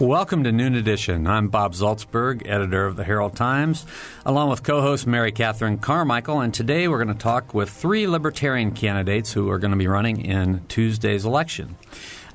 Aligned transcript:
Welcome 0.00 0.44
to 0.44 0.52
Noon 0.52 0.76
Edition. 0.76 1.26
I'm 1.26 1.48
Bob 1.48 1.72
Zaltsberg, 1.72 2.48
editor 2.48 2.86
of 2.86 2.94
the 2.94 3.02
Herald 3.02 3.34
Times, 3.34 3.84
along 4.24 4.48
with 4.48 4.62
co 4.62 4.80
host 4.80 5.08
Mary 5.08 5.32
Catherine 5.32 5.78
Carmichael. 5.78 6.38
And 6.38 6.54
today 6.54 6.86
we're 6.86 7.02
going 7.02 7.16
to 7.16 7.20
talk 7.20 7.52
with 7.52 7.68
three 7.68 8.06
Libertarian 8.06 8.70
candidates 8.70 9.32
who 9.32 9.50
are 9.50 9.58
going 9.58 9.72
to 9.72 9.76
be 9.76 9.88
running 9.88 10.24
in 10.24 10.64
Tuesday's 10.68 11.24
election. 11.24 11.74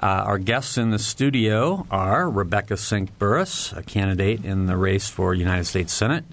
Uh, 0.01 0.07
our 0.07 0.39
guests 0.39 0.77
in 0.77 0.89
the 0.89 0.99
studio 0.99 1.87
are 1.89 2.29
Rebecca 2.29 2.75
Sink 2.75 3.17
Burris, 3.17 3.71
a 3.71 3.81
candidate 3.81 4.43
in 4.43 4.65
the 4.65 4.75
race 4.75 5.07
for 5.07 5.33
United 5.33 5.63
States 5.63 5.93
Senate, 5.93 6.25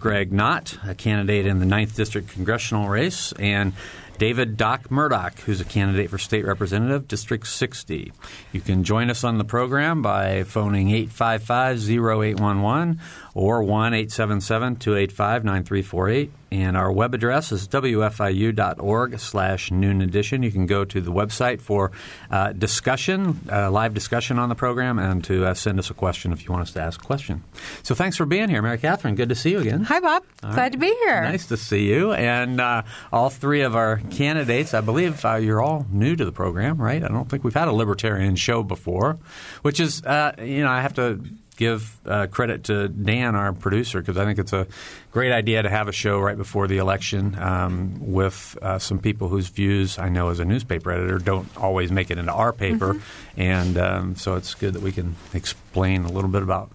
Greg 0.00 0.32
Knott, 0.32 0.76
a 0.84 0.96
candidate 0.96 1.46
in 1.46 1.60
the 1.60 1.64
9th 1.64 1.94
District 1.94 2.28
congressional 2.28 2.88
race, 2.88 3.32
and 3.38 3.72
David 4.22 4.56
Doc 4.56 4.88
Murdock, 4.88 5.40
who's 5.40 5.60
a 5.60 5.64
candidate 5.64 6.08
for 6.08 6.16
state 6.16 6.44
representative, 6.44 7.08
District 7.08 7.44
60. 7.44 8.12
You 8.52 8.60
can 8.60 8.84
join 8.84 9.10
us 9.10 9.24
on 9.24 9.38
the 9.38 9.44
program 9.44 10.00
by 10.00 10.44
phoning 10.44 10.90
855 10.90 11.90
0811 11.90 13.00
or 13.34 13.64
1 13.64 13.94
877 13.94 14.76
285 14.76 15.44
9348. 15.44 16.30
And 16.52 16.76
our 16.76 16.92
web 16.92 17.14
address 17.14 17.50
is 17.50 17.66
wfiu.org 17.66 19.18
slash 19.18 19.70
noon 19.70 20.02
edition. 20.02 20.42
You 20.42 20.50
can 20.50 20.66
go 20.66 20.84
to 20.84 21.00
the 21.00 21.10
website 21.10 21.62
for 21.62 21.92
uh, 22.30 22.52
discussion, 22.52 23.40
uh, 23.50 23.70
live 23.70 23.94
discussion 23.94 24.38
on 24.38 24.50
the 24.50 24.54
program, 24.54 24.98
and 24.98 25.24
to 25.24 25.46
uh, 25.46 25.54
send 25.54 25.78
us 25.78 25.88
a 25.88 25.94
question 25.94 26.30
if 26.30 26.44
you 26.44 26.50
want 26.50 26.60
us 26.60 26.72
to 26.72 26.82
ask 26.82 27.00
a 27.00 27.06
question. 27.06 27.42
So 27.82 27.94
thanks 27.94 28.18
for 28.18 28.26
being 28.26 28.50
here, 28.50 28.60
Mary 28.60 28.76
Catherine. 28.76 29.14
Good 29.14 29.30
to 29.30 29.34
see 29.34 29.52
you 29.52 29.60
again. 29.60 29.84
Hi, 29.84 29.98
Bob. 29.98 30.24
All 30.42 30.52
Glad 30.52 30.58
right. 30.58 30.72
to 30.72 30.78
be 30.78 30.94
here. 31.04 31.22
Nice 31.22 31.46
to 31.46 31.56
see 31.56 31.88
you. 31.88 32.12
And 32.12 32.60
uh, 32.60 32.82
all 33.10 33.30
three 33.30 33.62
of 33.62 33.74
our 33.74 33.96
candidates, 34.10 34.74
I 34.74 34.82
believe 34.82 35.24
uh, 35.24 35.36
you're 35.36 35.62
all 35.62 35.86
new 35.90 36.16
to 36.16 36.24
the 36.26 36.32
program, 36.32 36.76
right? 36.76 37.02
I 37.02 37.08
don't 37.08 37.30
think 37.30 37.44
we've 37.44 37.54
had 37.54 37.68
a 37.68 37.72
libertarian 37.72 38.36
show 38.36 38.62
before, 38.62 39.18
which 39.62 39.80
is, 39.80 40.04
uh, 40.04 40.32
you 40.38 40.62
know, 40.62 40.68
I 40.70 40.82
have 40.82 40.92
to 40.96 41.18
give 41.62 42.00
uh, 42.06 42.26
credit 42.26 42.64
to 42.64 42.88
Dan, 42.88 43.34
our 43.36 43.52
producer, 43.52 44.00
because 44.00 44.18
I 44.18 44.24
think 44.24 44.38
it's 44.38 44.52
a 44.52 44.66
great 45.12 45.32
idea 45.32 45.62
to 45.62 45.70
have 45.70 45.88
a 45.88 45.92
show 45.92 46.18
right 46.18 46.36
before 46.36 46.66
the 46.66 46.78
election 46.78 47.38
um, 47.38 48.12
with 48.12 48.58
uh, 48.60 48.78
some 48.78 48.98
people 48.98 49.28
whose 49.28 49.48
views 49.48 49.98
I 49.98 50.08
know 50.08 50.30
as 50.30 50.40
a 50.40 50.44
newspaper 50.44 50.90
editor 50.90 51.18
don't 51.18 51.48
always 51.56 51.92
make 51.92 52.10
it 52.10 52.18
into 52.18 52.32
our 52.32 52.52
paper, 52.52 52.94
mm-hmm. 52.94 53.40
and 53.40 53.78
um, 53.78 54.16
so 54.16 54.34
it's 54.34 54.54
good 54.54 54.74
that 54.74 54.82
we 54.82 54.92
can 54.92 55.14
explain 55.34 56.04
a 56.04 56.10
little 56.10 56.30
bit 56.30 56.42
about 56.42 56.70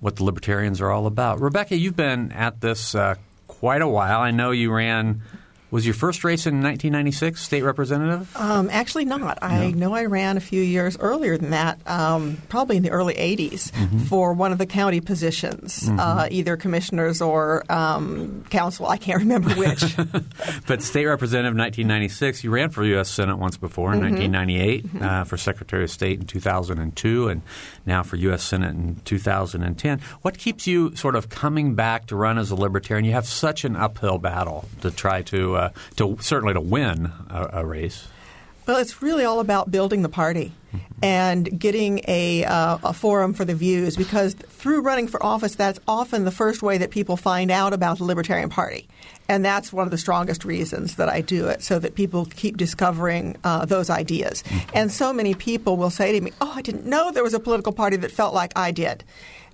what 0.00 0.16
the 0.16 0.24
libertarians 0.24 0.80
are 0.80 0.90
all 0.90 1.06
about. 1.06 1.40
Rebecca, 1.40 1.76
you've 1.76 1.96
been 1.96 2.32
at 2.32 2.60
this 2.60 2.94
uh, 2.94 3.16
quite 3.48 3.82
a 3.82 3.88
while. 3.88 4.20
I 4.20 4.30
know 4.30 4.50
you 4.50 4.72
ran 4.72 5.22
was 5.76 5.84
your 5.84 5.92
first 5.92 6.24
race 6.24 6.46
in 6.46 6.62
1996 6.62 7.38
state 7.38 7.62
representative? 7.62 8.34
Um, 8.34 8.70
actually, 8.72 9.04
not. 9.04 9.38
I 9.42 9.72
know 9.72 9.92
I 9.92 10.06
ran 10.06 10.38
a 10.38 10.40
few 10.40 10.62
years 10.62 10.96
earlier 10.98 11.36
than 11.36 11.50
that, 11.50 11.78
um, 11.86 12.40
probably 12.48 12.78
in 12.78 12.82
the 12.82 12.88
early 12.88 13.12
80s, 13.12 13.72
mm-hmm. 13.72 13.98
for 14.04 14.32
one 14.32 14.52
of 14.52 14.58
the 14.58 14.64
county 14.64 15.02
positions, 15.02 15.82
mm-hmm. 15.82 16.00
uh, 16.00 16.28
either 16.30 16.56
commissioners 16.56 17.20
or 17.20 17.70
um, 17.70 18.42
council. 18.48 18.86
I 18.86 18.96
can't 18.96 19.18
remember 19.18 19.50
which. 19.50 19.84
but 20.66 20.80
state 20.80 21.04
representative 21.04 21.54
1996, 21.54 22.42
you 22.42 22.52
ran 22.52 22.70
for 22.70 22.82
U.S. 22.82 23.10
Senate 23.10 23.36
once 23.36 23.58
before 23.58 23.92
in 23.92 24.00
mm-hmm. 24.00 24.14
1998, 24.14 24.86
mm-hmm. 24.86 25.04
uh, 25.04 25.24
for 25.24 25.36
Secretary 25.36 25.84
of 25.84 25.90
State 25.90 26.18
in 26.18 26.24
2002, 26.24 27.28
and 27.28 27.42
now 27.84 28.02
for 28.02 28.16
U.S. 28.16 28.42
Senate 28.42 28.74
in 28.74 28.96
2010. 29.04 30.00
What 30.22 30.38
keeps 30.38 30.66
you 30.66 30.96
sort 30.96 31.16
of 31.16 31.28
coming 31.28 31.74
back 31.74 32.06
to 32.06 32.16
run 32.16 32.38
as 32.38 32.50
a 32.50 32.56
libertarian? 32.56 33.04
You 33.04 33.12
have 33.12 33.26
such 33.26 33.66
an 33.66 33.76
uphill 33.76 34.16
battle 34.16 34.64
to 34.80 34.90
try 34.90 35.20
to 35.20 35.56
uh, 35.56 35.65
to 35.96 36.16
certainly 36.20 36.54
to 36.54 36.60
win 36.60 37.12
a, 37.30 37.60
a, 37.60 37.66
race? 37.66 38.08
Well, 38.66 38.78
it's 38.78 39.00
really 39.00 39.24
all 39.24 39.40
about 39.40 39.70
building 39.70 40.02
the 40.02 40.08
party 40.08 40.52
and 41.02 41.58
getting 41.58 42.00
a, 42.08 42.44
uh, 42.44 42.78
a 42.82 42.92
forum 42.92 43.32
for 43.32 43.44
the 43.44 43.54
views 43.54 43.96
because 43.96 44.34
through 44.34 44.80
running 44.80 45.06
for 45.06 45.22
office, 45.24 45.54
that's 45.54 45.78
often 45.86 46.24
the 46.24 46.30
first 46.30 46.62
way 46.62 46.78
that 46.78 46.90
people 46.90 47.16
find 47.16 47.50
out 47.50 47.72
about 47.72 47.98
the 47.98 48.04
Libertarian 48.04 48.48
Party. 48.48 48.88
And 49.28 49.44
that's 49.44 49.72
one 49.72 49.86
of 49.86 49.90
the 49.90 49.98
strongest 49.98 50.44
reasons 50.44 50.96
that 50.96 51.08
I 51.08 51.20
do 51.20 51.48
it, 51.48 51.62
so 51.62 51.78
that 51.78 51.94
people 51.94 52.26
keep 52.26 52.56
discovering 52.56 53.36
uh, 53.44 53.64
those 53.64 53.90
ideas. 53.90 54.42
And 54.72 54.90
so 54.90 55.12
many 55.12 55.34
people 55.34 55.76
will 55.76 55.90
say 55.90 56.12
to 56.12 56.20
me, 56.20 56.32
Oh, 56.40 56.52
I 56.54 56.62
didn't 56.62 56.86
know 56.86 57.10
there 57.10 57.24
was 57.24 57.34
a 57.34 57.40
political 57.40 57.72
party 57.72 57.96
that 57.98 58.10
felt 58.10 58.34
like 58.34 58.52
I 58.56 58.70
did. 58.70 59.04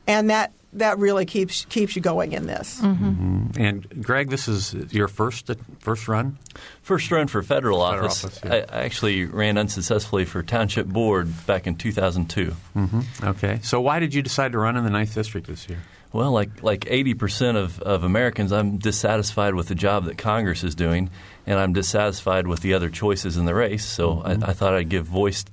And 0.06 0.30
that 0.30 0.52
that 0.74 0.98
really 0.98 1.26
keeps 1.26 1.64
keeps 1.66 1.94
you 1.94 2.02
going 2.02 2.32
in 2.32 2.46
this. 2.46 2.80
Mm-hmm. 2.80 3.04
Mm-hmm. 3.04 3.62
And 3.62 4.04
Greg, 4.04 4.30
this 4.30 4.48
is 4.48 4.74
your 4.92 5.08
first 5.08 5.50
first 5.80 6.08
run. 6.08 6.38
First 6.82 7.10
run 7.10 7.26
for 7.26 7.42
federal, 7.42 7.84
federal 7.86 8.04
office. 8.06 8.24
office 8.24 8.40
yeah. 8.44 8.64
I, 8.70 8.84
actually 8.84 9.24
ran 9.26 9.58
unsuccessfully 9.58 10.24
for 10.24 10.42
township 10.42 10.86
board 10.86 11.46
back 11.46 11.66
in 11.66 11.76
2002. 11.76 12.54
Mm-hmm. 12.76 13.26
Okay, 13.26 13.60
so 13.62 13.80
why 13.80 13.98
did 13.98 14.14
you 14.14 14.22
decide 14.22 14.52
to 14.52 14.58
run 14.58 14.76
in 14.76 14.84
the 14.84 14.90
ninth 14.90 15.14
district 15.14 15.46
this 15.46 15.68
year? 15.68 15.78
Well, 16.12 16.32
like 16.32 16.62
like 16.62 16.86
80 16.88 17.14
percent 17.14 17.56
of, 17.58 17.80
of 17.80 18.04
Americans, 18.04 18.52
I'm 18.52 18.78
dissatisfied 18.78 19.54
with 19.54 19.68
the 19.68 19.74
job 19.74 20.06
that 20.06 20.18
Congress 20.18 20.64
is 20.64 20.74
doing, 20.74 21.10
and 21.46 21.58
I'm 21.58 21.72
dissatisfied 21.72 22.46
with 22.46 22.60
the 22.60 22.74
other 22.74 22.88
choices 22.90 23.36
in 23.36 23.44
the 23.44 23.54
race. 23.54 23.84
So 23.84 24.16
mm-hmm. 24.16 24.44
I, 24.44 24.48
I 24.48 24.52
thought 24.52 24.74
I'd 24.74 24.88
give 24.88 25.06
voice 25.06 25.44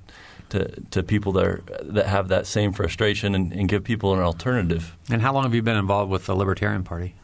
to, 0.50 0.82
to 0.92 1.04
people 1.04 1.32
that 1.34 1.46
are, 1.46 1.64
that 1.84 2.08
have 2.08 2.30
that 2.30 2.48
same 2.48 2.74
frustration 2.74 3.36
and, 3.36 3.54
and, 3.54 3.70
give 3.70 3.84
people 3.84 4.14
an 4.14 4.20
alternative. 4.20 4.96
And 5.10 5.22
how 5.22 5.34
long 5.34 5.44
have 5.44 5.54
you 5.54 5.62
been 5.62 5.78
involved 5.78 6.12
with 6.12 6.26
the 6.26 6.36
Libertarian 6.36 6.84
Party? 6.84 7.16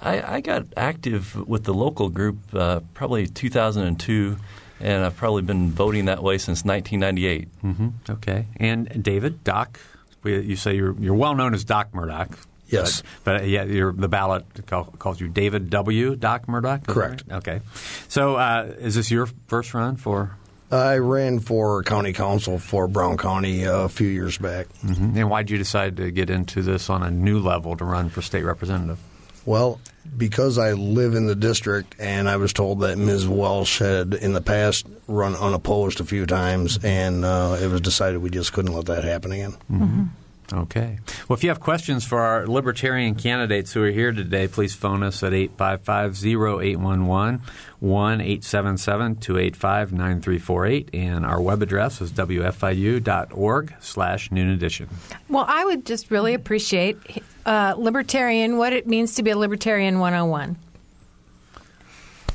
I, 0.00 0.36
I 0.36 0.40
got 0.40 0.66
active 0.76 1.36
with 1.48 1.64
the 1.64 1.74
local 1.74 2.08
group 2.08 2.38
uh, 2.52 2.80
probably 2.94 3.26
2002, 3.26 4.36
and 4.80 5.04
I've 5.04 5.16
probably 5.16 5.42
been 5.42 5.70
voting 5.70 6.06
that 6.06 6.22
way 6.22 6.38
since 6.38 6.64
1998. 6.64 7.48
Mm-hmm. 7.62 7.88
Okay. 8.10 8.46
And 8.56 9.02
David, 9.02 9.44
Doc, 9.44 9.78
you 10.24 10.56
say 10.56 10.74
you're, 10.74 10.96
you're 10.98 11.14
well 11.14 11.34
known 11.34 11.54
as 11.54 11.64
Doc 11.64 11.94
Murdock. 11.94 12.36
Yes, 12.66 13.02
but, 13.22 13.40
but 13.40 13.48
yeah, 13.48 13.64
the 13.64 14.08
ballot 14.08 14.46
call, 14.66 14.84
calls 14.84 15.20
you 15.20 15.28
David 15.28 15.68
W. 15.68 16.16
Doc 16.16 16.48
Murdock. 16.48 16.86
Correct. 16.86 17.22
Right? 17.26 17.36
Okay. 17.36 17.60
So, 18.08 18.36
uh, 18.36 18.72
is 18.78 18.94
this 18.94 19.10
your 19.10 19.28
first 19.46 19.74
run 19.74 19.96
for 19.96 20.38
I 20.72 20.96
ran 20.98 21.40
for 21.40 21.82
county 21.82 22.12
council 22.14 22.58
for 22.58 22.88
Brown 22.88 23.18
County 23.18 23.64
a 23.64 23.88
few 23.88 24.08
years 24.08 24.38
back. 24.38 24.68
Mm-hmm. 24.82 25.18
And 25.18 25.30
why 25.30 25.42
did 25.42 25.50
you 25.50 25.58
decide 25.58 25.98
to 25.98 26.10
get 26.10 26.30
into 26.30 26.62
this 26.62 26.88
on 26.88 27.02
a 27.02 27.10
new 27.10 27.40
level 27.40 27.76
to 27.76 27.84
run 27.84 28.08
for 28.08 28.22
state 28.22 28.42
representative? 28.42 28.98
Well, 29.44 29.80
because 30.16 30.56
I 30.56 30.72
live 30.72 31.14
in 31.14 31.26
the 31.26 31.34
district 31.34 31.96
and 31.98 32.28
I 32.28 32.36
was 32.36 32.52
told 32.52 32.80
that 32.80 32.96
Ms. 32.96 33.28
Welch 33.28 33.78
had 33.78 34.14
in 34.14 34.32
the 34.32 34.40
past 34.40 34.86
run 35.08 35.34
unopposed 35.34 36.00
a 36.00 36.04
few 36.04 36.26
times, 36.26 36.78
and 36.82 37.24
uh, 37.24 37.58
it 37.60 37.68
was 37.68 37.80
decided 37.80 38.22
we 38.22 38.30
just 38.30 38.52
couldn't 38.52 38.72
let 38.72 38.86
that 38.86 39.04
happen 39.04 39.32
again. 39.32 39.52
Mm-hmm. 39.70 40.04
Okay. 40.52 40.98
Well, 41.28 41.36
if 41.36 41.42
you 41.42 41.48
have 41.48 41.60
questions 41.60 42.04
for 42.04 42.20
our 42.20 42.46
libertarian 42.46 43.14
candidates 43.14 43.72
who 43.72 43.82
are 43.84 43.90
here 43.90 44.12
today, 44.12 44.48
please 44.48 44.74
phone 44.74 45.02
us 45.02 45.22
at 45.22 45.32
855 45.32 46.24
0811 46.24 47.42
1 47.82 48.20
877 48.20 49.16
285 49.16 49.92
9348. 49.92 50.90
And 50.94 51.26
our 51.26 51.40
web 51.40 51.62
address 51.62 52.00
is 52.00 52.12
wfiu.org 52.12 53.74
slash 53.80 54.30
noon 54.30 54.50
edition. 54.50 54.88
Well, 55.28 55.44
I 55.48 55.64
would 55.64 55.84
just 55.84 56.10
really 56.10 56.34
appreciate 56.34 56.96
uh, 57.44 57.74
libertarian, 57.76 58.56
what 58.56 58.72
it 58.72 58.86
means 58.86 59.16
to 59.16 59.24
be 59.24 59.30
a 59.30 59.36
libertarian 59.36 59.98
101. 59.98 60.56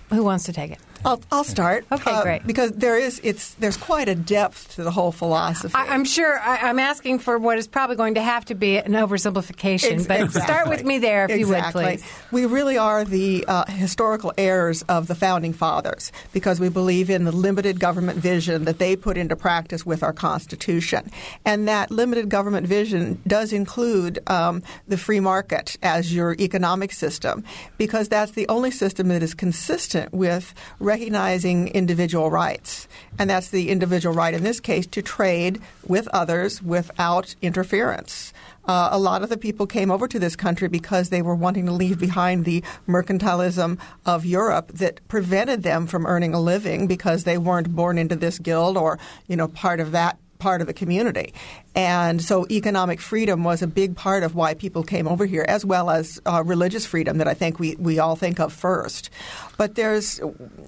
Who 0.09 0.23
wants 0.23 0.43
to 0.45 0.53
take 0.53 0.71
it? 0.71 0.79
I'll, 1.05 1.21
I'll 1.31 1.43
start. 1.43 1.85
Okay, 1.91 2.11
uh, 2.11 2.23
great. 2.23 2.45
Because 2.45 2.71
there 2.71 2.97
is 2.97 3.19
it's 3.23 3.53
there's 3.55 3.77
quite 3.77 4.09
a 4.09 4.15
depth 4.15 4.75
to 4.75 4.83
the 4.83 4.91
whole 4.91 5.11
philosophy. 5.11 5.73
I, 5.75 5.95
am 5.95 6.05
sure 6.05 6.39
I, 6.39 6.69
am 6.69 6.79
asking 6.79 7.19
for 7.19 7.37
what 7.37 7.57
is 7.57 7.67
probably 7.67 7.95
going 7.95 8.15
to 8.15 8.21
have 8.21 8.45
to 8.45 8.55
be 8.55 8.77
an 8.77 8.93
oversimplification, 8.93 10.07
but 10.07 10.21
exactly. 10.21 10.41
start 10.41 10.69
with 10.69 10.83
me 10.83 10.99
there 10.99 11.25
if 11.25 11.31
exactly. 11.31 11.83
you 11.83 11.89
would, 11.89 11.99
please. 11.99 12.11
We 12.31 12.45
really 12.45 12.77
are 12.77 13.05
the 13.05 13.45
uh, 13.47 13.65
historical 13.65 14.33
heirs 14.37 14.83
of 14.83 15.07
the 15.07 15.15
founding 15.15 15.53
fathers 15.53 16.11
because 16.33 16.59
we 16.59 16.69
believe 16.69 17.09
in 17.09 17.23
the 17.23 17.31
limited 17.31 17.79
government 17.79 18.19
vision 18.19 18.65
that 18.65 18.79
they 18.79 18.95
put 18.95 19.17
into 19.17 19.35
practice 19.35 19.85
with 19.85 20.03
our 20.03 20.13
Constitution, 20.13 21.09
and 21.45 21.67
that 21.67 21.91
limited 21.91 22.29
government 22.29 22.67
vision 22.67 23.21
does 23.27 23.53
include 23.53 24.19
um, 24.27 24.63
the 24.87 24.97
free 24.97 25.19
market 25.19 25.77
as 25.83 26.13
your 26.13 26.35
economic 26.39 26.91
system 26.91 27.43
because 27.77 28.09
that's 28.09 28.31
the 28.31 28.47
only 28.47 28.71
system 28.71 29.07
that 29.09 29.23
is 29.23 29.33
consistent 29.33 30.13
with 30.13 30.53
recognizing 30.87 31.67
individual 31.67 32.31
rights. 32.31 32.87
And 33.19 33.29
that's 33.29 33.49
the 33.49 33.69
individual 33.69 34.15
right 34.15 34.33
in 34.33 34.43
this 34.43 34.59
case 34.59 34.87
to 34.87 35.01
trade 35.01 35.61
with 35.85 36.07
others 36.09 36.63
without 36.63 37.35
interference. 37.41 38.33
Uh, 38.65 38.89
a 38.91 38.99
lot 38.99 39.23
of 39.23 39.29
the 39.29 39.37
people 39.37 39.65
came 39.65 39.91
over 39.91 40.07
to 40.07 40.19
this 40.19 40.35
country 40.35 40.67
because 40.67 41.09
they 41.09 41.21
were 41.21 41.35
wanting 41.35 41.65
to 41.65 41.71
leave 41.71 41.99
behind 41.99 42.43
the 42.43 42.63
mercantilism 42.87 43.79
of 44.05 44.25
Europe 44.25 44.69
that 44.73 45.05
prevented 45.07 45.63
them 45.63 45.87
from 45.87 46.05
earning 46.05 46.33
a 46.33 46.39
living 46.39 46.87
because 46.87 47.23
they 47.23 47.37
weren't 47.37 47.75
born 47.75 47.97
into 47.97 48.15
this 48.15 48.39
guild 48.39 48.75
or, 48.77 48.99
you 49.27 49.35
know, 49.35 49.47
part 49.47 49.79
of 49.79 49.91
that 49.91 50.17
part 50.39 50.61
of 50.61 50.67
the 50.67 50.73
community. 50.73 51.33
And 51.77 52.19
so 52.23 52.47
economic 52.49 52.99
freedom 52.99 53.43
was 53.43 53.61
a 53.61 53.67
big 53.67 53.95
part 53.95 54.23
of 54.23 54.33
why 54.33 54.55
people 54.55 54.81
came 54.81 55.07
over 55.07 55.27
here, 55.27 55.45
as 55.47 55.63
well 55.63 55.91
as 55.91 56.19
uh, 56.25 56.41
religious 56.43 56.87
freedom 56.87 57.19
that 57.19 57.27
I 57.27 57.35
think 57.35 57.59
we, 57.59 57.75
we 57.75 57.99
all 57.99 58.15
think 58.15 58.39
of 58.39 58.51
first. 58.51 59.11
But 59.57 59.75
there's 59.75 60.19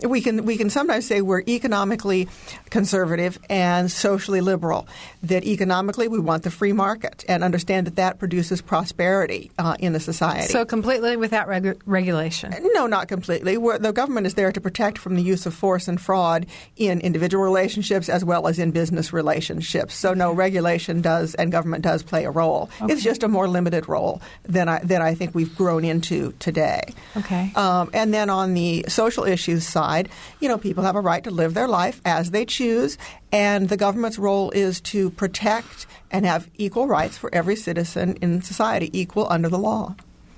we 0.04 0.22
can 0.22 0.46
we 0.46 0.56
can 0.56 0.70
sometimes 0.70 1.08
say 1.08 1.22
we're 1.22 1.42
economically 1.42 2.28
conservative 2.70 3.40
and 3.50 3.92
socially 3.92 4.42
liberal. 4.42 4.88
That 5.24 5.46
economically 5.46 6.08
we 6.08 6.20
want 6.20 6.44
the 6.44 6.52
free 6.52 6.74
market 6.74 7.26
and 7.28 7.44
understand 7.44 7.88
that 7.88 7.96
that 7.96 8.20
produces 8.20 8.62
prosperity 8.62 9.52
uh, 9.58 9.78
in 9.80 9.94
the 9.94 10.00
society. 10.00 10.48
So 10.48 10.64
completely 10.64 11.18
without 11.18 11.48
regu- 11.48 11.80
regulation? 11.86 12.54
No, 12.74 12.86
not 12.86 13.08
completely. 13.08 13.58
We're, 13.58 13.80
the 13.80 13.94
government 13.94 14.28
is 14.28 14.36
there 14.36 14.52
to 14.52 14.62
protect 14.62 15.00
from 15.00 15.16
the 15.16 15.24
use 15.24 15.46
of 15.48 15.56
force 15.56 15.88
and 15.88 16.00
fraud 16.00 16.46
in 16.76 17.00
individual 17.02 17.44
relationships 17.44 18.10
as 18.10 18.24
well 18.24 18.48
as 18.48 18.60
in 18.60 18.72
business 18.72 19.12
relationships. 19.12 19.96
So 19.96 20.14
no 20.14 20.32
regulation 20.32 20.99
does 21.02 21.36
and 21.36 21.52
government 21.52 21.84
does 21.84 22.04
play 22.04 22.26
a 22.26 22.32
role. 22.32 22.70
Okay. 22.82 22.94
It's 22.94 23.04
just 23.04 23.24
a 23.24 23.28
more 23.28 23.48
limited 23.48 23.88
role 23.88 24.22
than 24.44 24.70
I 24.70 24.80
than 24.80 25.02
I 25.02 25.16
think 25.16 25.36
we've 25.36 25.56
grown 25.56 25.86
into 25.86 26.34
today. 26.40 26.82
Okay. 27.18 27.52
Um, 27.56 27.90
and 27.94 28.14
then 28.14 28.30
on 28.30 28.54
the 28.54 28.86
social 28.88 29.24
issues 29.24 29.68
side, 29.68 30.10
you 30.40 30.48
know, 30.48 30.58
people 30.58 30.84
have 30.84 30.96
a 30.96 31.02
right 31.02 31.24
to 31.24 31.32
live 31.32 31.54
their 31.54 31.68
life 31.68 32.02
as 32.06 32.32
they 32.32 32.46
choose, 32.46 32.98
and 33.32 33.70
the 33.70 33.78
government's 33.78 34.20
role 34.20 34.52
is 34.52 34.82
to 34.82 35.10
protect 35.12 35.88
and 36.12 36.26
have 36.26 36.50
equal 36.58 36.88
rights 36.88 37.18
for 37.18 37.34
every 37.34 37.56
citizen 37.56 38.18
in 38.22 38.42
society, 38.42 38.90
equal 38.94 39.28
under 39.30 39.50
the 39.50 39.60
law. 39.60 39.96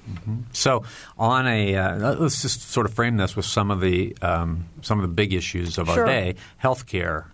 Mm-hmm. 0.10 0.42
So, 0.52 0.84
on 1.18 1.48
a 1.48 1.75
uh, 1.75 2.16
let's 2.16 2.42
just 2.42 2.69
sort 2.72 2.86
of 2.86 2.94
frame 2.94 3.18
this 3.18 3.36
with 3.36 3.46
some 3.46 3.72
of 3.72 3.81
the 3.81 4.16
um, 4.22 4.66
some 4.81 5.00
of 5.00 5.04
the 5.04 5.13
big 5.13 5.34
issues 5.34 5.78
of 5.78 5.88
sure. 5.88 6.02
our 6.02 6.06
day: 6.06 6.36
healthcare. 6.62 7.25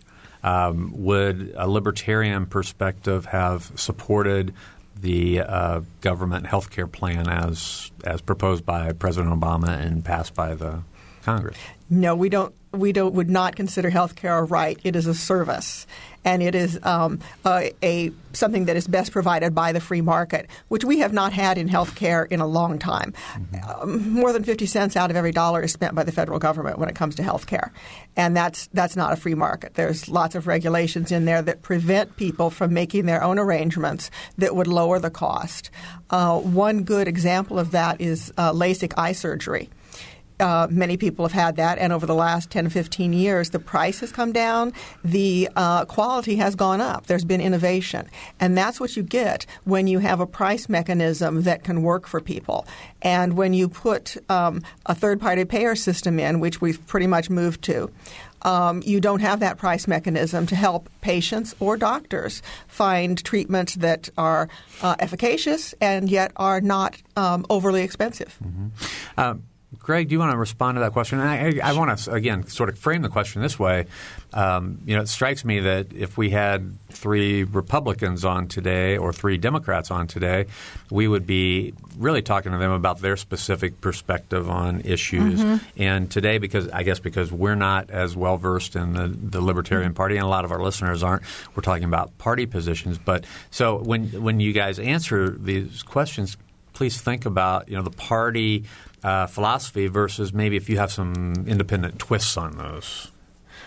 Um, 0.44 0.94
would 1.04 1.54
a 1.58 1.68
libertarian 1.68 2.46
perspective 2.46 3.26
have 3.26 3.72
supported 3.76 4.54
the 5.02 5.42
uh, 5.42 5.82
government 6.02 6.48
health 6.48 6.70
care 6.70 6.88
plan 6.88 7.28
as 7.28 7.92
as 8.04 8.22
proposed 8.22 8.66
by 8.66 8.92
President 8.94 9.34
Obama 9.34 9.70
and 9.70 10.04
passed 10.04 10.34
by 10.34 10.56
the 10.56 10.82
Congress? 11.28 11.58
No, 11.90 12.16
we 12.16 12.30
don't. 12.30 12.56
We 12.72 12.92
don't 12.92 13.14
would 13.16 13.30
not 13.30 13.56
consider 13.56 13.90
health 13.90 14.16
care 14.16 14.38
a 14.38 14.44
right. 14.44 14.78
It 14.84 14.96
is 14.96 15.08
a 15.08 15.16
service, 15.16 15.88
and 16.24 16.44
it 16.44 16.54
is 16.54 16.78
um, 16.84 17.20
a, 17.46 17.72
a, 17.82 18.12
something 18.34 18.66
that 18.66 18.76
is 18.76 18.88
best 18.88 19.12
provided 19.12 19.56
by 19.56 19.72
the 19.72 19.80
free 19.80 20.02
market, 20.02 20.48
which 20.68 20.84
we 20.84 21.00
have 21.00 21.12
not 21.12 21.34
had 21.34 21.58
in 21.58 21.68
health 21.70 21.96
care 21.96 22.24
in 22.26 22.40
a 22.40 22.46
long 22.46 22.78
time. 22.78 23.14
Mm-hmm. 23.34 23.82
Um, 23.82 24.10
more 24.12 24.32
than 24.32 24.44
fifty 24.44 24.66
cents 24.66 24.96
out 24.96 25.10
of 25.10 25.16
every 25.16 25.32
dollar 25.32 25.64
is 25.64 25.72
spent 25.72 25.96
by 25.96 26.04
the 26.04 26.12
federal 26.12 26.40
government 26.40 26.78
when 26.78 26.88
it 26.88 26.96
comes 26.96 27.16
to 27.16 27.24
health 27.24 27.48
care, 27.48 27.72
and 28.16 28.36
that's 28.36 28.68
that's 28.74 28.96
not 28.96 29.12
a 29.12 29.16
free 29.16 29.36
market. 29.36 29.74
There's 29.74 30.08
lots 30.08 30.36
of 30.36 30.46
regulations 30.46 31.12
in 31.12 31.26
there 31.26 31.42
that 31.42 31.62
prevent 31.62 32.16
people 32.18 32.50
from 32.50 32.74
making 32.74 33.06
their 33.06 33.24
own 33.24 33.40
arrangements 33.40 34.12
that 34.38 34.56
would 34.56 34.68
lower 34.68 35.00
the 35.00 35.10
cost. 35.10 35.72
Uh, 36.10 36.38
one 36.40 36.84
good 36.84 37.08
example 37.08 37.58
of 37.60 37.72
that 37.72 38.00
is 38.00 38.32
uh, 38.38 38.52
LASIK 38.52 38.94
eye 38.98 39.14
surgery. 39.14 39.70
Uh, 40.40 40.68
many 40.70 40.98
people 40.98 41.26
have 41.26 41.32
had 41.32 41.56
that, 41.56 41.80
and 41.80 41.92
over 41.92 42.06
the 42.06 42.16
last 42.16 42.52
10 42.52 42.66
to 42.66 42.70
15 42.70 43.14
years, 43.14 43.50
the 43.50 43.60
price 43.60 44.00
has 44.02 44.12
come 44.12 44.32
down, 44.32 44.72
the 45.04 45.50
uh, 45.56 45.86
quality 45.86 46.36
has 46.36 46.56
gone 46.56 46.80
up. 46.80 47.08
There's 47.08 47.26
been 47.26 47.42
innovation. 47.42 48.08
And 48.40 48.58
that's 48.58 48.80
what 48.80 48.96
you 48.96 49.04
get 49.04 49.46
when 49.64 49.88
you 49.88 50.00
have 50.00 50.20
a 50.20 50.28
price 50.28 50.70
mechanism 50.70 51.44
that 51.44 51.64
can 51.64 51.82
work 51.82 52.08
for 52.08 52.22
people. 52.22 52.68
And 53.02 53.36
when 53.36 53.54
you 53.54 53.68
put 53.68 54.16
um, 54.30 54.62
a 54.86 54.94
third 54.94 55.20
party 55.20 55.46
payer 55.46 55.76
system 55.76 56.20
in, 56.20 56.40
which 56.40 56.62
we've 56.62 56.86
pretty 56.86 57.08
much 57.08 57.30
moved 57.30 57.64
to, 57.64 57.90
um, 58.44 58.84
you 58.86 59.00
don't 59.02 59.22
have 59.22 59.40
that 59.40 59.58
price 59.58 59.88
mechanism 59.88 60.46
to 60.48 60.56
help 60.56 60.90
patients 61.02 61.56
or 61.60 61.78
doctors 61.78 62.42
find 62.68 63.24
treatments 63.24 63.76
that 63.76 64.10
are 64.18 64.48
uh, 64.82 64.96
efficacious 65.00 65.74
and 65.82 66.10
yet 66.10 66.32
are 66.36 66.62
not 66.62 67.02
um, 67.16 67.46
overly 67.50 67.82
expensive. 67.82 68.38
Mm-hmm. 68.44 69.40
Greg, 69.80 70.08
do 70.08 70.14
you 70.14 70.20
want 70.20 70.32
to 70.32 70.38
respond 70.38 70.78
to 70.78 70.80
that 70.80 70.94
question? 70.94 71.20
I, 71.20 71.48
I, 71.48 71.60
I, 71.62 71.74
want 71.74 71.98
to 72.00 72.14
again 72.14 72.48
sort 72.48 72.70
of 72.70 72.80
frame 72.80 73.02
the 73.02 73.10
question 73.10 73.42
this 73.42 73.60
way. 73.60 73.86
Um, 74.34 74.80
you 74.86 74.96
know, 74.96 75.02
it 75.02 75.10
strikes 75.10 75.44
me 75.44 75.60
that 75.60 75.92
if 75.94 76.18
we 76.18 76.30
had 76.30 76.74
three 76.90 77.44
Republicans 77.44 78.24
on 78.24 78.48
today 78.48 78.98
or 78.98 79.12
three 79.12 79.38
Democrats 79.38 79.92
on 79.92 80.08
today, 80.08 80.46
we 80.90 81.10
would 81.10 81.28
be 81.28 81.74
really 81.98 82.22
talking 82.22 82.54
to 82.54 82.58
them 82.58 82.72
about 82.72 83.02
their 83.02 83.18
specific 83.18 83.82
perspective 83.82 84.50
on 84.50 84.82
issues. 84.82 85.42
Mm-hmm. 85.42 85.82
And 85.82 86.10
today, 86.10 86.38
because 86.38 86.70
I 86.70 86.84
guess 86.84 87.00
because 87.00 87.30
we're 87.30 87.56
not 87.56 87.90
as 87.90 88.16
well 88.16 88.38
versed 88.38 88.78
in 88.78 88.94
the, 88.94 89.08
the 89.08 89.42
Libertarian 89.42 89.94
Party, 89.94 90.16
and 90.16 90.26
a 90.26 90.30
lot 90.30 90.46
of 90.46 90.52
our 90.54 90.62
listeners 90.62 91.04
aren't, 91.04 91.24
we're 91.56 91.64
talking 91.64 91.84
about 91.84 92.18
party 92.20 92.46
positions. 92.46 92.98
But 92.98 93.26
so 93.52 93.80
when 93.80 94.24
when 94.24 94.40
you 94.40 94.54
guys 94.54 94.80
answer 94.80 95.30
these 95.30 95.84
questions, 95.84 96.38
please 96.72 97.02
think 97.02 97.26
about 97.26 97.68
you 97.68 97.76
know 97.76 97.82
the 97.82 97.90
party 97.90 98.64
uh, 99.04 99.28
philosophy 99.28 99.88
versus 99.88 100.34
maybe 100.34 100.56
if 100.56 100.70
you 100.70 100.78
have 100.78 100.92
some 100.92 101.46
independent 101.48 102.00
twists 102.00 102.38
on 102.38 102.58
those. 102.58 103.12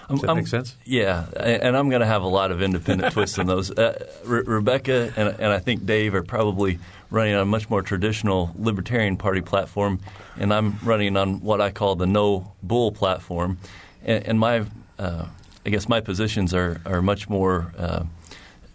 Does 0.09 0.23
that 0.23 0.31
I'm, 0.31 0.37
make 0.39 0.49
sense? 0.49 0.77
Yeah, 0.85 1.27
and 1.37 1.77
I'm 1.77 1.89
going 1.89 2.01
to 2.01 2.07
have 2.07 2.23
a 2.23 2.29
lot 2.29 2.51
of 2.51 2.63
independent 2.63 3.13
twists 3.15 3.39
on 3.39 3.47
those. 3.47 3.71
Uh, 3.71 4.05
Re- 4.25 4.43
Rebecca 4.45 5.13
and, 5.17 5.29
and, 5.29 5.53
I 5.53 5.61
think 5.61 5.87
Dave 5.87 6.15
are 6.15 6.25
probably 6.25 6.81
running 7.11 7.35
on 7.35 7.43
a 7.43 7.45
much 7.45 7.71
more 7.71 7.81
traditional 7.81 8.51
Libertarian 8.59 9.17
Party 9.17 9.41
platform, 9.41 10.01
and 10.37 10.53
I'm 10.53 10.79
running 10.83 11.17
on 11.17 11.41
what 11.43 11.61
I 11.61 11.71
call 11.71 11.95
the 11.95 12.07
No 12.07 12.53
Bull 12.63 12.91
platform. 12.91 13.59
And, 14.05 14.27
and 14.27 14.41
my, 14.41 14.65
uh, 14.99 15.27
I 15.65 15.71
guess 15.71 15.89
my 15.89 16.01
positions 16.01 16.55
are, 16.55 16.81
are 16.85 17.03
much 17.03 17.29
more 17.29 17.73
uh, 17.79 18.05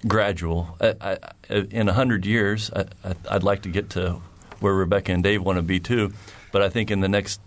gradual. 0.08 0.78
I, 0.80 1.18
I, 1.50 1.56
in 1.70 1.88
100 1.88 2.26
years, 2.26 2.72
I, 2.74 2.86
I'd 3.30 3.44
like 3.44 3.64
to 3.64 3.70
get 3.70 3.90
to 3.92 4.22
where 4.60 4.74
Rebecca 4.74 5.12
and 5.12 5.24
Dave 5.24 5.44
want 5.44 5.58
to 5.58 5.62
be 5.62 5.80
too. 5.80 6.14
But 6.56 6.62
I 6.62 6.70
think 6.70 6.90
in 6.90 7.02
the 7.02 7.10
next 7.10 7.42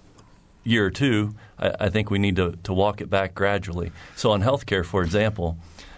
year 0.65 0.85
or 0.85 0.91
two, 0.91 1.35
I, 1.59 1.87
I 1.87 1.89
think 1.89 2.11
we 2.11 2.19
need 2.19 2.37
to, 2.37 2.59
to 2.65 2.75
walk 2.75 3.01
it 3.01 3.09
back 3.09 3.35
gradually. 3.35 3.91
So 4.17 4.33
on 4.33 4.43
healthcare, 4.43 4.85
for 4.85 5.03
example, 5.03 5.57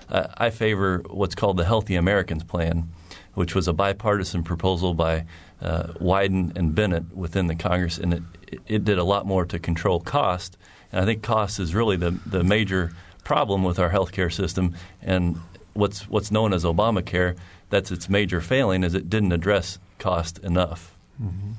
uh, 0.09 0.29
I 0.37 0.51
favor 0.51 1.03
what's 1.11 1.35
called 1.35 1.57
the 1.57 1.65
Healthy 1.65 1.97
Americans 1.97 2.45
Plan, 2.45 2.89
which 3.35 3.53
was 3.53 3.67
a 3.67 3.73
bipartisan 3.73 4.45
proposal 4.45 4.95
by 4.95 5.25
uh, 5.61 5.89
Wyden 5.95 6.57
and 6.57 6.73
Bennett 6.73 7.13
within 7.13 7.49
the 7.49 7.57
Congress, 7.57 7.99
and 7.99 8.15
it, 8.15 8.23
it 8.69 8.85
did 8.85 8.99
a 8.99 9.03
lot 9.03 9.27
more 9.27 9.45
to 9.45 9.59
control 9.59 9.99
cost. 9.99 10.57
And 10.93 11.03
I 11.03 11.05
think 11.05 11.21
cost 11.21 11.59
is 11.59 11.75
really 11.75 11.97
the, 11.97 12.13
the 12.25 12.45
major 12.45 12.93
problem 13.25 13.65
with 13.65 13.81
our 13.81 13.91
healthcare 13.91 14.33
system. 14.33 14.77
And 15.03 15.41
what's 15.73 16.09
what's 16.09 16.31
known 16.31 16.53
as 16.53 16.63
Obamacare, 16.63 17.37
that's 17.71 17.91
its 17.91 18.09
major 18.09 18.41
failing, 18.41 18.85
is 18.85 18.95
it 18.95 19.11
didn't 19.11 19.33
address 19.33 19.81
cost 19.99 20.39
enough. 20.45 20.95
Mm-hmm. 21.21 21.55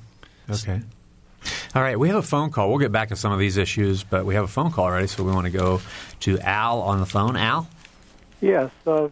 Okay. 0.50 0.82
All 1.74 1.82
right, 1.82 1.98
we 1.98 2.10
have 2.10 2.18
a 2.18 2.22
phone 2.22 2.52
call. 2.52 2.70
We'll 2.70 2.80
get 2.80 2.92
back 2.92 3.10
to 3.10 3.16
some 3.16 3.32
of 3.32 3.40
these 3.40 3.58
issues, 3.58 4.04
but 4.04 4.26
we 4.26 4.36
have 4.36 4.44
a 4.44 4.48
phone 4.48 4.72
call 4.72 4.86
already, 4.86 5.08
so 5.08 5.24
we 5.24 5.32
want 5.32 5.46
to 5.46 5.52
go 5.52 5.82
to 6.22 6.40
Al 6.40 6.82
on 6.82 7.00
the 7.00 7.06
phone. 7.06 7.36
Al? 7.36 7.68
Yes. 8.42 8.72
Uh, 8.86 9.10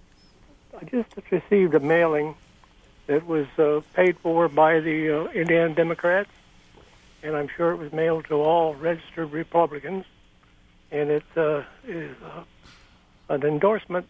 I 0.79 0.86
just 0.86 1.09
received 1.31 1.74
a 1.75 1.79
mailing 1.79 2.36
that 3.07 3.25
was 3.25 3.48
uh, 3.57 3.81
paid 3.93 4.17
for 4.19 4.48
by 4.48 4.79
the 4.79 5.09
uh, 5.09 5.31
Indiana 5.31 5.74
Democrats, 5.74 6.29
and 7.24 7.36
I'm 7.36 7.50
sure 7.55 7.71
it 7.71 7.77
was 7.77 7.91
mailed 7.91 8.25
to 8.25 8.36
all 8.36 8.75
registered 8.75 9.31
Republicans, 9.31 10.05
and 10.91 11.09
it 11.09 11.24
uh, 11.36 11.63
is 11.88 12.15
uh, 12.24 12.43
an 13.29 13.43
endorsement 13.43 14.05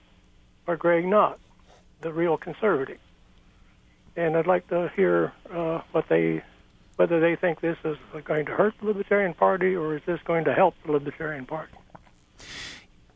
for 0.66 0.76
Greg 0.76 1.06
Knott, 1.06 1.40
the 2.02 2.12
real 2.12 2.38
conservative. 2.38 3.00
And 4.16 4.36
I'd 4.36 4.48
like 4.48 4.68
to 4.68 4.92
hear 4.96 5.34
uh, 5.52 5.82
what 5.92 6.10
they 6.10 6.44
whether 7.00 7.22
they 7.22 7.38
think 7.38 7.62
this 7.62 7.78
is 7.86 7.96
going 8.26 8.46
to 8.46 8.52
hurt 8.52 8.74
the 8.82 8.86
Libertarian 8.86 9.34
Party 9.34 9.74
or 9.74 9.96
is 9.96 10.02
this 10.06 10.20
going 10.26 10.44
to 10.44 10.54
help 10.54 10.76
the 10.86 10.92
Libertarian 10.92 11.46
Party. 11.46 11.72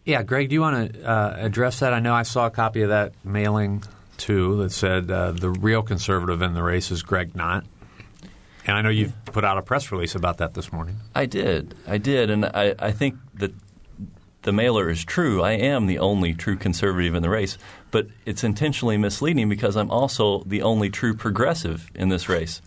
Yeah, 0.05 0.23
Greg, 0.23 0.47
do 0.47 0.53
you 0.53 0.61
want 0.61 0.93
to 0.93 1.03
uh, 1.03 1.35
address 1.37 1.81
that? 1.81 1.93
I 1.93 1.99
know 1.99 2.13
I 2.13 2.23
saw 2.23 2.45
a 2.45 2.49
copy 2.49 2.83
of 2.83 2.89
that 2.89 3.11
mailing 3.25 3.83
too 4.15 4.55
that 4.63 4.71
said 4.71 5.11
uh, 5.11 5.33
the 5.33 5.49
real 5.49 5.81
conservative 5.81 6.41
in 6.41 6.53
the 6.53 6.63
race 6.63 6.91
is 6.91 7.03
Greg 7.03 7.35
Knott. 7.35 7.65
And 8.65 8.77
I 8.77 8.81
know 8.81 8.89
you've 8.89 9.13
put 9.25 9.43
out 9.43 9.57
a 9.57 9.61
press 9.61 9.91
release 9.91 10.15
about 10.15 10.37
that 10.37 10.53
this 10.53 10.71
morning. 10.71 10.95
I 11.13 11.25
did. 11.25 11.75
I 11.85 11.97
did. 11.97 12.29
And 12.29 12.45
I, 12.45 12.75
I 12.79 12.93
think 12.93 13.15
that 13.33 13.51
the 14.43 14.53
mailer 14.53 14.89
is 14.89 15.03
true. 15.03 15.41
I 15.43 15.51
am 15.53 15.87
the 15.87 15.99
only 15.99 16.33
true 16.33 16.55
conservative 16.55 17.15
in 17.15 17.21
the 17.21 17.29
race, 17.29 17.57
but 17.91 18.07
it's 18.25 18.45
intentionally 18.45 18.95
misleading 18.95 19.49
because 19.49 19.75
I'm 19.75 19.91
also 19.91 20.41
the 20.45 20.61
only 20.61 20.89
true 20.89 21.13
progressive 21.13 21.91
in 21.93 22.07
this 22.07 22.29
race. 22.29 22.61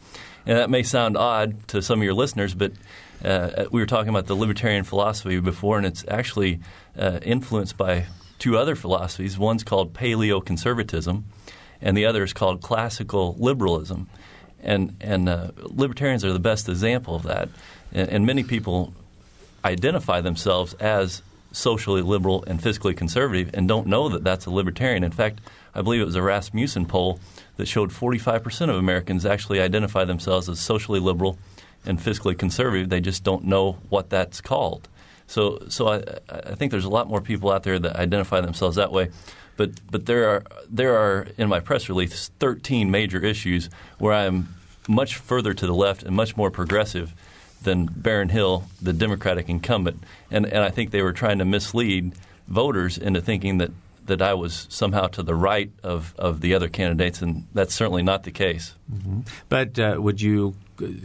And 0.46 0.58
that 0.58 0.70
may 0.70 0.82
sound 0.82 1.16
odd 1.16 1.66
to 1.68 1.82
some 1.82 2.00
of 2.00 2.04
your 2.04 2.14
listeners, 2.14 2.54
but 2.54 2.72
uh, 3.24 3.64
we 3.70 3.80
were 3.80 3.86
talking 3.86 4.10
about 4.10 4.26
the 4.26 4.36
libertarian 4.36 4.84
philosophy 4.84 5.40
before, 5.40 5.76
and 5.76 5.86
it's 5.86 6.04
actually 6.08 6.60
uh, 6.96 7.18
influenced 7.22 7.76
by 7.76 8.06
two 8.38 8.56
other 8.56 8.76
philosophies. 8.76 9.38
One's 9.38 9.64
called 9.64 9.92
paleoconservatism, 9.92 11.24
and 11.80 11.96
the 11.96 12.06
other 12.06 12.22
is 12.22 12.32
called 12.32 12.62
classical 12.62 13.34
liberalism. 13.38 14.08
And, 14.62 14.96
and 15.00 15.28
uh, 15.28 15.50
libertarians 15.56 16.24
are 16.24 16.32
the 16.32 16.38
best 16.38 16.68
example 16.68 17.14
of 17.14 17.24
that. 17.24 17.48
And, 17.92 18.08
and 18.08 18.26
many 18.26 18.42
people 18.42 18.94
identify 19.64 20.20
themselves 20.20 20.74
as 20.74 21.22
socially 21.52 22.02
liberal 22.02 22.44
and 22.46 22.60
fiscally 22.60 22.96
conservative 22.96 23.50
and 23.54 23.66
don't 23.66 23.86
know 23.86 24.08
that 24.10 24.22
that's 24.22 24.46
a 24.46 24.50
libertarian. 24.50 25.02
In 25.02 25.10
fact, 25.12 25.40
I 25.76 25.82
believe 25.82 26.00
it 26.00 26.06
was 26.06 26.14
a 26.14 26.22
Rasmussen 26.22 26.86
poll 26.86 27.20
that 27.58 27.68
showed 27.68 27.90
45% 27.90 28.70
of 28.70 28.76
Americans 28.76 29.26
actually 29.26 29.60
identify 29.60 30.04
themselves 30.04 30.48
as 30.48 30.58
socially 30.58 30.98
liberal 30.98 31.38
and 31.84 31.98
fiscally 31.98 32.36
conservative. 32.36 32.88
They 32.88 33.00
just 33.00 33.22
don't 33.22 33.44
know 33.44 33.72
what 33.90 34.08
that's 34.08 34.40
called. 34.40 34.88
So, 35.26 35.62
so 35.68 35.88
I, 35.88 36.02
I 36.30 36.54
think 36.54 36.72
there's 36.72 36.86
a 36.86 36.90
lot 36.90 37.08
more 37.08 37.20
people 37.20 37.50
out 37.50 37.62
there 37.62 37.78
that 37.78 37.96
identify 37.96 38.40
themselves 38.40 38.76
that 38.76 38.90
way. 38.90 39.10
But, 39.58 39.72
but 39.90 40.06
there 40.06 40.28
are 40.28 40.44
there 40.68 40.96
are 40.96 41.28
in 41.38 41.48
my 41.48 41.60
press 41.60 41.88
release 41.88 42.30
13 42.40 42.90
major 42.90 43.24
issues 43.24 43.70
where 43.98 44.12
I'm 44.12 44.54
much 44.88 45.16
further 45.16 45.54
to 45.54 45.66
the 45.66 45.74
left 45.74 46.02
and 46.02 46.14
much 46.14 46.36
more 46.36 46.50
progressive 46.50 47.14
than 47.62 47.86
Baron 47.86 48.28
Hill, 48.30 48.64
the 48.80 48.92
Democratic 48.92 49.48
incumbent. 49.48 50.02
And, 50.30 50.46
and 50.46 50.58
I 50.58 50.70
think 50.70 50.90
they 50.90 51.02
were 51.02 51.12
trying 51.12 51.38
to 51.38 51.44
mislead 51.44 52.12
voters 52.48 52.96
into 52.96 53.20
thinking 53.20 53.58
that 53.58 53.70
that 54.06 54.22
I 54.22 54.34
was 54.34 54.66
somehow 54.70 55.06
to 55.08 55.22
the 55.22 55.34
right 55.34 55.70
of, 55.82 56.14
of 56.18 56.40
the 56.40 56.54
other 56.54 56.68
candidates, 56.68 57.22
and 57.22 57.46
that's 57.54 57.74
certainly 57.74 58.02
not 58.02 58.24
the 58.24 58.30
case. 58.30 58.74
Mm-hmm. 58.92 59.20
But 59.48 59.78
uh, 59.78 59.96
would 59.98 60.20
you 60.20 60.54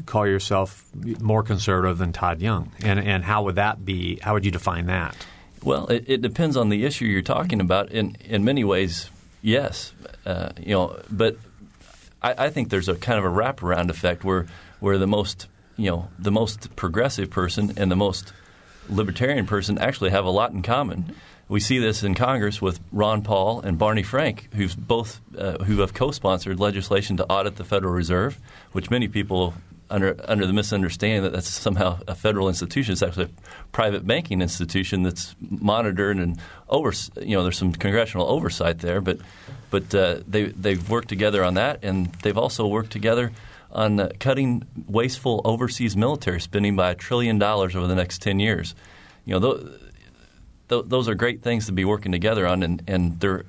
call 0.05 0.27
yourself 0.27 0.85
more 1.19 1.43
conservative 1.43 1.97
than 1.97 2.13
Todd 2.13 2.41
Young? 2.41 2.71
And, 2.81 2.99
and 2.99 3.23
how 3.23 3.43
would 3.43 3.55
that 3.55 3.85
be? 3.85 4.19
How 4.21 4.33
would 4.33 4.45
you 4.45 4.51
define 4.51 4.87
that? 4.87 5.15
Well, 5.63 5.87
it, 5.87 6.05
it 6.07 6.21
depends 6.21 6.57
on 6.57 6.69
the 6.69 6.85
issue 6.85 7.05
you're 7.05 7.21
talking 7.21 7.61
about. 7.61 7.91
In, 7.91 8.15
in 8.25 8.43
many 8.43 8.63
ways, 8.63 9.09
yes. 9.41 9.93
Uh, 10.25 10.49
you 10.59 10.73
know, 10.73 10.99
but 11.09 11.37
I, 12.21 12.45
I 12.45 12.49
think 12.49 12.69
there's 12.69 12.89
a 12.89 12.95
kind 12.95 13.19
of 13.19 13.25
a 13.25 13.29
wraparound 13.29 13.89
effect 13.89 14.23
where, 14.23 14.47
where 14.79 14.97
the 14.97 15.07
most 15.07 15.47
you 15.77 15.89
know 15.89 16.09
the 16.19 16.31
most 16.31 16.75
progressive 16.75 17.29
person 17.29 17.73
and 17.77 17.91
the 17.91 17.95
most 17.95 18.33
libertarian 18.89 19.47
person 19.47 19.77
actually 19.77 20.11
have 20.11 20.25
a 20.25 20.29
lot 20.29 20.51
in 20.51 20.61
common. 20.61 21.15
We 21.51 21.59
see 21.59 21.79
this 21.79 22.01
in 22.01 22.15
Congress 22.15 22.61
with 22.61 22.79
Ron 22.93 23.23
Paul 23.23 23.59
and 23.59 23.77
Barney 23.77 24.03
Frank, 24.03 24.47
who's 24.53 24.73
both 24.73 25.19
uh, 25.37 25.57
who 25.65 25.81
have 25.81 25.93
co-sponsored 25.93 26.61
legislation 26.61 27.17
to 27.17 27.25
audit 27.25 27.57
the 27.57 27.65
Federal 27.65 27.91
Reserve, 27.91 28.39
which 28.71 28.89
many 28.89 29.09
people 29.09 29.53
under 29.89 30.15
under 30.29 30.47
the 30.47 30.53
misunderstanding 30.53 31.23
that 31.23 31.33
that's 31.33 31.49
somehow 31.49 31.99
a 32.07 32.15
federal 32.15 32.47
institution. 32.47 32.93
It's 32.93 33.03
actually 33.03 33.25
a 33.25 33.67
private 33.73 34.07
banking 34.07 34.41
institution 34.41 35.03
that's 35.03 35.35
monitored 35.41 36.19
and 36.19 36.39
over. 36.69 36.93
You 37.19 37.35
know, 37.35 37.43
there's 37.43 37.57
some 37.57 37.73
congressional 37.73 38.27
oversight 38.27 38.79
there, 38.79 39.01
but 39.01 39.17
but 39.71 39.93
uh, 39.93 40.21
they 40.25 40.45
they've 40.45 40.89
worked 40.89 41.09
together 41.09 41.43
on 41.43 41.55
that, 41.55 41.83
and 41.83 42.13
they've 42.23 42.37
also 42.37 42.65
worked 42.65 42.91
together 42.91 43.33
on 43.73 44.09
cutting 44.19 44.63
wasteful 44.87 45.41
overseas 45.43 45.97
military 45.97 46.39
spending 46.39 46.77
by 46.77 46.91
a 46.91 46.95
trillion 46.95 47.37
dollars 47.39 47.75
over 47.75 47.87
the 47.87 47.95
next 47.95 48.21
ten 48.21 48.39
years. 48.39 48.73
You 49.25 49.37
know, 49.37 49.53
th- 49.53 49.80
those 50.71 51.09
are 51.09 51.15
great 51.15 51.41
things 51.41 51.65
to 51.65 51.71
be 51.71 51.85
working 51.85 52.11
together 52.11 52.47
on, 52.47 52.63
and, 52.63 52.81
and 52.87 53.19
they're 53.19 53.43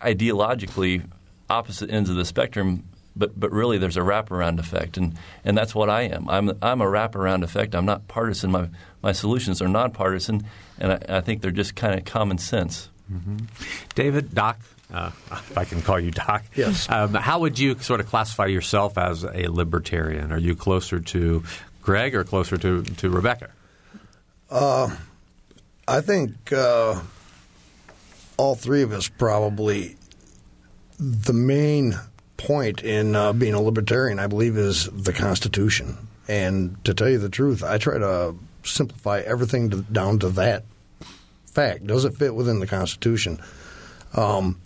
ideologically 0.00 1.04
opposite 1.48 1.90
ends 1.90 2.10
of 2.10 2.16
the 2.16 2.24
spectrum. 2.24 2.84
But 3.18 3.38
but 3.38 3.50
really, 3.50 3.78
there's 3.78 3.96
a 3.96 4.00
wraparound 4.00 4.58
effect, 4.58 4.98
and, 4.98 5.16
and 5.42 5.56
that's 5.56 5.74
what 5.74 5.88
I 5.88 6.02
am. 6.02 6.28
I'm 6.28 6.50
I'm 6.60 6.82
a 6.82 6.84
wraparound 6.84 7.44
effect. 7.44 7.74
I'm 7.74 7.86
not 7.86 8.06
partisan. 8.08 8.50
My 8.50 8.68
my 9.02 9.12
solutions 9.12 9.62
are 9.62 9.68
nonpartisan, 9.68 10.44
and 10.78 10.92
I, 10.92 11.16
I 11.16 11.20
think 11.22 11.40
they're 11.40 11.50
just 11.50 11.74
kind 11.74 11.98
of 11.98 12.04
common 12.04 12.36
sense. 12.36 12.90
Mm-hmm. 13.10 13.38
David, 13.94 14.34
Doc, 14.34 14.58
uh, 14.92 15.12
if 15.30 15.56
I 15.56 15.64
can 15.64 15.82
call 15.82 15.98
you 15.98 16.10
Doc. 16.10 16.44
Yes. 16.54 16.88
Um, 16.90 17.14
how 17.14 17.40
would 17.40 17.58
you 17.58 17.78
sort 17.78 18.00
of 18.00 18.06
classify 18.06 18.46
yourself 18.46 18.98
as 18.98 19.24
a 19.24 19.48
libertarian? 19.48 20.32
Are 20.32 20.38
you 20.38 20.54
closer 20.54 21.00
to 21.00 21.42
Greg 21.82 22.14
or 22.14 22.24
closer 22.24 22.56
to, 22.58 22.82
to 22.82 23.10
Rebecca? 23.10 23.50
Uh, 24.50 24.94
I 25.88 26.00
think 26.00 26.52
uh, 26.52 27.00
all 28.36 28.54
three 28.54 28.82
of 28.82 28.92
us 28.92 29.08
probably 29.08 29.96
the 30.98 31.32
main 31.32 31.94
point 32.36 32.82
in 32.82 33.14
uh, 33.14 33.32
being 33.32 33.54
a 33.54 33.60
libertarian, 33.60 34.18
I 34.18 34.26
believe, 34.26 34.56
is 34.56 34.86
the 34.86 35.12
Constitution. 35.12 35.96
And 36.28 36.82
to 36.84 36.94
tell 36.94 37.08
you 37.08 37.18
the 37.18 37.28
truth, 37.28 37.62
I 37.62 37.78
try 37.78 37.98
to 37.98 38.34
simplify 38.64 39.20
everything 39.20 39.70
to, 39.70 39.82
down 39.82 40.18
to 40.20 40.28
that 40.30 40.64
fact. 41.46 41.86
Does 41.86 42.04
it 42.04 42.16
fit 42.16 42.34
within 42.34 42.58
the 42.58 42.66
Constitution? 42.66 43.40
Um, 44.14 44.60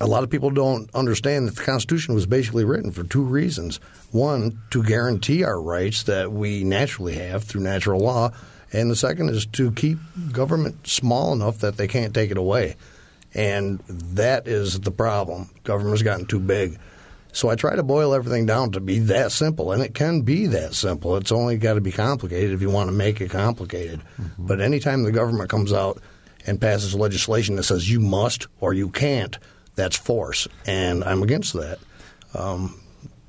a 0.00 0.06
lot 0.06 0.22
of 0.22 0.30
people 0.30 0.50
don't 0.50 0.94
understand 0.94 1.48
that 1.48 1.56
the 1.56 1.64
Constitution 1.64 2.14
was 2.14 2.26
basically 2.26 2.64
written 2.64 2.92
for 2.92 3.02
two 3.02 3.22
reasons. 3.22 3.80
One, 4.12 4.60
to 4.70 4.82
guarantee 4.82 5.42
our 5.42 5.60
rights 5.60 6.04
that 6.04 6.30
we 6.30 6.64
naturally 6.64 7.14
have 7.14 7.44
through 7.44 7.62
natural 7.62 8.00
law, 8.00 8.30
and 8.76 8.90
the 8.90 8.96
second 8.96 9.30
is 9.30 9.46
to 9.46 9.72
keep 9.72 9.98
government 10.32 10.86
small 10.86 11.32
enough 11.32 11.60
that 11.60 11.78
they 11.78 11.88
can't 11.88 12.12
take 12.12 12.30
it 12.30 12.36
away. 12.36 12.76
And 13.32 13.80
that 13.88 14.46
is 14.46 14.78
the 14.80 14.90
problem. 14.90 15.48
Government's 15.64 16.02
gotten 16.02 16.26
too 16.26 16.40
big. 16.40 16.78
So 17.32 17.48
I 17.48 17.54
try 17.54 17.74
to 17.74 17.82
boil 17.82 18.12
everything 18.12 18.44
down 18.44 18.72
to 18.72 18.80
be 18.80 18.98
that 19.00 19.32
simple, 19.32 19.72
and 19.72 19.82
it 19.82 19.94
can 19.94 20.22
be 20.22 20.46
that 20.48 20.74
simple. 20.74 21.16
It's 21.16 21.32
only 21.32 21.56
got 21.56 21.74
to 21.74 21.80
be 21.80 21.90
complicated 21.90 22.52
if 22.52 22.60
you 22.60 22.68
want 22.68 22.88
to 22.88 22.94
make 22.94 23.22
it 23.22 23.30
complicated. 23.30 24.00
Mm-hmm. 24.20 24.46
But 24.46 24.60
anytime 24.60 25.04
the 25.04 25.12
government 25.12 25.48
comes 25.48 25.72
out 25.72 26.00
and 26.46 26.60
passes 26.60 26.94
legislation 26.94 27.56
that 27.56 27.62
says 27.62 27.90
you 27.90 28.00
must 28.00 28.46
or 28.60 28.74
you 28.74 28.90
can't, 28.90 29.38
that's 29.74 29.96
force, 29.96 30.48
and 30.66 31.02
I'm 31.02 31.22
against 31.22 31.54
that. 31.54 31.78
Um, 32.34 32.78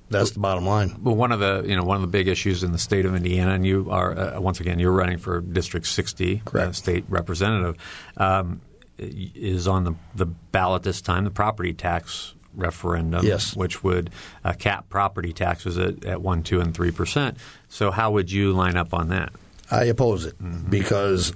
that's 0.09 0.31
the 0.31 0.39
bottom 0.39 0.65
line. 0.65 0.95
Well, 1.01 1.15
one 1.15 1.31
of 1.31 1.39
the 1.39 1.63
you 1.65 1.75
know 1.75 1.83
one 1.83 1.95
of 1.95 2.01
the 2.01 2.07
big 2.07 2.27
issues 2.27 2.63
in 2.63 2.71
the 2.71 2.77
state 2.77 3.05
of 3.05 3.15
Indiana, 3.15 3.53
and 3.53 3.65
you 3.65 3.87
are 3.89 4.17
uh, 4.17 4.39
once 4.39 4.59
again 4.59 4.79
you're 4.79 4.91
running 4.91 5.17
for 5.17 5.41
District 5.41 5.85
60, 5.85 6.41
uh, 6.53 6.71
state 6.71 7.05
representative, 7.09 7.75
um, 8.17 8.61
is 8.97 9.67
on 9.67 9.83
the 9.83 9.95
the 10.15 10.25
ballot 10.25 10.83
this 10.83 11.01
time. 11.01 11.23
The 11.23 11.31
property 11.31 11.73
tax 11.73 12.33
referendum, 12.55 13.25
yes. 13.25 13.55
which 13.55 13.83
would 13.83 14.09
uh, 14.43 14.53
cap 14.53 14.89
property 14.89 15.31
taxes 15.31 15.77
at, 15.77 16.03
at 16.05 16.21
one, 16.21 16.43
two, 16.43 16.59
and 16.59 16.73
three 16.73 16.91
percent. 16.91 17.37
So, 17.69 17.91
how 17.91 18.11
would 18.11 18.31
you 18.31 18.53
line 18.53 18.77
up 18.77 18.93
on 18.93 19.09
that? 19.09 19.31
I 19.69 19.85
oppose 19.85 20.25
it 20.25 20.41
mm-hmm. 20.41 20.69
because 20.69 21.33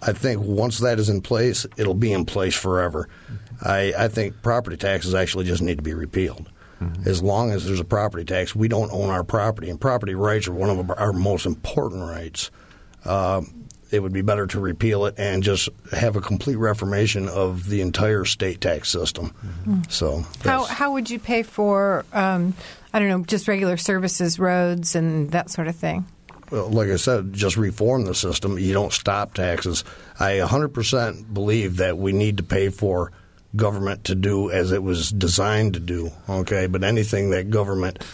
I 0.00 0.12
think 0.12 0.40
once 0.42 0.78
that 0.78 0.98
is 0.98 1.08
in 1.08 1.20
place, 1.20 1.66
it'll 1.76 1.94
be 1.94 2.12
in 2.12 2.24
place 2.24 2.54
forever. 2.54 3.08
I, 3.62 3.92
I 3.96 4.08
think 4.08 4.42
property 4.42 4.76
taxes 4.76 5.14
actually 5.14 5.44
just 5.44 5.62
need 5.62 5.76
to 5.76 5.82
be 5.82 5.94
repealed. 5.94 6.48
Mm-hmm. 6.80 7.08
As 7.08 7.22
long 7.22 7.50
as 7.50 7.66
there's 7.66 7.80
a 7.80 7.84
property 7.84 8.24
tax, 8.24 8.54
we 8.54 8.68
don't 8.68 8.92
own 8.92 9.10
our 9.10 9.24
property, 9.24 9.68
and 9.68 9.80
property 9.80 10.14
rights 10.14 10.48
are 10.48 10.52
one 10.52 10.70
of 10.70 10.90
our 10.90 11.12
most 11.12 11.46
important 11.46 12.02
rights. 12.02 12.50
Uh, 13.04 13.42
it 13.90 14.00
would 14.00 14.12
be 14.12 14.22
better 14.22 14.46
to 14.46 14.60
repeal 14.60 15.06
it 15.06 15.14
and 15.18 15.42
just 15.42 15.68
have 15.92 16.16
a 16.16 16.20
complete 16.20 16.56
reformation 16.56 17.28
of 17.28 17.68
the 17.68 17.80
entire 17.80 18.24
state 18.24 18.60
tax 18.60 18.90
system. 18.90 19.30
Mm-hmm. 19.30 19.80
So, 19.88 20.24
how 20.44 20.64
how 20.64 20.92
would 20.92 21.10
you 21.10 21.18
pay 21.18 21.42
for 21.42 22.04
um, 22.12 22.54
I 22.92 22.98
don't 22.98 23.08
know 23.08 23.24
just 23.24 23.48
regular 23.48 23.76
services, 23.76 24.38
roads, 24.38 24.94
and 24.94 25.30
that 25.32 25.50
sort 25.50 25.68
of 25.68 25.76
thing? 25.76 26.06
Well, 26.50 26.70
like 26.70 26.88
I 26.88 26.96
said, 26.96 27.32
just 27.32 27.56
reform 27.56 28.04
the 28.04 28.14
system. 28.14 28.58
You 28.58 28.72
don't 28.72 28.92
stop 28.92 29.34
taxes. 29.34 29.84
I 30.18 30.38
100% 30.38 31.34
believe 31.34 31.76
that 31.76 31.98
we 31.98 32.12
need 32.12 32.38
to 32.38 32.42
pay 32.42 32.70
for 32.70 33.12
government 33.56 34.04
to 34.04 34.14
do 34.14 34.50
as 34.50 34.72
it 34.72 34.82
was 34.82 35.10
designed 35.10 35.74
to 35.74 35.80
do. 35.80 36.10
Okay, 36.28 36.66
but 36.66 36.84
anything 36.84 37.30
that 37.30 37.50
government 37.50 38.04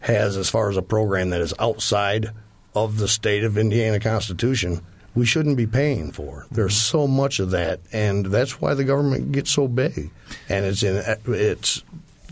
has 0.00 0.36
as 0.36 0.50
far 0.50 0.68
as 0.68 0.76
a 0.76 0.82
program 0.82 1.30
that 1.30 1.40
is 1.40 1.54
outside 1.58 2.30
of 2.74 2.98
the 2.98 3.08
state 3.08 3.44
of 3.44 3.56
Indiana 3.56 4.00
Constitution, 4.00 4.82
we 5.14 5.24
shouldn't 5.24 5.56
be 5.56 5.66
paying 5.66 6.12
for. 6.12 6.46
There's 6.50 6.76
so 6.76 7.06
much 7.06 7.38
of 7.38 7.52
that, 7.52 7.80
and 7.92 8.26
that's 8.26 8.60
why 8.60 8.74
the 8.74 8.84
government 8.84 9.32
gets 9.32 9.50
so 9.50 9.68
big, 9.68 10.10
and 10.48 10.64
it's 10.66 10.82
in 10.82 11.02
it's 11.26 11.82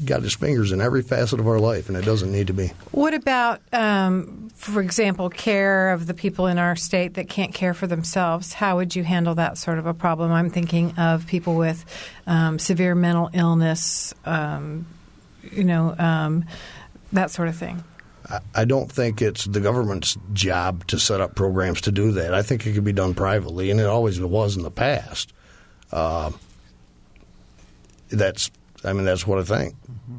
got 0.05 0.23
his 0.23 0.35
fingers 0.35 0.73
in 0.73 0.81
every 0.81 1.03
facet 1.03 1.39
of 1.41 1.47
our 1.47 1.59
life, 1.59 1.89
and 1.89 1.97
it 1.97 2.05
doesn't 2.05 2.33
need 2.33 2.47
to 2.49 2.53
be. 2.53 2.73
What 2.91 3.15
about, 3.15 3.61
um, 3.73 4.51
for 4.55 4.81
example, 4.81 5.29
care 5.31 5.93
of 5.93 6.07
the 6.07 6.15
people 6.15 6.47
in 6.47 6.59
our 6.59 6.77
state 6.77 7.15
that 7.15 7.29
can't 7.29 7.55
care 7.55 7.75
for 7.75 7.87
themselves? 7.87 8.53
How 8.53 8.77
would 8.77 8.97
you 8.97 9.05
handle 9.05 9.35
that 9.37 9.59
sort 9.59 9.79
of 9.79 9.87
a 9.87 9.95
problem? 9.95 10.33
I'm 10.33 10.51
thinking 10.51 10.99
of 10.99 11.27
people 11.27 11.55
with 11.55 11.85
um, 12.27 12.59
severe 12.59 12.95
mental 12.95 13.31
illness, 13.33 14.15
um, 14.25 14.87
you 15.51 15.65
know, 15.65 15.95
um, 15.99 16.45
that 17.13 17.31
sort 17.31 17.49
of 17.49 17.57
thing. 17.57 17.85
I 18.55 18.65
don't 18.65 18.91
think 18.91 19.21
it's 19.21 19.45
the 19.45 19.61
government's 19.61 20.17
job 20.33 20.87
to 20.87 20.99
set 20.99 21.21
up 21.21 21.35
programs 21.35 21.83
to 21.83 21.93
do 21.93 22.13
that. 22.13 22.33
I 22.33 22.43
think 22.43 22.67
it 22.67 22.73
could 22.73 22.85
be 22.85 22.93
done 22.93 23.15
privately, 23.15 23.71
and 23.71 23.81
it 23.81 23.87
always 23.87 24.21
was 24.21 24.57
in 24.57 24.63
the 24.63 24.71
past. 24.71 25.33
Uh, 25.91 26.31
that's 28.09 28.51
I 28.85 28.93
mean, 28.93 29.05
that's 29.05 29.27
what 29.27 29.39
I 29.39 29.43
think. 29.45 29.75
Mm-hmm. 29.75 30.17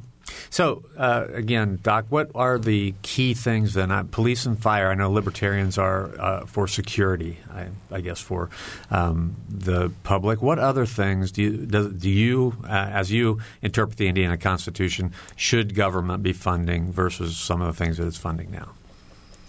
So 0.49 0.83
uh, 0.97 1.25
again, 1.33 1.79
Doc, 1.81 2.05
what 2.09 2.29
are 2.35 2.57
the 2.59 2.93
key 3.01 3.33
things 3.33 3.73
then? 3.73 3.91
Uh, 3.91 4.03
police 4.09 4.45
and 4.45 4.57
fire. 4.61 4.89
I 4.89 4.93
know 4.95 5.11
libertarians 5.11 5.77
are 5.77 6.09
uh, 6.19 6.45
for 6.45 6.67
security. 6.67 7.39
I, 7.51 7.67
I 7.91 8.01
guess 8.01 8.19
for 8.19 8.49
um, 8.91 9.35
the 9.49 9.91
public. 10.03 10.41
What 10.41 10.59
other 10.59 10.85
things 10.85 11.31
do 11.31 11.41
you 11.41 11.51
do, 11.57 11.91
do 11.91 12.09
you, 12.09 12.55
uh, 12.65 12.67
as 12.67 13.11
you 13.11 13.39
interpret 13.61 13.97
the 13.97 14.07
Indiana 14.07 14.37
Constitution, 14.37 15.11
should 15.35 15.75
government 15.75 16.21
be 16.23 16.33
funding 16.33 16.91
versus 16.91 17.35
some 17.35 17.61
of 17.61 17.67
the 17.75 17.83
things 17.83 17.97
that 17.97 18.05
it's 18.07 18.17
funding 18.17 18.51
now? 18.51 18.69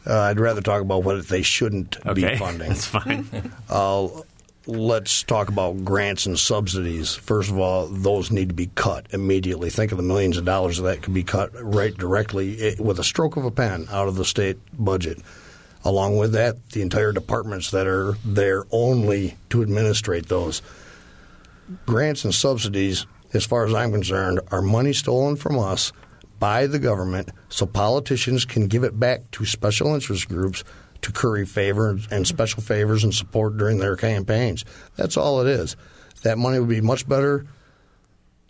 Uh, 0.07 0.21
I'd 0.21 0.41
rather 0.41 0.61
talk 0.61 0.83
about 0.83 1.03
what 1.05 1.29
they 1.29 1.43
shouldn't 1.43 1.99
Okay, 2.05 2.33
be 2.33 2.37
funding. 2.39 2.69
that's 2.69 2.87
fine. 2.87 3.27
Let's 4.67 5.23
talk 5.23 5.49
about 5.49 5.85
grants 5.85 6.25
and 6.25 6.39
subsidies. 6.39 7.15
First 7.15 7.51
of 7.51 7.59
all, 7.59 7.87
those 7.87 8.31
need 8.31 8.49
to 8.49 8.55
be 8.55 8.71
cut 8.75 9.07
immediately. 9.11 9.69
Think 9.69 9.93
of 9.93 9.99
the 9.99 10.03
millions 10.03 10.39
of 10.39 10.47
dollars 10.47 10.79
that 10.81 11.03
could 11.03 11.13
be 11.13 11.23
cut 11.23 11.51
right 11.53 11.95
directly 11.95 12.59
eh, 12.61 12.75
with 12.79 12.99
a 12.99 13.05
stroke 13.05 13.37
of 13.37 13.45
a 13.45 13.51
pen 13.51 13.87
out 13.91 14.09
of 14.09 14.17
the 14.17 14.25
state 14.25 14.57
budget. 14.73 15.19
Along 15.85 16.17
with 16.17 16.33
that, 16.33 16.71
the 16.71 16.81
entire 16.81 17.13
departments 17.13 17.73
that 17.73 17.87
are 17.87 18.17
there 18.25 18.65
only 18.71 19.37
to 19.51 19.61
administrate 19.61 20.29
those. 20.29 20.63
Grants 21.85 22.25
and 22.25 22.35
subsidies, 22.35 23.07
as 23.35 23.45
far 23.45 23.67
as 23.67 23.75
I'm 23.75 23.93
concerned, 23.93 24.41
are 24.51 24.63
money 24.63 24.95
stolen 24.95 25.37
from 25.37 25.59
us 25.59 25.93
by 26.39 26.67
the 26.67 26.79
government 26.79 27.29
so 27.51 27.67
politicians 27.67 28.47
can 28.47 28.69
give 28.69 28.83
it 28.83 28.99
back 28.99 29.31
to 29.33 29.45
special 29.45 29.95
interest 29.95 30.27
groups 30.27 30.65
to 31.05 31.13
curry 31.13 31.45
favor 31.45 31.99
and 32.11 32.27
special 32.27 32.63
favors 32.63 33.05
and 33.05 33.15
support 33.15 33.59
during 33.59 33.79
their 33.79 33.95
campaigns. 33.95 34.65
That's 34.97 35.19
all 35.19 35.41
it 35.43 35.47
is. 35.47 35.77
That 36.23 36.39
money 36.39 36.59
would 36.59 36.69
be 36.69 36.81
much 36.81 37.07
better 37.07 37.47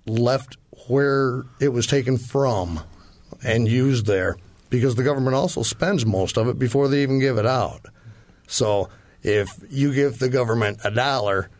left 0.06 0.56
where 0.87 1.42
it 1.61 1.68
was 1.70 1.87
taken 1.88 2.16
from 2.16 2.80
and 3.42 3.66
used 3.66 4.06
there 4.06 4.37
because 4.70 4.94
the 4.94 5.02
government 5.02 5.34
also 5.34 5.62
spends 5.62 6.06
most 6.06 6.37
of 6.38 6.46
it 6.46 6.56
before 6.58 6.87
they 6.87 7.02
even 7.02 7.18
give 7.18 7.38
it 7.38 7.46
out. 7.46 7.87
So 8.46 8.88
if 9.25 9.50
you 9.68 9.92
give 9.92 10.20
the 10.20 10.28
government 10.28 10.78
a 10.84 10.92
dollar, 10.92 11.50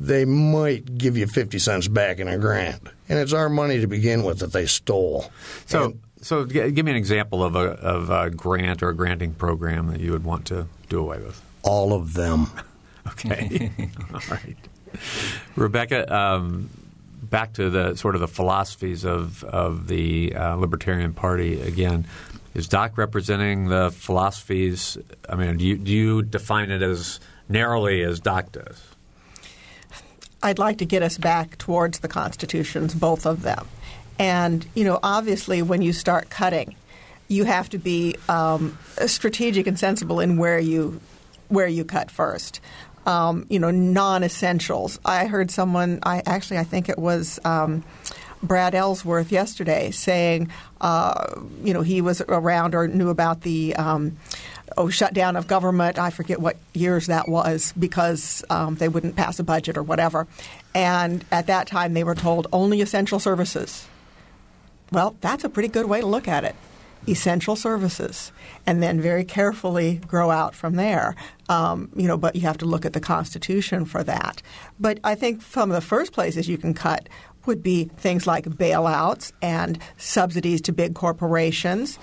they 0.00 0.24
might 0.24 0.98
give 0.98 1.16
you 1.16 1.28
50 1.28 1.60
cents 1.60 1.86
back 1.86 2.18
in 2.18 2.26
a 2.26 2.38
grant. 2.38 2.88
And 3.08 3.20
it's 3.20 3.32
our 3.32 3.48
money 3.48 3.80
to 3.80 3.86
begin 3.86 4.24
with 4.24 4.40
that 4.40 4.52
they 4.52 4.66
stole. 4.66 5.30
So, 5.66 5.84
And- 5.84 6.00
so 6.20 6.44
g- 6.44 6.70
give 6.70 6.84
me 6.84 6.90
an 6.92 6.96
example 6.96 7.42
of 7.42 7.54
a 7.56 7.60
of 7.60 8.10
a 8.10 8.30
grant 8.30 8.82
or 8.82 8.88
a 8.90 8.94
granting 8.94 9.32
program 9.34 9.88
that 9.88 10.00
you 10.00 10.12
would 10.12 10.24
want 10.24 10.46
to 10.46 10.66
do 10.88 10.98
away 11.00 11.18
with. 11.18 11.40
all 11.62 11.92
of 11.92 12.14
them. 12.14 12.46
Okay, 13.06 13.70
all 14.14 14.20
right, 14.30 14.56
Rebecca. 15.56 16.14
Um, 16.14 16.68
back 17.22 17.54
to 17.54 17.70
the 17.70 17.94
sort 17.96 18.14
of 18.14 18.20
the 18.20 18.28
philosophies 18.28 19.04
of 19.04 19.42
of 19.44 19.88
the 19.88 20.34
uh, 20.36 20.54
Libertarian 20.56 21.14
Party 21.14 21.60
again. 21.62 22.06
Is 22.54 22.68
Doc 22.68 22.98
representing 22.98 23.68
the 23.68 23.90
philosophies? 23.90 24.98
I 25.28 25.34
mean, 25.34 25.56
do 25.56 25.64
you, 25.66 25.76
do 25.78 25.90
you 25.90 26.22
define 26.22 26.70
it 26.70 26.82
as 26.82 27.20
narrowly 27.48 28.02
as 28.02 28.20
Doc 28.20 28.52
does? 28.52 28.82
I'd 30.42 30.58
like 30.58 30.78
to 30.78 30.84
get 30.84 31.02
us 31.02 31.16
back 31.16 31.56
towards 31.58 32.00
the 32.00 32.08
constitutions, 32.08 32.94
both 32.94 33.24
of 33.26 33.42
them. 33.42 33.66
And, 34.20 34.66
you 34.74 34.84
know, 34.84 35.00
obviously 35.02 35.62
when 35.62 35.80
you 35.80 35.94
start 35.94 36.28
cutting, 36.28 36.76
you 37.28 37.44
have 37.44 37.70
to 37.70 37.78
be 37.78 38.16
um, 38.28 38.76
strategic 39.06 39.66
and 39.66 39.78
sensible 39.78 40.20
in 40.20 40.36
where 40.36 40.58
you 40.58 41.00
where 41.48 41.66
you 41.66 41.84
cut 41.84 42.10
first. 42.10 42.60
Um, 43.06 43.46
you 43.48 43.58
know, 43.58 43.70
non-essentials. 43.70 45.00
I 45.06 45.24
heard 45.24 45.50
someone. 45.50 46.00
I 46.02 46.22
actually, 46.26 46.58
I 46.58 46.64
think 46.64 46.88
it 46.88 46.98
was. 46.98 47.40
Um, 47.44 47.82
Brad 48.42 48.74
Ellsworth 48.74 49.32
yesterday 49.32 49.90
saying, 49.90 50.50
uh, 50.80 51.40
you 51.62 51.74
know, 51.74 51.82
he 51.82 52.00
was 52.00 52.22
around 52.22 52.74
or 52.74 52.88
knew 52.88 53.10
about 53.10 53.42
the 53.42 53.76
um, 53.76 54.16
oh 54.78 54.88
shutdown 54.88 55.36
of 55.36 55.46
government. 55.46 55.98
I 55.98 56.10
forget 56.10 56.40
what 56.40 56.56
years 56.72 57.06
that 57.06 57.28
was 57.28 57.74
because 57.78 58.42
um, 58.48 58.76
they 58.76 58.88
wouldn't 58.88 59.16
pass 59.16 59.38
a 59.38 59.44
budget 59.44 59.76
or 59.76 59.82
whatever. 59.82 60.26
And 60.74 61.24
at 61.30 61.48
that 61.48 61.66
time, 61.66 61.92
they 61.92 62.04
were 62.04 62.14
told 62.14 62.46
only 62.52 62.80
essential 62.80 63.18
services. 63.18 63.86
Well, 64.92 65.16
that's 65.20 65.44
a 65.44 65.48
pretty 65.48 65.68
good 65.68 65.86
way 65.86 66.00
to 66.00 66.06
look 66.06 66.28
at 66.28 66.44
it. 66.44 66.54
Essential 67.08 67.56
services, 67.56 68.30
and 68.66 68.82
then 68.82 69.00
very 69.00 69.24
carefully 69.24 70.00
grow 70.06 70.30
out 70.30 70.54
from 70.54 70.76
there. 70.76 71.16
Um, 71.48 71.88
you 71.96 72.06
know, 72.06 72.18
but 72.18 72.36
you 72.36 72.42
have 72.42 72.58
to 72.58 72.66
look 72.66 72.84
at 72.84 72.92
the 72.92 73.00
Constitution 73.00 73.86
for 73.86 74.04
that. 74.04 74.42
But 74.78 75.00
I 75.02 75.14
think 75.14 75.40
some 75.42 75.70
of 75.70 75.74
the 75.74 75.86
first 75.86 76.12
places 76.12 76.48
you 76.48 76.58
can 76.58 76.74
cut 76.74 77.08
would 77.46 77.62
be 77.62 77.84
things 77.96 78.26
like 78.26 78.44
bailouts 78.44 79.32
and 79.40 79.78
subsidies 79.96 80.60
to 80.62 80.72
big 80.72 80.94
corporations. 80.94 81.98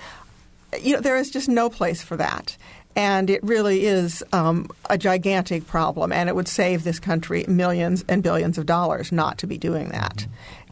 You 0.80 0.94
know, 0.94 1.00
there 1.00 1.16
is 1.16 1.30
just 1.30 1.48
no 1.48 1.70
place 1.70 2.02
for 2.02 2.16
that. 2.16 2.56
And 2.96 3.30
it 3.30 3.42
really 3.44 3.86
is 3.86 4.24
um, 4.32 4.68
a 4.90 4.98
gigantic 4.98 5.68
problem, 5.68 6.10
and 6.10 6.28
it 6.28 6.34
would 6.34 6.48
save 6.48 6.82
this 6.82 6.98
country 6.98 7.44
millions 7.46 8.04
and 8.08 8.24
billions 8.24 8.58
of 8.58 8.66
dollars 8.66 9.12
not 9.12 9.38
to 9.38 9.46
be 9.46 9.56
doing 9.56 9.90
that. 9.90 10.26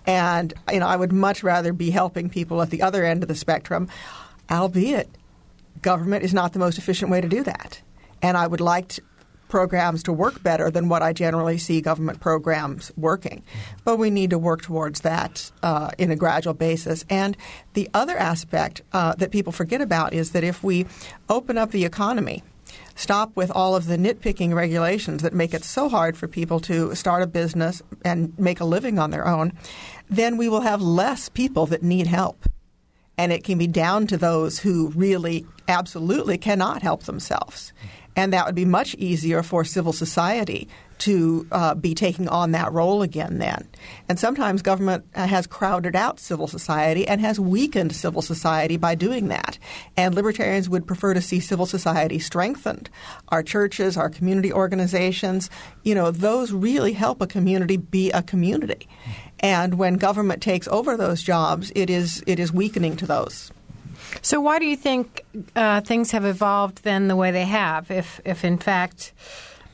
And 0.07 0.55
you 0.73 0.81
know, 0.81 0.87
I 0.87 0.97
would 0.97 1.13
much 1.13 1.43
rather 1.43 1.73
be 1.73 1.91
helping 1.91 2.31
people 2.31 2.63
at 2.63 2.71
the 2.71 2.83
other 2.83 3.05
end 3.05 3.23
of 3.23 3.29
the 3.29 3.35
spectrum, 3.35 3.89
albeit 4.51 5.09
government 5.83 6.25
is 6.25 6.33
not 6.33 6.53
the 6.53 6.59
most 6.59 6.79
efficient 6.79 7.11
way 7.11 7.21
to 7.21 7.29
do 7.29 7.43
that. 7.43 7.81
And 8.23 8.37
I 8.37 8.47
would 8.47 8.61
like 8.61 8.89
to, 8.89 9.03
programs 9.49 10.03
to 10.05 10.13
work 10.13 10.43
better 10.43 10.71
than 10.71 10.89
what 10.89 11.03
I 11.03 11.13
generally 11.13 11.59
see 11.59 11.81
government 11.81 12.21
programs 12.21 12.91
working. 12.97 13.43
But 13.85 13.97
we 13.97 14.11
need 14.11 14.31
to 14.31 14.39
work 14.39 14.63
towards 14.63 15.01
that 15.01 15.51
uh, 15.63 15.91
in 15.99 16.11
a 16.11 16.17
gradual 16.17 16.55
basis. 16.55 17.05
And 17.09 17.37
the 17.75 17.89
other 17.95 18.17
aspect 18.17 18.83
uh, 18.93 19.15
that 19.17 19.31
people 19.31 19.53
forget 19.53 19.81
about 19.81 20.13
is 20.13 20.33
that 20.33 20.45
if 20.45 20.65
we 20.65 20.87
open 21.29 21.59
up 21.59 21.71
the 21.71 21.85
economy, 21.85 22.43
stop 22.95 23.35
with 23.37 23.51
all 23.51 23.77
of 23.77 23.87
the 23.87 23.97
nitpicking 23.97 24.55
regulations 24.55 25.23
that 25.23 25.33
make 25.33 25.55
it 25.55 25.65
so 25.65 25.89
hard 25.89 26.17
for 26.17 26.27
people 26.27 26.61
to 26.61 26.95
start 26.95 27.23
a 27.23 27.27
business 27.27 27.83
and 28.05 28.37
make 28.39 28.61
a 28.61 28.65
living 28.65 28.99
on 28.99 29.11
their 29.11 29.27
own, 29.27 29.53
then 30.09 30.37
we 30.37 30.49
will 30.49 30.61
have 30.61 30.83
less 30.83 31.29
people 31.29 31.67
that 31.67 31.83
need 31.83 32.07
help. 32.07 32.47
And 33.19 33.33
it 33.33 33.45
can 33.45 33.59
be 33.59 33.67
down 33.67 34.07
to 34.09 34.17
those 34.17 34.59
who 34.59 34.89
really 34.91 35.47
absolutely 35.69 36.39
cannot 36.39 36.83
help 36.83 37.05
themselves. 37.05 37.73
And 38.15 38.33
that 38.33 38.47
would 38.47 38.55
be 38.55 38.65
much 38.65 38.95
easier 38.95 39.43
for 39.43 39.65
civil 39.65 39.93
society 39.93 40.69
to 40.99 41.47
uh, 41.53 41.75
be 41.75 41.95
taking 41.95 42.29
on 42.29 42.53
that 42.53 42.73
role 42.73 43.03
again 43.03 43.39
then. 43.39 43.69
And 44.09 44.19
sometimes 44.19 44.63
government 44.63 45.05
uh, 45.15 45.27
has 45.27 45.47
crowded 45.47 45.95
out 45.95 46.19
civil 46.19 46.47
society 46.47 47.07
and 47.07 47.21
has 47.21 47.39
weakened 47.39 47.95
civil 47.95 48.23
society 48.23 48.79
by 48.79 48.95
doing 48.95 49.29
that. 49.29 49.59
And 49.97 50.15
libertarians 50.15 50.71
would 50.71 50.87
prefer 50.87 51.13
to 51.13 51.21
see 51.21 51.41
civil 51.41 51.67
society 51.67 52.19
strengthened. 52.19 52.89
Our 53.29 53.43
churches, 53.43 53.99
our 53.99 54.09
community 54.09 54.51
organizations, 54.51 55.51
you 55.83 55.95
know, 55.95 56.11
those 56.11 56.53
really 56.53 56.95
help 56.95 57.21
a 57.21 57.27
community 57.27 57.77
be 57.77 58.11
a 58.13 58.23
community. 58.23 58.89
And 59.41 59.75
when 59.75 59.95
government 59.95 60.43
takes 60.43 60.67
over 60.69 60.97
those 60.97 61.23
jobs, 61.23 61.71
it 61.75 61.91
is 61.91 62.23
it 62.27 62.39
is 62.39 62.53
weakening 62.53 62.97
to 62.97 63.07
those. 63.07 63.51
So, 64.23 64.41
why 64.41 64.59
do 64.59 64.67
you 64.67 64.77
think 64.77 65.25
uh, 65.55 65.81
things 65.83 66.11
have 66.13 66.25
evolved 66.25 66.83
then 66.85 67.09
the 67.09 67.17
way 67.17 67.31
they 67.31 67.45
have? 67.45 67.91
If, 67.91 68.21
if 68.25 68.45
in 68.45 68.59
fact, 68.59 69.13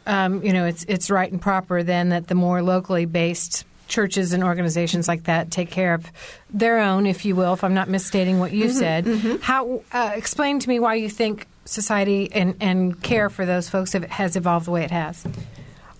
um, 0.06 0.42
you 0.42 0.52
know, 0.52 0.66
it's 0.66 0.84
it's 0.84 1.10
right 1.10 1.30
and 1.30 1.40
proper 1.40 1.82
then 1.82 2.10
that 2.10 2.26
the 2.26 2.34
more 2.34 2.62
locally 2.62 3.04
based 3.04 3.64
churches 3.88 4.32
and 4.32 4.42
organizations 4.42 5.06
like 5.06 5.24
that 5.24 5.50
take 5.50 5.70
care 5.70 5.94
of 5.94 6.10
their 6.50 6.78
own, 6.78 7.06
if 7.06 7.24
you 7.24 7.36
will. 7.36 7.52
If 7.52 7.62
I'm 7.62 7.74
not 7.74 7.88
misstating 7.88 8.38
what 8.38 8.52
you 8.52 8.70
said, 8.70 9.06
how 9.42 9.82
uh, 9.92 10.12
explain 10.14 10.60
to 10.60 10.68
me 10.68 10.80
why 10.80 10.94
you 10.94 11.10
think 11.10 11.46
society 11.64 12.32
and, 12.32 12.56
and 12.60 13.00
care 13.02 13.30
for 13.30 13.46
those 13.46 13.68
folks 13.68 13.92
have, 13.92 14.04
has 14.04 14.34
evolved 14.34 14.66
the 14.66 14.70
way 14.70 14.82
it 14.82 14.90
has. 14.90 15.24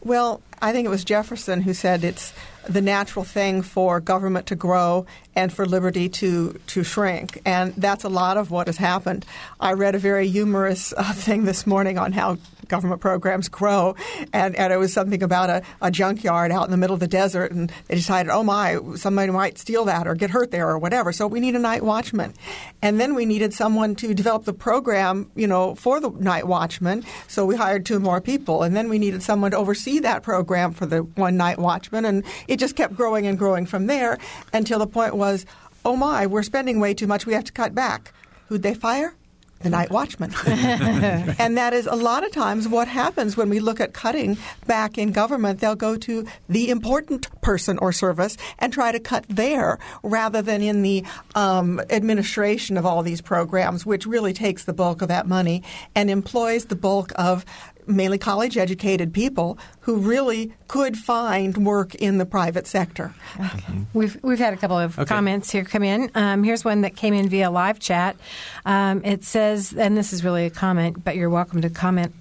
Well, 0.03 0.43
I 0.61 0.73
think 0.73 0.87
it 0.87 0.91
was 0.91 1.05
Jefferson 1.05 1.61
who 1.61 1.75
said 1.75 2.03
it's 2.03 2.33
the 2.69 2.81
natural 2.81 3.25
thing 3.25 3.63
for 3.63 4.01
government 4.01 4.47
to 4.47 4.57
grow 4.57 5.07
and 5.35 5.53
for 5.53 5.67
liberty 5.67 6.09
to, 6.09 6.59
to 6.69 6.85
shrink. 6.85 7.41
And 7.45 7.75
that's 7.75 8.05
a 8.05 8.09
lot 8.09 8.37
of 8.37 8.51
what 8.51 8.67
has 8.67 8.77
happened. 8.77 9.25
I 9.61 9.73
read 9.73 9.95
a 9.95 9.99
very 9.99 10.29
humorous 10.29 10.93
uh, 10.97 11.13
thing 11.13 11.45
this 11.45 11.67
morning 11.67 11.99
on 11.99 12.13
how 12.13 12.39
government 12.73 13.03
programs 13.03 13.51
grow, 13.51 13.95
and, 14.33 14.57
and 14.57 14.73
it 14.73 14.79
was 14.79 14.95
something 14.95 15.23
about 15.23 15.51
a, 15.51 15.63
a 15.83 15.91
junkyard 15.91 16.51
out 16.51 16.65
in 16.65 16.71
the 16.71 16.79
middle 16.79 16.95
of 16.95 17.01
the 17.01 17.07
desert, 17.07 17.53
and 17.53 17.71
they 17.87 17.95
decided, 17.95 18.31
oh 18.33 18.43
my, 18.43 18.79
somebody 18.97 19.31
might 19.31 19.59
steal 19.59 19.85
that 19.85 20.09
or 20.09 20.15
get 20.15 20.31
hurt 20.31 20.51
there 20.51 20.69
or 20.71 20.79
whatever, 20.79 21.13
so 21.13 21.27
we 21.27 21.39
need 21.39 21.55
a 21.55 21.59
night 21.59 21.85
watchman. 21.85 22.33
And 22.81 22.99
then 22.99 23.15
we 23.15 23.27
needed 23.27 23.53
someone 23.53 23.95
to 23.97 24.15
develop 24.15 24.47
the 24.47 24.55
program, 24.55 25.31
you 25.35 25.47
know, 25.47 25.75
for 25.75 26.01
the 26.01 26.09
night 26.09 26.47
watchman, 26.47 27.05
so 27.29 27.45
we 27.45 27.57
hired 27.57 27.85
two 27.85 28.01
more 28.01 28.23
people. 28.23 28.63
And 28.63 28.75
then 28.75 28.89
we 28.89 28.99
needed 28.99 29.23
someone 29.23 29.51
to 29.51 29.59
oversee 29.59 29.99
that 29.99 30.23
program 30.23 30.73
for 30.73 30.87
the 30.87 31.03
one 31.03 31.37
night 31.37 31.59
watchman, 31.59 32.07
and 32.07 32.25
it 32.49 32.59
just 32.59 32.75
kept 32.75 32.97
growing 32.97 33.27
and 33.27 33.39
growing 33.39 33.67
from 33.67 33.87
there 33.87 34.17
until 34.55 34.79
the 34.79 34.87
point 34.87 35.15
was, 35.15 35.45
oh 35.85 35.97
my, 35.97 36.27
we're 36.27 36.43
spending 36.43 36.81
way 36.81 36.95
too 36.95 37.07
much, 37.07 37.27
we 37.27 37.35
have 37.35 37.45
to 37.45 37.53
cut 37.53 37.75
back. 37.75 38.13
Who'd 38.49 38.63
they 38.63 38.75
fire? 38.75 39.15
The 39.63 39.71
night 39.71 39.91
watchman. 39.91 40.33
and 40.47 41.57
that 41.57 41.73
is 41.73 41.87
a 41.87 41.95
lot 41.95 42.25
of 42.25 42.33
times 42.33 42.69
what 42.69 42.89
happens 42.89 43.37
when 43.37 43.49
we 43.49 43.61
look 43.61 43.81
at 43.81 43.93
cutting 43.93 44.37
back 44.67 44.99
in 44.99 45.13
government. 45.13 45.61
They'll 45.61 45.75
go 45.75 45.97
to 45.97 46.27
the 46.49 46.71
important 46.71 47.29
person 47.41 47.79
or 47.79 47.93
service 47.93 48.37
and 48.59 48.73
try 48.73 48.93
to 48.93 49.01
cut 49.01 49.25
there 49.29 49.79
rather 50.03 50.43
than 50.43 50.63
in 50.63 50.83
the 50.83 51.05
um, 51.35 51.81
administration 51.91 52.77
of 52.77 52.87
all 52.87 53.03
these 53.03 53.21
programs, 53.21 53.87
which 53.87 54.07
really 54.07 54.33
takes 54.33 54.65
the 54.65 54.73
bulk 54.73 55.03
of 55.03 55.09
that 55.09 55.27
money 55.27 55.63
and 55.95 56.11
employs 56.11 56.67
the 56.67 56.77
bulk 56.77 57.13
of 57.17 57.45
mainly 57.87 58.19
college 58.19 58.57
educated 58.57 59.13
people 59.13 59.59
who 59.81 59.97
really 59.97 60.53
could 60.69 60.97
find 60.97 61.57
work 61.59 61.95
in 61.97 62.19
the 62.19 62.27
private 62.27 62.67
sector. 62.67 63.15
Okay. 63.39 63.75
We've 63.93 64.17
we've 64.23 64.39
had 64.39 64.55
a 64.55 64.57
couple 64.57 64.79
of 64.79 64.99
okay. 64.99 65.09
comments 65.09 65.51
here 65.51 65.65
come 65.65 65.83
in. 65.83 66.11
Um, 66.15 66.45
here's 66.45 66.65
one 66.65 66.83
that 66.83 66.97
came 66.97 67.15
in 67.15 67.29
via 67.29 67.51
live 67.51 67.79
chat. 67.79 68.17
Um, 68.65 69.05
it 69.05 69.25
says, 69.25 69.73
and 69.73 69.97
this 69.97 70.13
is 70.13 70.25
really 70.25 70.47
a 70.47 70.51
comment, 70.51 71.03
but 71.05 71.17
you're 71.17 71.31
welcome 71.31 71.61
to 71.63 71.71
comment 71.71 72.15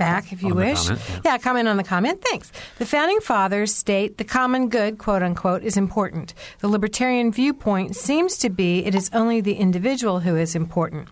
back 0.00 0.32
if 0.32 0.42
you 0.42 0.54
wish. 0.54 0.82
Comment, 0.82 1.02
yeah. 1.08 1.20
yeah, 1.24 1.38
comment 1.38 1.68
on 1.68 1.76
the 1.76 1.84
comment. 1.84 2.20
Thanks. 2.22 2.50
The 2.78 2.86
founding 2.86 3.20
fathers 3.20 3.72
state 3.72 4.18
the 4.18 4.24
common 4.24 4.68
good, 4.68 4.98
quote 4.98 5.22
unquote, 5.22 5.62
is 5.62 5.76
important. 5.76 6.34
The 6.58 6.68
libertarian 6.68 7.30
viewpoint 7.30 7.94
seems 7.94 8.38
to 8.38 8.50
be 8.50 8.84
it 8.84 8.94
is 8.94 9.10
only 9.12 9.40
the 9.40 9.54
individual 9.54 10.20
who 10.20 10.36
is 10.36 10.56
important. 10.56 11.08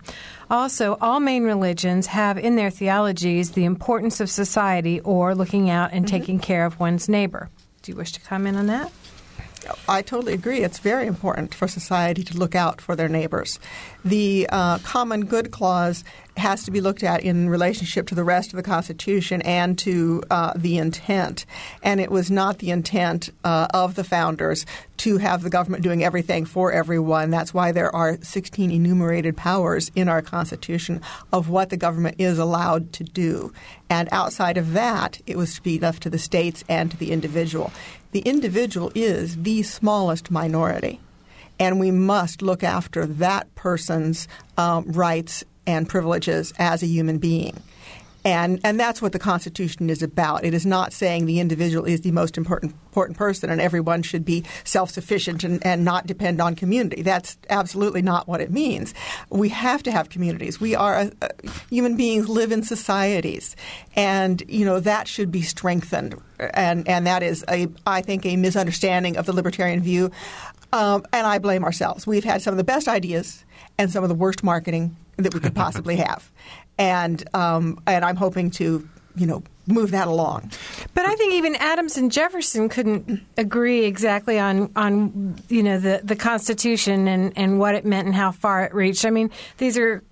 Also, 0.51 0.96
all 1.01 1.20
main 1.20 1.44
religions 1.44 2.07
have 2.07 2.38
in 2.38 2.57
their 2.57 2.70
theologies 2.70 3.53
the 3.53 3.66
importance 3.66 4.18
of 4.18 4.31
society 4.31 5.01
or 5.01 5.35
looking 5.35 5.68
out 5.68 5.92
and 5.92 6.07
mm-hmm. 6.07 6.16
taking 6.16 6.38
care 6.38 6.64
of 6.64 6.81
one's 6.81 7.09
neighbor. 7.09 7.51
Do 7.83 7.92
you 7.92 7.96
wish 7.96 8.12
to 8.12 8.20
comment 8.20 8.57
on 8.57 8.66
that? 8.66 8.90
I 9.88 10.03
totally 10.03 10.33
agree. 10.33 10.61
It's 10.61 10.79
very 10.79 11.07
important 11.07 11.55
for 11.55 11.68
society 11.68 12.22
to 12.24 12.38
look 12.38 12.55
out 12.55 12.81
for 12.81 12.96
their 12.96 13.09
neighbors. 13.09 13.59
The 14.09 14.49
uh, 14.51 14.79
common 14.79 15.27
good 15.27 15.51
clause 15.51 16.03
has 16.38 16.64
to 16.64 16.71
be 16.71 16.81
looked 16.81 17.03
at 17.03 17.23
in 17.23 17.51
relationship 17.51 18.07
to 18.07 18.14
the 18.14 18.25
rest 18.25 18.55
of 18.55 18.57
the 18.57 18.62
Constitution 18.62 19.42
and 19.42 19.79
to 19.81 20.23
uh, 20.31 20.55
the 20.57 20.79
intent. 20.79 21.44
And 21.83 22.01
it 22.01 22.11
was 22.11 22.31
not 22.31 22.59
the 22.59 22.71
intent 22.71 23.29
uh, 23.44 23.66
of 23.75 23.97
the 23.97 24.05
founders 24.05 24.64
to 24.99 25.18
have 25.18 25.42
the 25.42 25.51
government 25.51 25.83
doing 25.83 26.03
everything 26.03 26.47
for 26.47 26.73
everyone. 26.73 27.29
That's 27.29 27.53
why 27.53 27.71
there 27.71 27.94
are 27.94 28.16
16 28.23 28.71
enumerated 28.71 29.37
powers 29.37 29.90
in 29.94 30.09
our 30.09 30.23
Constitution 30.23 31.03
of 31.31 31.51
what 31.51 31.68
the 31.68 31.77
government 31.77 32.16
is 32.18 32.38
allowed 32.38 32.94
to 32.94 33.05
do. 33.05 33.53
And 33.90 34.09
outside 34.11 34.57
of 34.57 34.73
that, 34.73 35.21
it 35.27 35.37
was 35.37 35.57
to 35.57 35.62
be 35.62 35.79
left 35.79 36.03
to 36.05 36.11
the 36.11 36.18
states 36.18 36.64
and 36.66 36.90
to 36.90 36.97
the 36.97 37.12
individual. 37.12 37.73
The 38.12 38.21
individual 38.21 38.90
is 38.94 39.42
the 39.42 39.64
smallest 39.64 40.31
minority 40.31 40.99
and 41.59 41.81
we 41.81 41.90
must 41.90 42.42
look 42.42 42.62
after 42.62 43.07
that 43.07 43.55
person's 43.55 44.29
um, 44.57 44.85
rights 44.92 45.44
and 45.66 45.88
privileges 45.88 46.53
as 46.59 46.83
a 46.83 46.87
human 46.87 47.18
being. 47.18 47.62
And, 48.25 48.61
and 48.64 48.79
that's 48.79 49.01
what 49.01 49.12
the 49.12 49.18
Constitution 49.18 49.88
is 49.88 50.03
about. 50.03 50.44
It 50.44 50.53
is 50.53 50.66
not 50.66 50.92
saying 50.92 51.27
the 51.27 51.40
individual 51.40 51.85
is 51.85 52.01
the 52.01 52.11
most 52.11 52.37
important, 52.37 52.75
important 52.88 53.16
person 53.16 53.49
and 53.49 53.61
everyone 53.61 54.03
should 54.03 54.25
be 54.25 54.44
self 54.64 54.90
sufficient 54.90 55.44
and, 55.44 55.64
and 55.64 55.85
not 55.85 56.07
depend 56.07 56.40
on 56.40 56.55
community. 56.55 57.03
That's 57.03 57.38
absolutely 57.49 58.03
not 58.03 58.27
what 58.27 58.40
it 58.40 58.51
means. 58.51 58.92
We 59.31 59.49
have 59.51 59.83
to 59.85 59.92
have 59.92 60.09
communities. 60.09 60.61
We 60.61 60.75
are 60.75 60.97
a, 60.97 61.12
a, 61.23 61.31
human 61.71 61.97
beings 61.97 62.29
live 62.29 62.51
in 62.51 62.62
societies, 62.62 63.55
and 63.94 64.42
you 64.49 64.64
know 64.64 64.81
that 64.81 65.07
should 65.07 65.31
be 65.31 65.42
strengthened. 65.42 66.21
And 66.38 66.88
and 66.88 67.07
that 67.07 67.23
is 67.23 67.44
a 67.49 67.68
I 67.87 68.01
think 68.01 68.27
a 68.27 68.37
misunderstanding 68.37 69.16
of 69.16 69.27
the 69.27 69.33
libertarian 69.33 69.81
view. 69.81 70.11
Um, 70.72 71.04
and 71.12 71.26
I 71.26 71.38
blame 71.38 71.64
ourselves. 71.64 72.07
We've 72.07 72.24
had 72.24 72.42
some 72.42 72.52
of 72.52 72.59
the 72.59 72.64
best 72.64 72.88
ideas 72.88 73.44
and 73.78 73.90
some 73.90 74.02
of 74.02 74.09
the 74.09 74.14
worst 74.14 74.42
marketing 74.44 74.96
that 75.16 75.33
we 75.33 75.40
could 75.40 75.54
possibly 75.54 75.96
have, 76.09 76.31
and 76.78 77.22
um, 77.35 77.81
and 77.87 78.04
I'm 78.04 78.16
hoping 78.16 78.50
to 78.52 78.88
you 79.16 79.26
know 79.26 79.42
move 79.66 79.90
that 79.90 80.09
along. 80.09 80.50
But 80.94 81.07
I 81.07 81.14
think 81.14 81.35
even 81.35 81.54
Adams 81.57 81.96
and 81.96 82.11
Jefferson 82.11 82.68
couldn't 82.68 83.20
agree 83.37 83.85
exactly 83.85 84.38
on 84.38 84.70
on 84.76 85.37
you 85.48 85.62
know 85.62 85.78
the 85.78 86.00
the 86.04 86.16
Constitution 86.16 87.09
and 87.09 87.33
and 87.37 87.59
what 87.59 87.74
it 87.74 87.85
meant 87.85 88.07
and 88.07 88.14
how 88.14 88.33
far 88.33 88.64
it 88.64 88.74
reached. 88.74 89.04
I 89.04 89.11
mean, 89.11 89.31
these 89.59 89.78
are 89.78 90.02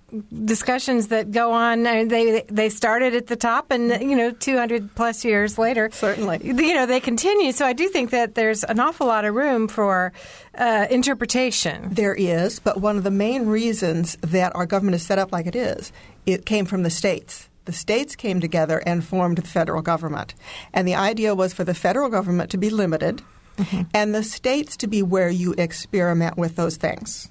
discussions 0.45 1.07
that 1.07 1.31
go 1.31 1.51
on. 1.51 1.83
They 1.83 2.43
they 2.47 2.69
started 2.69 3.13
at 3.13 3.27
the 3.27 3.35
top, 3.35 3.71
and 3.71 3.89
you 4.01 4.15
know, 4.15 4.31
two 4.31 4.57
hundred 4.57 4.93
plus 4.95 5.25
years 5.25 5.57
later, 5.57 5.89
certainly, 5.91 6.39
you 6.41 6.73
know, 6.73 6.85
they 6.85 6.99
continue. 6.99 7.51
So 7.51 7.65
I 7.65 7.73
do 7.73 7.89
think 7.89 8.11
that 8.11 8.35
there's 8.35 8.63
an 8.63 8.79
awful 8.79 9.07
lot 9.07 9.25
of 9.25 9.35
room 9.35 9.67
for 9.67 10.13
uh, 10.57 10.87
interpretation. 10.89 11.89
There 11.93 12.15
is, 12.15 12.59
but 12.59 12.79
one 12.79 12.97
of 12.97 13.03
the 13.03 13.11
main 13.11 13.47
reasons 13.47 14.17
that 14.21 14.55
our 14.55 14.65
government 14.65 14.95
is 14.95 15.03
set 15.03 15.19
up 15.19 15.31
like 15.31 15.45
it 15.45 15.55
is, 15.55 15.91
it 16.25 16.45
came 16.45 16.65
from 16.65 16.83
the 16.83 16.89
states. 16.89 17.49
The 17.65 17.73
states 17.73 18.15
came 18.15 18.39
together 18.39 18.81
and 18.85 19.03
formed 19.03 19.37
the 19.37 19.41
federal 19.41 19.81
government, 19.81 20.35
and 20.73 20.87
the 20.87 20.95
idea 20.95 21.35
was 21.35 21.53
for 21.53 21.65
the 21.65 21.73
federal 21.73 22.09
government 22.09 22.49
to 22.51 22.57
be 22.57 22.69
limited, 22.69 23.21
mm-hmm. 23.57 23.81
and 23.93 24.15
the 24.15 24.23
states 24.23 24.77
to 24.77 24.87
be 24.87 25.03
where 25.03 25.29
you 25.29 25.53
experiment 25.57 26.37
with 26.37 26.55
those 26.55 26.77
things. 26.77 27.29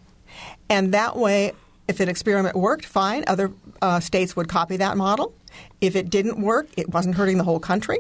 And 0.69 0.93
that 0.93 1.17
way, 1.17 1.53
if 1.89 2.01
an 2.01 2.09
experiment 2.09 2.57
worked, 2.57 2.85
fine. 2.85 3.25
Other 3.27 3.53
uh, 3.81 4.01
states 4.01 4.37
would 4.37 4.49
copy 4.49 4.77
that 4.79 4.97
model. 4.97 5.35
If 5.81 5.97
it 5.97 6.11
didn't 6.11 6.41
work, 6.41 6.69
it 6.77 6.91
wasn't 6.91 7.15
hurting 7.15 7.39
the 7.39 7.45
whole 7.45 7.61
country. 7.61 7.99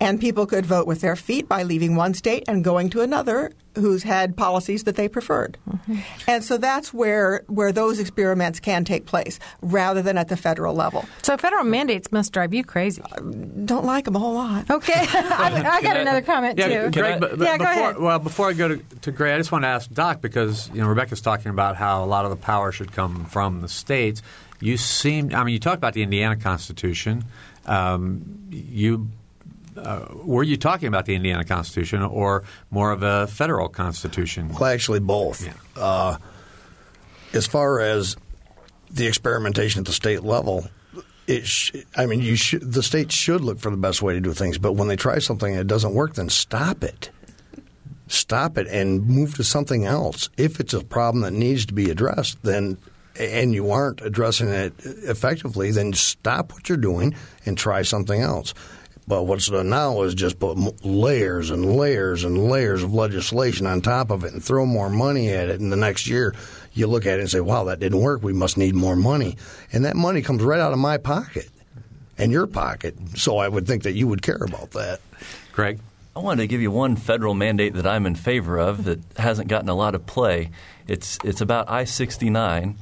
And 0.00 0.20
people 0.20 0.46
could 0.46 0.64
vote 0.64 0.86
with 0.86 1.00
their 1.00 1.16
feet 1.16 1.48
by 1.48 1.64
leaving 1.64 1.96
one 1.96 2.14
state 2.14 2.44
and 2.46 2.62
going 2.62 2.90
to 2.90 3.00
another 3.00 3.52
who's 3.78 4.02
had 4.02 4.36
policies 4.36 4.84
that 4.84 4.96
they 4.96 5.08
preferred. 5.08 5.56
Mm-hmm. 5.68 5.98
And 6.26 6.44
so 6.44 6.58
that's 6.58 6.92
where 6.92 7.44
where 7.46 7.72
those 7.72 7.98
experiments 7.98 8.60
can 8.60 8.84
take 8.84 9.06
place 9.06 9.38
rather 9.62 10.02
than 10.02 10.18
at 10.18 10.28
the 10.28 10.36
federal 10.36 10.74
level. 10.74 11.04
So 11.22 11.36
federal 11.36 11.64
mandates 11.64 12.12
must 12.12 12.32
drive 12.32 12.52
you 12.52 12.64
crazy. 12.64 13.02
Uh, 13.02 13.20
don't 13.64 13.84
like 13.84 14.04
them 14.04 14.16
a 14.16 14.18
whole 14.18 14.34
lot. 14.34 14.70
Okay. 14.70 14.92
I, 14.96 15.62
I 15.64 15.82
got 15.82 15.96
I, 15.96 16.00
another 16.00 16.22
comment 16.22 16.58
yeah, 16.58 16.84
too. 16.84 16.90
Greg, 16.90 17.20
but, 17.20 17.38
but 17.38 17.44
yeah, 17.44 17.56
before, 17.56 17.58
go 17.58 17.80
ahead. 17.80 17.98
Well, 17.98 18.18
before 18.18 18.50
I 18.50 18.52
go 18.52 18.68
to, 18.68 18.76
to 19.02 19.10
Greg, 19.12 19.34
I 19.34 19.38
just 19.38 19.52
want 19.52 19.64
to 19.64 19.68
ask 19.68 19.90
Doc 19.92 20.20
because 20.20 20.68
you 20.70 20.80
know 20.80 20.88
Rebecca's 20.88 21.20
talking 21.20 21.50
about 21.50 21.76
how 21.76 22.04
a 22.04 22.06
lot 22.06 22.24
of 22.24 22.30
the 22.30 22.36
power 22.36 22.72
should 22.72 22.92
come 22.92 23.24
from 23.26 23.60
the 23.62 23.68
states. 23.68 24.22
You 24.60 24.76
seem, 24.76 25.34
I 25.34 25.44
mean, 25.44 25.52
you 25.52 25.60
talked 25.60 25.76
about 25.76 25.94
the 25.94 26.02
Indiana 26.02 26.36
Constitution. 26.36 27.24
Um, 27.66 28.48
you 28.50 29.08
uh, 29.78 30.06
were 30.24 30.42
you 30.42 30.56
talking 30.56 30.88
about 30.88 31.06
the 31.06 31.14
Indiana 31.14 31.44
Constitution 31.44 32.02
or 32.02 32.44
more 32.70 32.92
of 32.92 33.02
a 33.02 33.26
federal 33.26 33.68
constitution? 33.68 34.48
Well, 34.48 34.64
actually, 34.64 35.00
both. 35.00 35.44
Yeah. 35.44 35.52
Uh, 35.76 36.18
as 37.32 37.46
far 37.46 37.80
as 37.80 38.16
the 38.90 39.06
experimentation 39.06 39.80
at 39.80 39.86
the 39.86 39.92
state 39.92 40.22
level, 40.22 40.66
it 41.26 41.46
sh- 41.46 41.72
I 41.96 42.06
mean, 42.06 42.20
you 42.20 42.36
sh- 42.36 42.56
the 42.60 42.82
state 42.82 43.12
should 43.12 43.42
look 43.42 43.58
for 43.58 43.70
the 43.70 43.76
best 43.76 44.02
way 44.02 44.14
to 44.14 44.20
do 44.20 44.32
things. 44.32 44.58
But 44.58 44.72
when 44.72 44.88
they 44.88 44.96
try 44.96 45.18
something 45.18 45.52
and 45.52 45.60
it 45.60 45.66
doesn't 45.66 45.94
work, 45.94 46.14
then 46.14 46.30
stop 46.30 46.82
it. 46.82 47.10
Stop 48.08 48.56
it 48.56 48.66
and 48.68 49.06
move 49.06 49.34
to 49.34 49.44
something 49.44 49.84
else. 49.84 50.30
If 50.38 50.60
it's 50.60 50.72
a 50.72 50.82
problem 50.82 51.22
that 51.22 51.32
needs 51.32 51.66
to 51.66 51.74
be 51.74 51.90
addressed, 51.90 52.42
then 52.42 52.78
and 53.18 53.52
you 53.52 53.70
aren't 53.70 54.00
addressing 54.00 54.48
it 54.48 54.72
effectively, 54.84 55.70
then 55.70 55.92
stop 55.92 56.52
what 56.52 56.68
you're 56.68 56.78
doing 56.78 57.14
and 57.44 57.58
try 57.58 57.82
something 57.82 58.20
else. 58.20 58.54
But 59.08 59.22
what's 59.22 59.46
done 59.46 59.70
now 59.70 60.02
is 60.02 60.14
just 60.14 60.38
put 60.38 60.84
layers 60.84 61.50
and 61.50 61.76
layers 61.76 62.24
and 62.24 62.50
layers 62.50 62.82
of 62.82 62.92
legislation 62.92 63.66
on 63.66 63.80
top 63.80 64.10
of 64.10 64.22
it 64.22 64.34
and 64.34 64.44
throw 64.44 64.66
more 64.66 64.90
money 64.90 65.30
at 65.30 65.48
it. 65.48 65.60
And 65.60 65.72
the 65.72 65.76
next 65.76 66.06
year, 66.06 66.34
you 66.74 66.86
look 66.88 67.06
at 67.06 67.18
it 67.18 67.20
and 67.20 67.30
say, 67.30 67.40
wow, 67.40 67.64
that 67.64 67.80
didn't 67.80 68.00
work. 68.00 68.22
We 68.22 68.34
must 68.34 68.58
need 68.58 68.74
more 68.74 68.96
money. 68.96 69.38
And 69.72 69.86
that 69.86 69.96
money 69.96 70.20
comes 70.20 70.42
right 70.42 70.60
out 70.60 70.74
of 70.74 70.78
my 70.78 70.98
pocket 70.98 71.48
and 72.18 72.30
your 72.30 72.46
pocket. 72.46 72.96
So 73.16 73.38
I 73.38 73.48
would 73.48 73.66
think 73.66 73.84
that 73.84 73.92
you 73.92 74.06
would 74.08 74.20
care 74.20 74.44
about 74.46 74.72
that. 74.72 75.00
Greg? 75.52 75.80
I 76.14 76.20
wanted 76.20 76.42
to 76.42 76.46
give 76.46 76.60
you 76.60 76.70
one 76.70 76.96
federal 76.96 77.32
mandate 77.32 77.74
that 77.74 77.86
I'm 77.86 78.04
in 78.04 78.14
favor 78.14 78.58
of 78.58 78.84
that 78.84 79.00
hasn't 79.16 79.48
gotten 79.48 79.70
a 79.70 79.74
lot 79.74 79.94
of 79.94 80.04
play. 80.04 80.50
It's, 80.86 81.18
it's 81.24 81.40
about 81.40 81.70
I 81.70 81.84
69. 81.84 82.76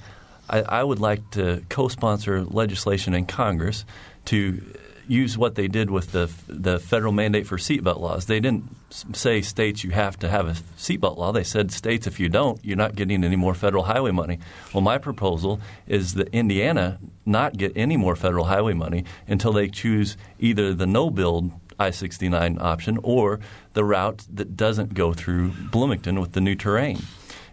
I, 0.50 0.62
I 0.62 0.82
would 0.82 0.98
like 0.98 1.30
to 1.32 1.62
co 1.68 1.86
sponsor 1.86 2.44
legislation 2.44 3.14
in 3.14 3.26
Congress 3.26 3.84
to 4.26 4.60
use 5.08 5.38
what 5.38 5.54
they 5.54 5.68
did 5.68 5.90
with 5.90 6.12
the 6.12 6.30
the 6.48 6.78
federal 6.78 7.12
mandate 7.12 7.46
for 7.46 7.56
seatbelt 7.56 8.00
laws. 8.00 8.26
They 8.26 8.40
didn't 8.40 8.64
say 8.90 9.40
states 9.42 9.84
you 9.84 9.90
have 9.90 10.18
to 10.18 10.28
have 10.28 10.46
a 10.46 10.52
seatbelt 10.76 11.16
law. 11.16 11.32
They 11.32 11.44
said 11.44 11.70
states 11.72 12.06
if 12.06 12.18
you 12.20 12.28
don't, 12.28 12.62
you're 12.64 12.76
not 12.76 12.94
getting 12.94 13.24
any 13.24 13.36
more 13.36 13.54
federal 13.54 13.84
highway 13.84 14.10
money. 14.10 14.38
Well, 14.72 14.80
my 14.80 14.98
proposal 14.98 15.60
is 15.86 16.14
that 16.14 16.28
Indiana 16.28 16.98
not 17.24 17.56
get 17.56 17.72
any 17.76 17.96
more 17.96 18.16
federal 18.16 18.46
highway 18.46 18.74
money 18.74 19.04
until 19.26 19.52
they 19.52 19.68
choose 19.68 20.16
either 20.38 20.74
the 20.74 20.86
no 20.86 21.10
build 21.10 21.50
I-69 21.78 22.60
option 22.60 22.98
or 23.02 23.40
the 23.74 23.84
route 23.84 24.24
that 24.32 24.56
doesn't 24.56 24.94
go 24.94 25.12
through 25.12 25.50
Bloomington 25.70 26.20
with 26.20 26.32
the 26.32 26.40
new 26.40 26.54
terrain 26.54 27.02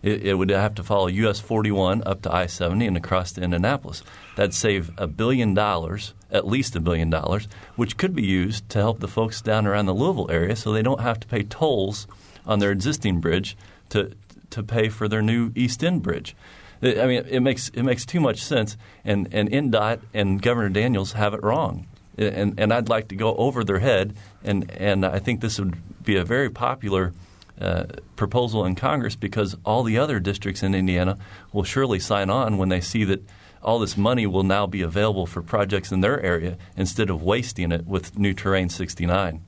it, 0.03 0.23
it 0.23 0.33
would 0.35 0.49
have 0.49 0.75
to 0.75 0.83
follow 0.83 1.07
US 1.07 1.39
41 1.39 2.03
up 2.05 2.21
to 2.23 2.33
I 2.33 2.45
70 2.45 2.85
and 2.85 2.97
across 2.97 3.31
to 3.31 3.41
Indianapolis. 3.41 4.03
That'd 4.35 4.53
save 4.53 4.91
a 4.97 5.07
billion 5.07 5.53
dollars, 5.53 6.13
at 6.29 6.45
least 6.45 6.75
a 6.75 6.79
billion 6.79 7.09
dollars, 7.09 7.47
which 7.75 7.97
could 7.97 8.13
be 8.13 8.25
used 8.25 8.69
to 8.69 8.79
help 8.79 8.99
the 8.99 9.07
folks 9.07 9.41
down 9.41 9.65
around 9.65 9.87
the 9.87 9.95
Louisville 9.95 10.29
area 10.29 10.55
so 10.55 10.71
they 10.71 10.83
don't 10.83 11.01
have 11.01 11.19
to 11.21 11.27
pay 11.27 11.43
tolls 11.43 12.05
on 12.45 12.59
their 12.59 12.71
existing 12.71 13.21
bridge 13.21 13.57
to, 13.89 14.11
to 14.49 14.61
pay 14.61 14.89
for 14.89 15.07
their 15.07 15.21
new 15.21 15.51
East 15.55 15.83
End 15.83 16.03
bridge. 16.03 16.35
I 16.83 17.07
mean, 17.07 17.25
it 17.29 17.39
makes 17.39 17.69
it 17.69 17.83
makes 17.83 18.05
too 18.05 18.19
much 18.19 18.43
sense, 18.43 18.75
and 19.05 19.29
and 19.31 19.49
INDOT 19.49 20.01
and 20.13 20.41
Governor 20.41 20.67
Daniels 20.67 21.13
have 21.13 21.33
it 21.33 21.41
wrong, 21.41 21.87
and 22.17 22.59
and 22.59 22.73
I'd 22.73 22.89
like 22.89 23.07
to 23.07 23.15
go 23.15 23.35
over 23.35 23.63
their 23.63 23.79
head, 23.79 24.13
and 24.43 24.69
and 24.71 25.05
I 25.05 25.19
think 25.19 25.39
this 25.39 25.59
would 25.59 25.77
be 26.03 26.17
a 26.17 26.25
very 26.25 26.49
popular. 26.49 27.13
Uh, 27.61 27.85
proposal 28.15 28.65
in 28.65 28.73
Congress 28.73 29.15
because 29.15 29.55
all 29.63 29.83
the 29.83 29.95
other 29.95 30.19
districts 30.19 30.63
in 30.63 30.73
Indiana 30.73 31.17
will 31.53 31.63
surely 31.63 31.99
sign 31.99 32.31
on 32.31 32.57
when 32.57 32.69
they 32.69 32.81
see 32.81 33.03
that 33.03 33.21
all 33.61 33.77
this 33.79 33.95
money 33.95 34.25
will 34.25 34.43
now 34.43 34.65
be 34.65 34.81
available 34.81 35.27
for 35.27 35.41
projects 35.41 35.91
in 35.91 36.01
their 36.01 36.19
area 36.21 36.57
instead 36.75 37.11
of 37.11 37.21
wasting 37.21 37.71
it 37.71 37.85
with 37.85 38.17
New 38.17 38.33
Terrain 38.33 38.69
69. 38.69 39.41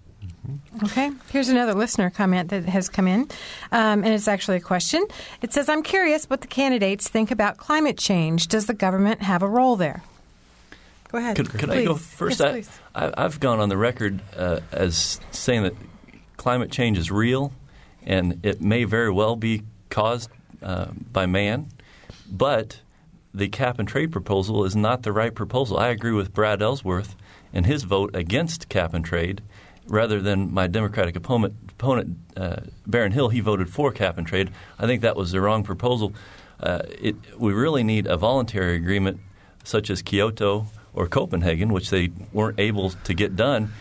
Okay, 0.83 1.11
here's 1.31 1.49
another 1.49 1.73
listener 1.73 2.09
comment 2.09 2.49
that 2.49 2.65
has 2.65 2.89
come 2.89 3.07
in, 3.07 3.21
um, 3.71 4.03
and 4.03 4.07
it's 4.07 4.27
actually 4.27 4.57
a 4.57 4.61
question. 4.61 5.05
It 5.41 5.53
says, 5.53 5.69
I'm 5.69 5.81
curious 5.81 6.29
what 6.29 6.41
the 6.41 6.47
candidates 6.47 7.07
think 7.07 7.31
about 7.31 7.57
climate 7.57 7.97
change. 7.97 8.47
Does 8.47 8.67
the 8.67 8.73
government 8.73 9.21
have 9.21 9.41
a 9.41 9.49
role 9.49 9.75
there? 9.75 10.03
Go 11.11 11.17
ahead. 11.17 11.37
Could, 11.37 11.49
could 11.49 11.69
I 11.69 11.85
go 11.85 11.95
first? 11.95 12.39
Yes, 12.39 12.79
I, 12.93 13.21
have 13.21 13.39
gone 13.39 13.59
on 13.59 13.69
the 13.69 13.77
record 13.77 14.21
uh, 14.35 14.59
as 14.71 15.19
saying 15.31 15.63
that 15.63 15.73
climate 16.37 16.71
change 16.71 16.97
is 16.97 17.09
real 17.09 17.53
and 18.05 18.39
it 18.43 18.61
may 18.61 18.83
very 18.83 19.11
well 19.11 19.35
be 19.35 19.63
caused 19.89 20.29
uh, 20.61 20.87
by 21.11 21.25
man, 21.25 21.67
but 22.29 22.81
the 23.33 23.49
cap 23.49 23.79
and 23.79 23.87
trade 23.87 24.11
proposal 24.11 24.63
is 24.63 24.75
not 24.75 25.03
the 25.03 25.11
right 25.11 25.35
proposal. 25.35 25.77
I 25.77 25.89
agree 25.89 26.13
with 26.13 26.33
Brad 26.33 26.61
Ellsworth 26.61 27.15
and 27.53 27.65
his 27.65 27.83
vote 27.83 28.15
against 28.15 28.69
cap 28.69 28.93
and 28.93 29.03
trade 29.03 29.41
rather 29.87 30.21
than 30.21 30.53
my 30.53 30.67
Democratic 30.67 31.15
opponent, 31.15 31.53
opponent 31.69 32.17
uh, 32.35 32.57
Baron 32.87 33.11
Hill, 33.11 33.29
he 33.29 33.39
voted 33.39 33.69
for 33.69 33.91
cap 33.91 34.17
and 34.17 34.25
trade. 34.25 34.51
I 34.79 34.85
think 34.87 35.01
that 35.01 35.15
was 35.15 35.31
the 35.31 35.41
wrong 35.41 35.63
proposal. 35.63 36.13
Uh, 36.59 36.81
it, 36.89 37.15
we 37.37 37.53
really 37.53 37.83
need 37.83 38.07
a 38.07 38.17
voluntary 38.17 38.75
agreement 38.75 39.19
such 39.63 39.89
as 39.89 40.01
Kyoto 40.01 40.67
or 40.93 41.07
Copenhagen, 41.07 41.73
which 41.73 41.89
they 41.89 42.09
weren't 42.31 42.59
able 42.59 42.91
to 42.91 43.13
get 43.13 43.35
done. 43.35 43.73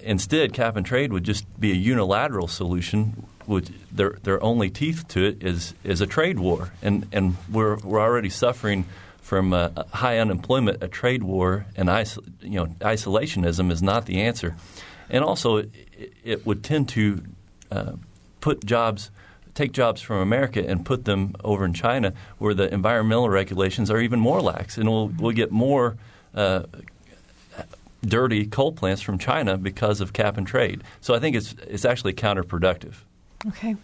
Instead, 0.00 0.52
cap 0.52 0.76
and 0.76 0.84
trade 0.84 1.12
would 1.12 1.24
just 1.24 1.44
be 1.60 1.72
a 1.72 1.74
unilateral 1.74 2.48
solution. 2.48 3.26
With 3.46 3.72
their 3.96 4.18
their 4.24 4.42
only 4.42 4.70
teeth 4.70 5.06
to 5.08 5.24
it 5.24 5.42
is 5.42 5.74
is 5.84 6.00
a 6.00 6.06
trade 6.06 6.40
war, 6.40 6.72
and 6.82 7.06
and 7.12 7.36
we're 7.50 7.76
we're 7.76 8.00
already 8.00 8.30
suffering 8.30 8.86
from 9.22 9.52
uh, 9.52 9.70
high 9.92 10.18
unemployment. 10.18 10.82
A 10.82 10.88
trade 10.88 11.22
war 11.22 11.66
and 11.76 11.88
iso- 11.88 12.24
you 12.40 12.58
know 12.58 12.66
isolationism 12.80 13.70
is 13.70 13.82
not 13.82 14.06
the 14.06 14.20
answer 14.20 14.56
and 15.10 15.24
also 15.24 15.58
it, 15.58 15.70
it 16.24 16.46
would 16.46 16.62
tend 16.62 16.88
to 16.90 17.22
uh, 17.70 17.92
put 18.40 18.64
jobs 18.64 19.10
take 19.54 19.72
jobs 19.72 20.02
from 20.02 20.18
America 20.18 20.62
and 20.66 20.84
put 20.84 21.06
them 21.06 21.34
over 21.42 21.64
in 21.64 21.72
China, 21.72 22.12
where 22.36 22.52
the 22.52 22.72
environmental 22.74 23.30
regulations 23.30 23.90
are 23.90 23.98
even 24.00 24.20
more 24.20 24.40
lax, 24.42 24.76
and 24.76 24.88
we'll 24.88 25.08
we'll 25.08 25.32
get 25.32 25.50
more. 25.50 25.96
Uh, 26.34 26.64
dirty 28.04 28.46
coal 28.46 28.72
plants 28.72 29.02
from 29.02 29.18
China 29.18 29.56
because 29.56 30.00
of 30.00 30.12
cap 30.12 30.36
and 30.36 30.46
trade. 30.46 30.82
So 31.00 31.14
I 31.14 31.18
think 31.18 31.36
it's 31.36 31.54
it's 31.66 31.84
actually 31.84 32.14
counterproductive. 32.14 32.94
Okay. 33.48 33.76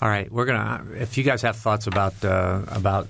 All 0.00 0.08
right, 0.08 0.30
we're 0.30 0.44
gonna. 0.44 0.84
If 0.94 1.18
you 1.18 1.24
guys 1.24 1.42
have 1.42 1.56
thoughts 1.56 1.86
about 1.86 2.24
uh, 2.24 2.62
about 2.68 3.08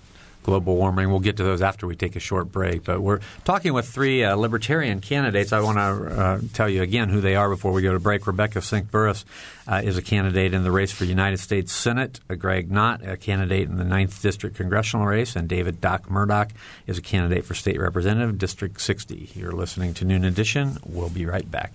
global 0.48 0.76
warming. 0.76 1.10
We'll 1.10 1.20
get 1.20 1.36
to 1.36 1.44
those 1.44 1.60
after 1.60 1.86
we 1.86 1.94
take 1.94 2.16
a 2.16 2.20
short 2.20 2.50
break. 2.50 2.84
But 2.84 3.02
we're 3.02 3.20
talking 3.44 3.74
with 3.74 3.86
three 3.86 4.24
uh, 4.24 4.34
libertarian 4.34 5.02
candidates. 5.02 5.52
I 5.52 5.60
want 5.60 5.76
to 5.76 6.20
uh, 6.20 6.40
tell 6.54 6.70
you 6.70 6.80
again 6.80 7.10
who 7.10 7.20
they 7.20 7.36
are 7.36 7.50
before 7.50 7.72
we 7.72 7.82
go 7.82 7.92
to 7.92 8.00
break. 8.00 8.26
Rebecca 8.26 8.62
Sink 8.62 8.90
Burris 8.90 9.26
uh, 9.66 9.82
is 9.84 9.98
a 9.98 10.02
candidate 10.02 10.54
in 10.54 10.64
the 10.64 10.72
race 10.72 10.90
for 10.90 11.04
United 11.04 11.36
States 11.36 11.70
Senate. 11.70 12.20
Uh, 12.30 12.34
Greg 12.34 12.70
Knott, 12.70 13.06
a 13.06 13.18
candidate 13.18 13.68
in 13.68 13.76
the 13.76 13.84
9th 13.84 14.22
District 14.22 14.56
congressional 14.56 15.04
race. 15.04 15.36
And 15.36 15.48
David 15.48 15.82
Doc 15.82 16.10
Murdock 16.10 16.50
is 16.86 16.96
a 16.96 17.02
candidate 17.02 17.44
for 17.44 17.52
state 17.52 17.78
representative, 17.78 18.38
District 18.38 18.80
60. 18.80 19.32
You're 19.34 19.52
listening 19.52 19.92
to 19.94 20.06
Noon 20.06 20.24
Edition. 20.24 20.78
We'll 20.86 21.10
be 21.10 21.26
right 21.26 21.48
back. 21.50 21.74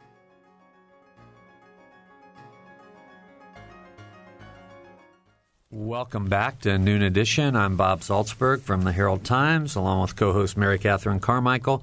Welcome 5.73 6.27
back 6.27 6.59
to 6.63 6.77
Noon 6.77 7.01
Edition. 7.01 7.55
I'm 7.55 7.77
Bob 7.77 8.01
Zaltsberg 8.01 8.59
from 8.59 8.81
the 8.81 8.91
Herald 8.91 9.23
Times, 9.23 9.77
along 9.77 10.01
with 10.01 10.17
co-host 10.17 10.57
Mary 10.57 10.77
Catherine 10.77 11.21
Carmichael. 11.21 11.81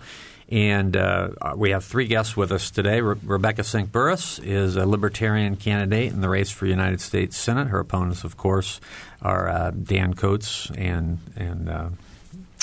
And 0.51 0.94
uh, 0.94 1.31
we 1.57 1.70
have 1.70 1.87
three 1.87 2.07
guests 2.07 2.37
with 2.37 2.53
us 2.53 2.70
today. 2.70 3.01
Re- 3.01 3.16
Rebecca 3.24 3.64
Sink 3.64 3.90
Burris 3.90 4.40
is 4.40 4.77
a 4.77 4.85
Libertarian 4.85 5.57
candidate 5.57 6.12
in 6.12 6.20
the 6.20 6.29
race 6.29 6.51
for 6.51 6.66
United 6.66 7.01
States 7.01 7.38
Senate. 7.38 7.68
Her 7.68 7.79
opponents, 7.79 8.24
of 8.24 8.37
course, 8.37 8.79
are 9.22 9.48
uh, 9.48 9.70
Dan 9.70 10.12
Coats 10.12 10.70
and 10.77 11.20
and 11.35 11.70
uh, 11.70 11.88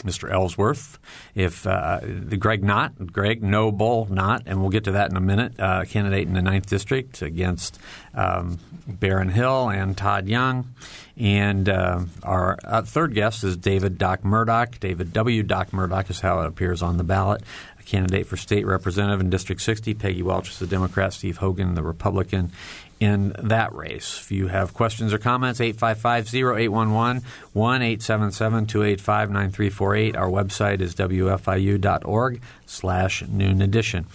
Mr. 0.05 0.31
Ellsworth. 0.31 0.99
If 1.33 1.65
uh, 1.67 1.99
Greg 2.39 2.63
Knott, 2.63 3.11
Greg 3.11 3.43
No 3.43 3.71
Bull 3.71 4.07
Knott, 4.09 4.43
and 4.45 4.61
we'll 4.61 4.69
get 4.69 4.85
to 4.85 4.91
that 4.91 5.09
in 5.09 5.17
a 5.17 5.21
minute. 5.21 5.59
Uh, 5.59 5.83
candidate 5.85 6.27
in 6.27 6.33
the 6.33 6.41
ninth 6.41 6.67
district 6.67 7.21
against 7.21 7.79
um, 8.13 8.59
Baron 8.87 9.29
Hill 9.29 9.69
and 9.69 9.97
Todd 9.97 10.27
Young. 10.27 10.73
And 11.17 11.69
uh, 11.69 12.01
our 12.23 12.59
uh, 12.63 12.81
third 12.81 13.13
guest 13.15 13.43
is 13.43 13.55
David 13.55 13.97
Doc 13.97 14.23
Murdock. 14.25 14.79
David 14.79 15.13
W. 15.13 15.43
Doc 15.43 15.71
Murdock 15.71 16.09
is 16.09 16.19
how 16.19 16.41
it 16.41 16.47
appears 16.47 16.81
on 16.81 16.97
the 16.97 17.03
ballot 17.03 17.41
candidate 17.85 18.27
for 18.27 18.37
state 18.37 18.65
representative 18.65 19.21
in 19.21 19.29
District 19.29 19.61
60. 19.61 19.93
Peggy 19.93 20.23
Welch 20.23 20.49
is 20.49 20.59
the 20.59 20.67
Democrat, 20.67 21.13
Steve 21.13 21.37
Hogan, 21.37 21.75
the 21.75 21.83
Republican 21.83 22.51
in 22.99 23.35
that 23.39 23.73
race. 23.73 24.19
If 24.19 24.31
you 24.31 24.47
have 24.47 24.73
questions 24.73 25.13
or 25.13 25.17
comments, 25.17 25.59
855-0811, 25.59 27.23
1-877-285-9348. 27.55 30.15
Our 30.15 30.29
website 30.29 30.79
is 30.81 30.95
wfiu.org 30.95 32.41
slash 32.65 33.23
noon 33.27 33.61
edition. 33.61 34.05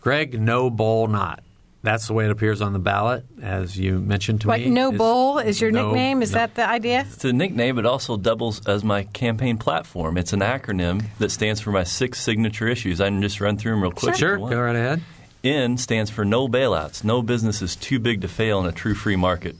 Greg 0.00 0.40
No 0.40 0.70
Bull 0.70 1.08
Knott 1.08 1.42
that's 1.84 2.06
the 2.06 2.14
way 2.14 2.24
it 2.24 2.30
appears 2.30 2.62
on 2.62 2.72
the 2.72 2.78
ballot, 2.78 3.24
as 3.42 3.78
you 3.78 3.98
mentioned 3.98 4.40
to 4.40 4.46
me. 4.46 4.50
what, 4.50 4.60
me. 4.60 4.70
No 4.70 4.90
Bull 4.90 5.38
is 5.38 5.60
your 5.60 5.70
no, 5.70 5.86
nickname? 5.86 6.22
Is 6.22 6.32
no. 6.32 6.38
that 6.38 6.54
the 6.54 6.66
idea? 6.66 7.06
It's 7.12 7.24
a 7.24 7.32
nickname. 7.32 7.78
It 7.78 7.84
also 7.84 8.16
doubles 8.16 8.66
as 8.66 8.82
my 8.82 9.04
campaign 9.04 9.58
platform. 9.58 10.16
It's 10.16 10.32
an 10.32 10.40
acronym 10.40 11.04
that 11.18 11.30
stands 11.30 11.60
for 11.60 11.70
my 11.70 11.84
six 11.84 12.20
signature 12.20 12.66
issues. 12.66 13.00
I 13.00 13.08
can 13.08 13.20
just 13.20 13.40
run 13.40 13.58
through 13.58 13.72
them 13.72 13.82
real 13.82 13.92
quick. 13.92 14.16
Sure, 14.16 14.38
go 14.38 14.60
right 14.60 14.74
ahead. 14.74 15.02
N 15.44 15.76
stands 15.76 16.10
for 16.10 16.24
no 16.24 16.48
bailouts. 16.48 17.04
No 17.04 17.20
business 17.20 17.60
is 17.60 17.76
too 17.76 17.98
big 17.98 18.22
to 18.22 18.28
fail 18.28 18.60
in 18.60 18.66
a 18.66 18.72
true 18.72 18.94
free 18.94 19.16
market. 19.16 19.54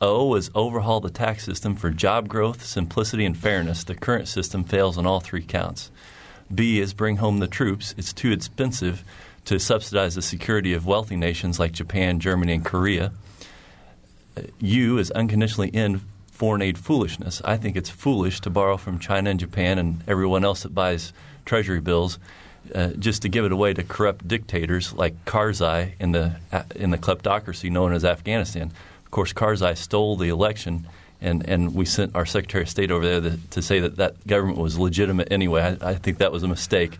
O 0.00 0.34
is 0.34 0.50
overhaul 0.54 1.00
the 1.00 1.10
tax 1.10 1.44
system 1.44 1.76
for 1.76 1.90
job 1.90 2.28
growth, 2.28 2.64
simplicity, 2.64 3.24
and 3.24 3.36
fairness. 3.36 3.84
The 3.84 3.94
current 3.94 4.26
system 4.26 4.64
fails 4.64 4.98
on 4.98 5.06
all 5.06 5.20
three 5.20 5.44
counts. 5.44 5.92
B 6.52 6.80
is 6.80 6.92
bring 6.92 7.18
home 7.18 7.38
the 7.38 7.46
troops. 7.46 7.94
It's 7.96 8.12
too 8.12 8.32
expensive 8.32 9.04
to 9.48 9.58
subsidize 9.58 10.14
the 10.14 10.20
security 10.20 10.74
of 10.74 10.84
wealthy 10.84 11.16
nations 11.16 11.58
like 11.58 11.72
Japan, 11.72 12.20
Germany, 12.20 12.52
and 12.52 12.64
Korea. 12.66 13.12
U 14.60 14.98
is 14.98 15.10
unconditionally 15.12 15.70
in 15.70 16.02
foreign 16.30 16.60
aid 16.60 16.76
foolishness. 16.76 17.40
I 17.42 17.56
think 17.56 17.74
it's 17.74 17.88
foolish 17.88 18.40
to 18.42 18.50
borrow 18.50 18.76
from 18.76 18.98
China 18.98 19.30
and 19.30 19.40
Japan 19.40 19.78
and 19.78 20.04
everyone 20.06 20.44
else 20.44 20.64
that 20.64 20.74
buys 20.74 21.14
treasury 21.46 21.80
bills 21.80 22.18
uh, 22.74 22.88
just 22.98 23.22
to 23.22 23.30
give 23.30 23.46
it 23.46 23.52
away 23.52 23.72
to 23.72 23.82
corrupt 23.82 24.28
dictators 24.28 24.92
like 24.92 25.24
Karzai 25.24 25.94
in 25.98 26.12
the 26.12 26.36
uh, 26.52 26.64
in 26.76 26.90
the 26.90 26.98
kleptocracy 26.98 27.70
known 27.70 27.94
as 27.94 28.04
Afghanistan. 28.04 28.70
Of 29.06 29.10
course, 29.10 29.32
Karzai 29.32 29.78
stole 29.78 30.16
the 30.16 30.28
election, 30.28 30.86
and, 31.22 31.48
and 31.48 31.74
we 31.74 31.86
sent 31.86 32.14
our 32.14 32.26
Secretary 32.26 32.64
of 32.64 32.68
State 32.68 32.90
over 32.90 33.06
there 33.06 33.30
to, 33.30 33.38
to 33.52 33.62
say 33.62 33.80
that 33.80 33.96
that 33.96 34.26
government 34.26 34.58
was 34.58 34.78
legitimate 34.78 35.28
anyway. 35.30 35.78
I, 35.80 35.92
I 35.92 35.94
think 35.94 36.18
that 36.18 36.32
was 36.32 36.42
a 36.42 36.48
mistake 36.48 36.98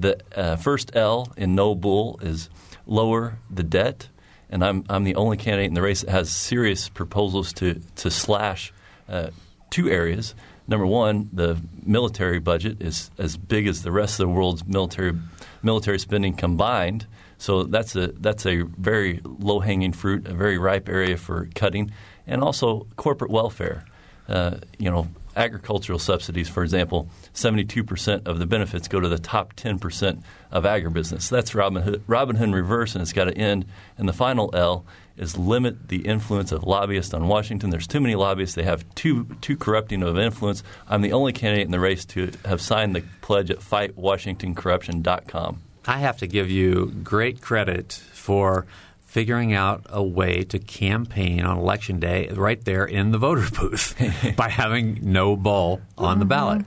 the 0.00 0.18
uh, 0.34 0.56
first 0.56 0.96
L 0.96 1.32
in 1.36 1.54
no 1.54 1.74
bull 1.74 2.18
is 2.22 2.48
lower 2.86 3.38
the 3.50 3.62
debt, 3.62 4.08
and 4.48 4.64
I'm 4.64 4.84
I'm 4.88 5.04
the 5.04 5.14
only 5.16 5.36
candidate 5.36 5.68
in 5.68 5.74
the 5.74 5.82
race 5.82 6.02
that 6.02 6.10
has 6.10 6.30
serious 6.30 6.88
proposals 6.88 7.52
to 7.54 7.80
to 7.96 8.10
slash 8.10 8.72
uh, 9.08 9.30
two 9.70 9.88
areas. 9.88 10.34
Number 10.66 10.86
one, 10.86 11.28
the 11.32 11.60
military 11.84 12.38
budget 12.38 12.80
is 12.80 13.10
as 13.18 13.36
big 13.36 13.66
as 13.66 13.82
the 13.82 13.90
rest 13.90 14.20
of 14.20 14.28
the 14.28 14.32
world's 14.32 14.64
military 14.64 15.14
military 15.62 15.98
spending 15.98 16.34
combined. 16.34 17.06
So 17.38 17.64
that's 17.64 17.96
a 17.96 18.08
that's 18.08 18.46
a 18.46 18.62
very 18.62 19.20
low 19.24 19.60
hanging 19.60 19.92
fruit, 19.92 20.26
a 20.26 20.34
very 20.34 20.58
ripe 20.58 20.88
area 20.88 21.16
for 21.16 21.48
cutting, 21.54 21.90
and 22.26 22.42
also 22.42 22.86
corporate 22.96 23.30
welfare. 23.30 23.84
Uh, 24.28 24.58
you 24.78 24.90
know, 24.90 25.08
agricultural 25.36 25.98
subsidies, 25.98 26.48
for 26.48 26.62
example, 26.62 27.08
72% 27.34 28.26
of 28.26 28.38
the 28.38 28.46
benefits 28.46 28.88
go 28.88 29.00
to 29.00 29.08
the 29.08 29.18
top 29.18 29.54
10% 29.54 30.22
of 30.50 30.64
agribusiness. 30.64 31.28
That's 31.28 31.54
Robin 31.54 31.82
Hood, 31.82 32.02
Robin 32.06 32.36
Hood 32.36 32.48
in 32.48 32.54
reverse, 32.54 32.94
and 32.94 33.02
it's 33.02 33.12
got 33.12 33.24
to 33.24 33.36
end. 33.36 33.66
And 33.98 34.08
the 34.08 34.12
final 34.12 34.50
L 34.54 34.84
is 35.16 35.36
limit 35.36 35.88
the 35.88 36.06
influence 36.06 36.52
of 36.52 36.64
lobbyists 36.64 37.14
on 37.14 37.28
Washington. 37.28 37.70
There's 37.70 37.86
too 37.86 38.00
many 38.00 38.14
lobbyists. 38.14 38.54
They 38.54 38.62
have 38.62 38.84
too, 38.94 39.24
too 39.40 39.56
corrupting 39.56 40.02
of 40.02 40.18
influence. 40.18 40.62
I'm 40.88 41.02
the 41.02 41.12
only 41.12 41.32
candidate 41.32 41.66
in 41.66 41.72
the 41.72 41.80
race 41.80 42.04
to 42.06 42.30
have 42.44 42.60
signed 42.60 42.96
the 42.96 43.02
pledge 43.20 43.50
at 43.50 43.58
fightwashingtoncorruption.com. 43.58 45.62
I 45.86 45.98
have 45.98 46.18
to 46.18 46.26
give 46.26 46.50
you 46.50 46.92
great 47.02 47.40
credit 47.40 47.92
for 48.12 48.66
figuring 49.10 49.52
out 49.52 49.84
a 49.88 50.00
way 50.02 50.44
to 50.44 50.56
campaign 50.60 51.44
on 51.44 51.58
election 51.58 51.98
day 51.98 52.28
right 52.28 52.64
there 52.64 52.84
in 52.84 53.10
the 53.10 53.18
voter 53.18 53.44
booth 53.60 53.96
by 54.36 54.48
having 54.48 55.00
no 55.02 55.34
bull 55.36 55.80
on 55.98 56.20
the 56.20 56.24
ballot. 56.24 56.64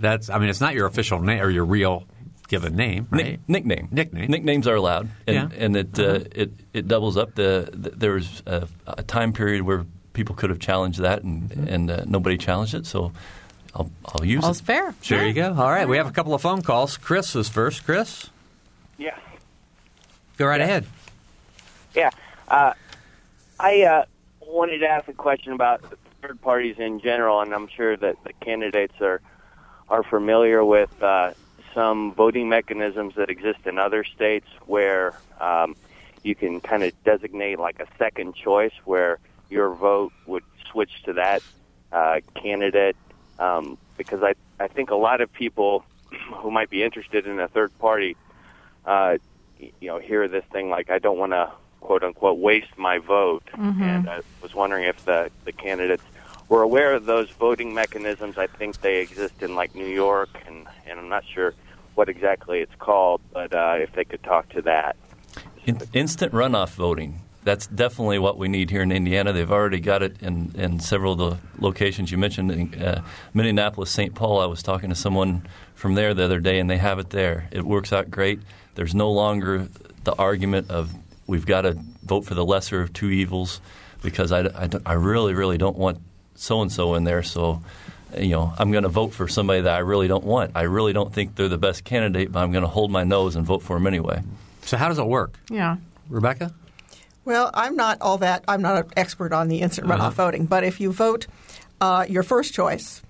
That's 0.00 0.30
I 0.30 0.38
mean 0.38 0.48
it's 0.48 0.60
not 0.60 0.74
your 0.74 0.86
official 0.86 1.20
name 1.20 1.40
or 1.40 1.50
your 1.50 1.64
real 1.64 2.04
given 2.46 2.76
name, 2.76 3.08
right? 3.10 3.38
Nick, 3.48 3.66
nickname. 3.66 3.88
Nickname. 3.90 4.30
Nicknames 4.30 4.66
are 4.68 4.74
allowed, 4.76 5.08
and, 5.26 5.34
Yeah. 5.52 5.58
and 5.64 5.76
it, 5.76 5.98
uh, 5.98 6.20
it 6.32 6.50
it 6.72 6.88
doubles 6.88 7.16
up. 7.16 7.34
The, 7.34 7.68
the 7.72 7.90
there 7.90 8.12
was 8.12 8.42
a, 8.46 8.68
a 8.86 9.02
time 9.02 9.32
period 9.32 9.62
where 9.62 9.84
people 10.12 10.34
could 10.36 10.50
have 10.50 10.58
challenged 10.60 11.00
that, 11.00 11.22
and 11.24 11.50
and 11.68 11.90
uh, 11.90 12.04
nobody 12.06 12.36
challenged 12.38 12.74
it. 12.74 12.86
So 12.86 13.12
I'll 13.74 13.90
I'll 14.06 14.24
use 14.24 14.44
All's 14.44 14.60
it. 14.60 14.64
fair. 14.64 14.94
There 15.08 15.26
you 15.26 15.32
go. 15.32 15.54
All 15.56 15.70
right, 15.70 15.88
we 15.88 15.96
have 15.96 16.06
a 16.08 16.12
couple 16.12 16.34
of 16.34 16.40
phone 16.42 16.62
calls. 16.62 16.96
Chris 16.96 17.34
is 17.36 17.48
first. 17.48 17.84
Chris, 17.84 18.30
Yes. 18.98 19.18
go 20.36 20.46
right 20.46 20.60
ahead. 20.60 20.86
Yeah. 21.94 22.10
Uh, 22.48 22.72
I 23.58 23.82
uh, 23.82 24.04
wanted 24.40 24.78
to 24.78 24.88
ask 24.88 25.08
a 25.08 25.12
question 25.12 25.52
about 25.52 25.82
third 26.22 26.40
parties 26.40 26.76
in 26.78 27.00
general, 27.00 27.40
and 27.40 27.54
I'm 27.54 27.68
sure 27.68 27.96
that 27.96 28.16
the 28.24 28.32
candidates 28.34 28.94
are 29.00 29.20
are 29.88 30.04
familiar 30.04 30.64
with 30.64 31.02
uh, 31.02 31.32
some 31.74 32.14
voting 32.14 32.48
mechanisms 32.48 33.14
that 33.16 33.28
exist 33.28 33.58
in 33.66 33.78
other 33.78 34.04
states 34.04 34.46
where 34.66 35.14
um, 35.40 35.74
you 36.22 36.34
can 36.34 36.60
kind 36.60 36.82
of 36.84 36.92
designate 37.04 37.58
like 37.58 37.80
a 37.80 37.86
second 37.98 38.36
choice 38.36 38.72
where 38.84 39.18
your 39.48 39.74
vote 39.74 40.12
would 40.26 40.44
switch 40.70 41.02
to 41.04 41.12
that 41.14 41.42
uh, 41.92 42.20
candidate. 42.34 42.96
Um, 43.38 43.78
because 43.96 44.22
I, 44.22 44.34
I 44.58 44.68
think 44.68 44.90
a 44.90 44.96
lot 44.96 45.20
of 45.20 45.32
people 45.32 45.84
who 46.36 46.50
might 46.50 46.70
be 46.70 46.82
interested 46.82 47.26
in 47.26 47.40
a 47.40 47.48
third 47.48 47.76
party, 47.78 48.16
uh, 48.84 49.16
you 49.58 49.88
know, 49.88 49.98
hear 49.98 50.28
this 50.28 50.44
thing 50.52 50.70
like, 50.70 50.90
I 50.90 50.98
don't 50.98 51.18
want 51.18 51.32
to 51.32 51.50
quote 51.80 52.02
unquote 52.02 52.38
waste 52.38 52.76
my 52.76 52.98
vote. 52.98 53.42
And 53.82 54.08
I 54.08 54.20
was 54.42 54.54
wondering 54.54 54.84
if 54.84 55.04
the, 55.04 55.30
the 55.44 55.52
candidates 55.52 56.04
were 56.48 56.62
aware 56.62 56.94
of 56.94 57.06
those 57.06 57.30
voting 57.30 57.72
mechanisms. 57.72 58.36
I 58.36 58.46
think 58.46 58.80
they 58.80 59.00
exist 59.00 59.42
in 59.42 59.54
like 59.54 59.74
New 59.74 59.86
York, 59.86 60.30
and, 60.46 60.66
and 60.86 60.98
I'm 60.98 61.08
not 61.08 61.24
sure 61.32 61.54
what 61.94 62.08
exactly 62.08 62.60
it's 62.60 62.74
called, 62.76 63.20
but 63.32 63.54
uh, 63.54 63.76
if 63.78 63.92
they 63.92 64.04
could 64.04 64.22
talk 64.22 64.48
to 64.50 64.62
that. 64.62 64.96
In, 65.64 65.80
instant 65.92 66.32
runoff 66.32 66.70
voting. 66.70 67.22
That's 67.42 67.66
definitely 67.68 68.18
what 68.18 68.36
we 68.36 68.48
need 68.48 68.68
here 68.68 68.82
in 68.82 68.92
Indiana. 68.92 69.32
They've 69.32 69.50
already 69.50 69.80
got 69.80 70.02
it 70.02 70.20
in, 70.20 70.52
in 70.56 70.78
several 70.78 71.14
of 71.14 71.18
the 71.18 71.38
locations 71.58 72.10
you 72.10 72.18
mentioned. 72.18 72.50
In 72.50 72.82
uh, 72.82 73.02
Minneapolis, 73.32 73.90
St. 73.90 74.14
Paul, 74.14 74.40
I 74.40 74.46
was 74.46 74.62
talking 74.62 74.90
to 74.90 74.94
someone 74.94 75.46
from 75.74 75.94
there 75.94 76.12
the 76.12 76.24
other 76.24 76.40
day, 76.40 76.58
and 76.58 76.68
they 76.68 76.76
have 76.76 76.98
it 76.98 77.10
there. 77.10 77.48
It 77.50 77.64
works 77.64 77.92
out 77.92 78.10
great. 78.10 78.40
There's 78.74 78.94
no 78.94 79.10
longer 79.10 79.68
the 80.04 80.14
argument 80.16 80.70
of 80.70 80.92
we've 81.30 81.46
got 81.46 81.62
to 81.62 81.78
vote 82.04 82.24
for 82.24 82.34
the 82.34 82.44
lesser 82.44 82.82
of 82.82 82.92
two 82.92 83.08
evils 83.10 83.60
because 84.02 84.32
I, 84.32 84.40
I, 84.40 84.68
I 84.84 84.92
really, 84.94 85.32
really 85.32 85.58
don't 85.58 85.76
want 85.76 85.98
so 86.34 86.60
and 86.60 86.72
so 86.72 86.94
in 86.96 87.04
there. 87.04 87.22
So, 87.22 87.62
you 88.18 88.30
know, 88.30 88.52
I'm 88.58 88.72
going 88.72 88.82
to 88.82 88.88
vote 88.88 89.12
for 89.12 89.28
somebody 89.28 89.60
that 89.62 89.74
I 89.74 89.78
really 89.78 90.08
don't 90.08 90.24
want. 90.24 90.52
I 90.56 90.62
really 90.62 90.92
don't 90.92 91.12
think 91.14 91.36
they're 91.36 91.48
the 91.48 91.56
best 91.58 91.84
candidate, 91.84 92.32
but 92.32 92.40
I'm 92.40 92.50
going 92.50 92.62
to 92.64 92.68
hold 92.68 92.90
my 92.90 93.04
nose 93.04 93.36
and 93.36 93.46
vote 93.46 93.62
for 93.62 93.76
them 93.76 93.86
anyway. 93.86 94.22
So 94.62 94.76
how 94.76 94.88
does 94.88 94.98
it 94.98 95.06
work, 95.06 95.38
Yeah. 95.48 95.76
Rebecca? 96.08 96.52
Well, 97.24 97.50
I'm 97.54 97.76
not 97.76 98.00
all 98.00 98.18
that. 98.18 98.44
I'm 98.48 98.62
not 98.62 98.84
an 98.84 98.90
expert 98.96 99.32
on 99.32 99.46
the 99.48 99.60
instant 99.60 99.86
runoff 99.86 100.14
voting, 100.14 100.46
but 100.46 100.64
if 100.64 100.80
you 100.80 100.90
vote 100.90 101.26
uh, 101.80 102.04
your 102.08 102.22
first 102.24 102.52
choice, 102.54 103.02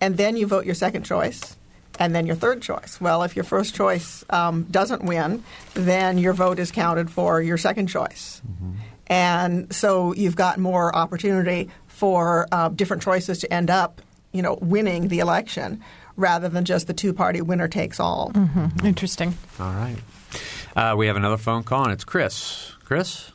and 0.00 0.16
then 0.16 0.36
you 0.36 0.46
vote 0.46 0.64
your 0.64 0.74
second 0.74 1.02
choice, 1.04 1.56
and 1.98 2.14
then 2.14 2.26
your 2.26 2.36
third 2.36 2.62
choice. 2.62 3.00
Well, 3.00 3.22
if 3.22 3.36
your 3.36 3.44
first 3.44 3.74
choice 3.74 4.24
um, 4.30 4.64
doesn't 4.64 5.04
win, 5.04 5.42
then 5.74 6.18
your 6.18 6.32
vote 6.32 6.58
is 6.58 6.70
counted 6.70 7.10
for 7.10 7.40
your 7.42 7.58
second 7.58 7.88
choice, 7.88 8.40
and 9.06 9.72
so 9.74 10.14
you've 10.14 10.36
got 10.36 10.58
more 10.58 10.94
opportunity 10.94 11.70
for 11.88 12.48
uh, 12.52 12.68
different 12.70 13.02
choices 13.02 13.38
to 13.40 13.52
end 13.52 13.70
up, 13.70 14.00
you 14.32 14.42
know, 14.42 14.58
winning 14.60 15.08
the 15.08 15.20
election 15.20 15.82
rather 16.16 16.48
than 16.48 16.64
just 16.64 16.86
the 16.86 16.94
two-party 16.94 17.40
winner 17.40 17.68
takes 17.68 17.98
all. 18.00 18.32
Interesting. 18.84 19.34
All 19.58 19.72
right. 19.72 19.96
Uh, 20.74 20.94
we 20.96 21.06
have 21.06 21.16
another 21.16 21.36
phone 21.36 21.62
call, 21.62 21.84
and 21.84 21.92
it's 21.92 22.04
Chris. 22.04 22.72
Chris? 22.84 23.30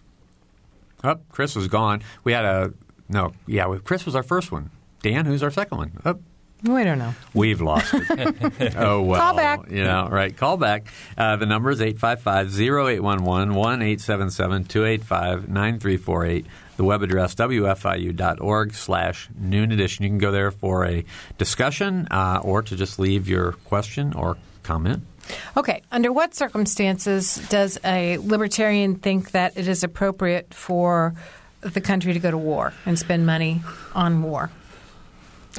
Oh, 1.03 1.15
Chris 1.29 1.55
was 1.55 1.67
gone. 1.67 2.01
We 2.23 2.33
had 2.33 2.45
a 2.45 2.73
no. 3.09 3.33
Yeah, 3.45 3.77
Chris 3.83 4.05
was 4.05 4.15
our 4.15 4.23
first 4.23 4.51
one. 4.51 4.71
Dan, 5.01 5.25
who's 5.25 5.43
our 5.43 5.51
second 5.51 5.77
one? 5.77 5.91
Oh, 6.05 6.19
We 6.63 6.83
don't 6.83 6.97
know. 6.97 7.13
we've 7.35 7.61
lost 7.61 7.93
it. 7.93 8.75
oh 8.77 9.03
well. 9.03 9.19
Call 9.21 9.35
back. 9.35 9.69
You 9.69 9.83
know, 9.83 10.07
right? 10.09 10.35
Call 10.35 10.57
back. 10.57 10.87
Uh, 11.17 11.35
the 11.35 11.45
number 11.45 11.69
is 11.69 11.79
855-0811 11.79 13.51
one 13.51 13.87
285 14.67 15.49
9348 15.49 16.45
The 16.77 16.83
web 16.83 17.03
address 17.03 17.35
wfiu.org 17.35 18.73
slash 18.73 19.29
noon 19.39 19.71
edition. 19.71 20.03
You 20.03 20.09
can 20.09 20.17
go 20.17 20.31
there 20.31 20.49
for 20.51 20.85
a 20.85 21.05
discussion 21.37 22.07
uh, 22.09 22.39
or 22.43 22.63
to 22.63 22.75
just 22.75 22.97
leave 22.97 23.27
your 23.27 23.51
question 23.51 24.13
or 24.13 24.37
comment. 24.63 25.03
Okay. 25.55 25.81
Under 25.91 26.11
what 26.11 26.33
circumstances 26.33 27.35
does 27.49 27.77
a 27.85 28.17
libertarian 28.17 28.95
think 28.95 29.31
that 29.31 29.57
it 29.57 29.67
is 29.67 29.83
appropriate 29.83 30.53
for 30.53 31.13
the 31.61 31.81
country 31.81 32.13
to 32.13 32.19
go 32.19 32.31
to 32.31 32.37
war 32.37 32.73
and 32.85 32.97
spend 32.97 33.25
money 33.25 33.61
on 33.93 34.23
war? 34.23 34.49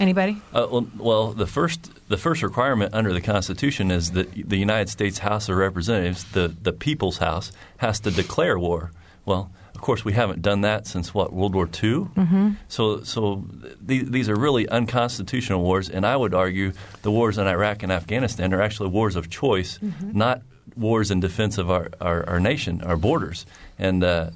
Anybody? 0.00 0.40
Uh, 0.52 0.66
well, 0.70 0.87
well, 0.96 1.32
the 1.32 1.46
first 1.46 1.90
the 2.08 2.16
first 2.16 2.42
requirement 2.42 2.94
under 2.94 3.12
the 3.12 3.20
Constitution 3.20 3.90
is 3.90 4.12
that 4.12 4.32
the 4.32 4.56
United 4.56 4.88
States 4.88 5.18
House 5.18 5.48
of 5.48 5.56
Representatives, 5.56 6.24
the 6.24 6.54
the 6.62 6.72
People's 6.72 7.18
House, 7.18 7.52
has 7.78 8.00
to 8.00 8.11
declare 8.11 8.58
war. 8.58 8.92
Well, 9.24 9.50
of 9.78 9.82
course, 9.82 10.04
we 10.04 10.12
haven't 10.12 10.42
done 10.42 10.62
that 10.62 10.88
since 10.88 11.14
what 11.14 11.32
World 11.32 11.54
War 11.54 11.66
II. 11.66 12.08
Mm-hmm. 12.16 12.50
So, 12.66 13.04
so 13.04 13.44
th- 13.87 14.06
these 14.06 14.28
are 14.28 14.34
really 14.34 14.68
unconstitutional 14.68 15.62
wars, 15.62 15.88
and 15.88 16.04
I 16.04 16.16
would 16.16 16.34
argue 16.34 16.72
the 17.02 17.12
wars 17.12 17.38
in 17.38 17.46
Iraq 17.46 17.84
and 17.84 17.92
Afghanistan 17.92 18.52
are 18.52 18.61
actually 18.61 18.88
wars 18.88 19.14
of 19.14 19.30
choice, 19.30 19.78
not 20.02 20.42
wars 20.76 21.12
in 21.12 21.20
defense 21.20 21.58
of 21.58 21.70
our, 21.70 21.90
our, 22.00 22.28
our 22.28 22.40
nation, 22.40 22.82
our 22.82 22.96
borders. 22.96 23.46
And 23.78 24.02
uh, 24.02 24.30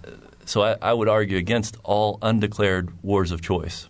so, 0.45 0.63
I, 0.63 0.77
I 0.81 0.93
would 0.93 1.09
argue 1.09 1.39
against 1.39 1.77
all 1.83 2.21
undeclared 2.23 2.93
wars 3.03 3.33
of 3.33 3.43
choice. 3.43 3.89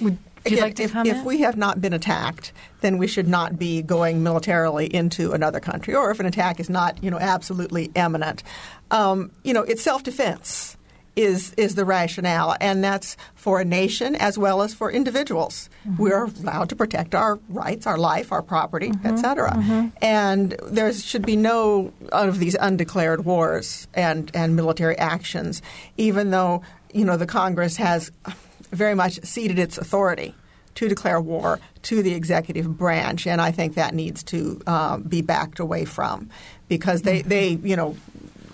Would 0.00 0.18
Again, 0.46 0.60
like 0.60 0.80
if, 0.80 0.94
if 0.94 1.24
we 1.24 1.40
have 1.40 1.56
not 1.56 1.80
been 1.80 1.92
attacked, 1.92 2.52
then 2.82 2.98
we 2.98 3.06
should 3.06 3.28
not 3.28 3.58
be 3.58 3.80
going 3.82 4.22
militarily 4.22 4.86
into 4.86 5.32
another 5.32 5.60
country, 5.60 5.94
or 5.94 6.10
if 6.10 6.20
an 6.20 6.26
attack 6.26 6.60
is 6.60 6.68
not, 6.68 7.02
you 7.02 7.10
know, 7.10 7.18
absolutely 7.18 7.90
imminent. 7.94 8.42
Um, 8.90 9.30
you 9.42 9.54
know, 9.54 9.62
it's 9.62 9.82
self-defense 9.82 10.76
is 11.16 11.54
is 11.56 11.76
the 11.76 11.84
rationale, 11.84 12.56
and 12.60 12.82
that's 12.82 13.16
for 13.36 13.60
a 13.60 13.64
nation 13.64 14.16
as 14.16 14.36
well 14.36 14.62
as 14.62 14.74
for 14.74 14.90
individuals. 14.90 15.70
We 15.96 16.10
are 16.10 16.24
allowed 16.24 16.70
to 16.70 16.76
protect 16.76 17.14
our 17.14 17.38
rights, 17.48 17.86
our 17.86 17.96
life, 17.96 18.32
our 18.32 18.42
property, 18.42 18.90
et 19.04 19.16
cetera. 19.18 19.92
And 20.02 20.56
there 20.64 20.92
should 20.92 21.24
be 21.24 21.36
no 21.36 21.92
of 22.10 22.40
these 22.40 22.56
undeclared 22.56 23.24
wars 23.24 23.86
and 23.94 24.30
and 24.34 24.56
military 24.56 24.98
actions, 24.98 25.62
even 25.96 26.32
though 26.32 26.62
you 26.92 27.04
know 27.04 27.16
the 27.16 27.26
Congress 27.26 27.76
has 27.76 28.10
very 28.74 28.94
much 28.94 29.20
ceded 29.22 29.58
its 29.58 29.78
authority 29.78 30.34
to 30.74 30.88
declare 30.88 31.20
war 31.20 31.60
to 31.82 32.02
the 32.02 32.14
executive 32.14 32.76
branch, 32.76 33.26
and 33.26 33.40
I 33.40 33.50
think 33.50 33.74
that 33.74 33.94
needs 33.94 34.22
to 34.24 34.60
uh, 34.66 34.98
be 34.98 35.22
backed 35.22 35.60
away 35.60 35.84
from 35.84 36.30
because 36.68 37.02
they, 37.02 37.22
they 37.22 37.50
you 37.50 37.76
know 37.76 37.96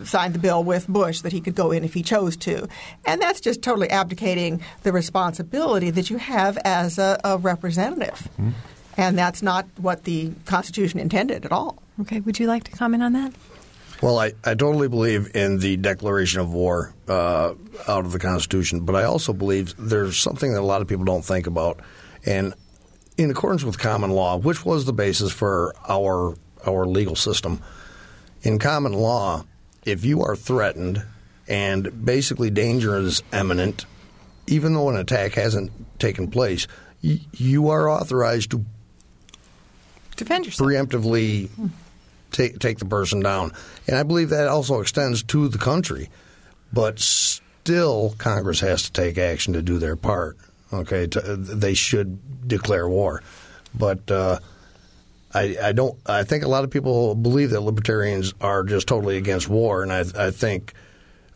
signed 0.05 0.35
the 0.35 0.39
bill 0.39 0.65
with 0.65 0.89
Bush 0.89 1.21
that 1.21 1.33
he 1.33 1.41
could 1.41 1.55
go 1.55 1.71
in 1.71 1.85
if 1.85 1.95
he 1.95 2.03
chose 2.03 2.37
to, 2.39 2.69
and 3.07 3.21
that's 3.21 3.41
just 3.41 3.63
totally 3.63 3.91
abdicating 3.91 4.63
the 4.83 4.93
responsibility 4.93 5.91
that 5.91 6.11
you 6.11 6.19
have 6.19 6.59
as 6.65 6.99
a, 6.99 7.19
a 7.25 7.39
representative, 7.39 8.29
and 8.97 9.17
that's 9.17 9.43
not 9.43 9.67
what 9.79 10.05
the 10.05 10.33
Constitution 10.47 11.01
intended 11.01 11.45
at 11.45 11.53
all. 11.53 11.83
Okay, 12.01 12.21
would 12.21 12.39
you 12.39 12.47
like 12.47 12.65
to 12.65 12.71
comment 12.73 13.03
on 13.03 13.13
that? 13.15 13.33
Well, 14.03 14.19
I, 14.19 14.33
I 14.45 14.55
totally 14.55 14.89
believe 14.89 15.35
in 15.35 15.59
the 15.59 15.77
declaration 15.77 16.41
of 16.41 16.53
war 16.53 16.95
uh, 17.07 17.53
out 17.87 18.05
of 18.07 18.13
the 18.13 18.19
Constitution, 18.19 18.81
but 18.81 18.95
I 18.95 19.05
also 19.05 19.33
believe 19.35 19.75
there's 19.79 20.17
something 20.17 20.53
that 20.55 20.61
a 20.61 20.65
lot 20.65 20.81
of 20.81 20.89
people 20.89 21.05
don't 21.05 21.25
think 21.25 21.47
about. 21.47 21.81
And 22.25 22.55
in 23.19 23.31
accordance 23.31 23.63
with 23.63 23.79
common 23.79 24.11
law, 24.11 24.39
which 24.39 24.65
was 24.65 24.87
the 24.87 24.93
basis 24.95 25.33
for 25.33 25.75
our 25.89 26.35
our 26.67 26.87
legal 26.87 27.17
system, 27.17 27.61
in 28.43 28.59
common 28.59 28.93
law, 28.95 29.45
if 29.85 30.05
you 30.05 30.23
are 30.23 30.37
threatened 30.37 31.03
and 31.49 32.05
basically 32.05 32.49
danger 32.51 32.97
is 32.97 33.23
imminent, 33.33 33.85
even 34.47 34.73
though 34.75 34.89
an 34.89 34.97
attack 34.97 35.33
hasn't 35.35 35.71
taken 35.99 36.31
place, 36.31 36.67
y- 37.03 37.21
you 37.33 37.69
are 37.69 37.89
authorized 37.89 38.51
to 38.53 38.65
Defend 40.17 40.47
yourself. 40.47 40.69
preemptively 40.71 41.49
take 42.31 42.59
take 42.59 42.79
the 42.79 42.85
person 42.85 43.21
down. 43.21 43.53
And 43.87 43.97
I 43.97 44.03
believe 44.03 44.31
that 44.31 44.49
also 44.49 44.81
extends 44.81 45.23
to 45.25 45.49
the 45.49 45.59
country. 45.59 46.09
But 46.73 47.01
still, 47.01 48.15
Congress 48.19 48.61
has 48.61 48.85
to 48.85 48.93
take 48.93 49.19
action 49.19 49.55
to 49.55 49.63
do 49.63 49.79
their 49.79 49.97
part. 49.97 50.37
Okay, 50.73 51.09
to, 51.09 51.21
they 51.37 51.75
should 51.75 52.49
declare 52.49 52.89
war. 52.89 53.23
But 53.75 54.11
uh, 54.11 54.39
I, 55.33 55.57
I 55.63 55.73
don't. 55.73 55.99
I 56.07 56.25
think 56.25 56.45
a 56.45 56.49
lot 56.49 56.65
of 56.65 56.71
people 56.71 57.15
believe 57.15 57.51
that 57.51 57.61
libertarians 57.61 58.35
are 58.41 58.65
just 58.65 58.87
totally 58.87 59.17
against 59.17 59.49
war, 59.49 59.83
and 59.83 59.93
I, 59.93 60.05
I 60.17 60.31
think 60.31 60.75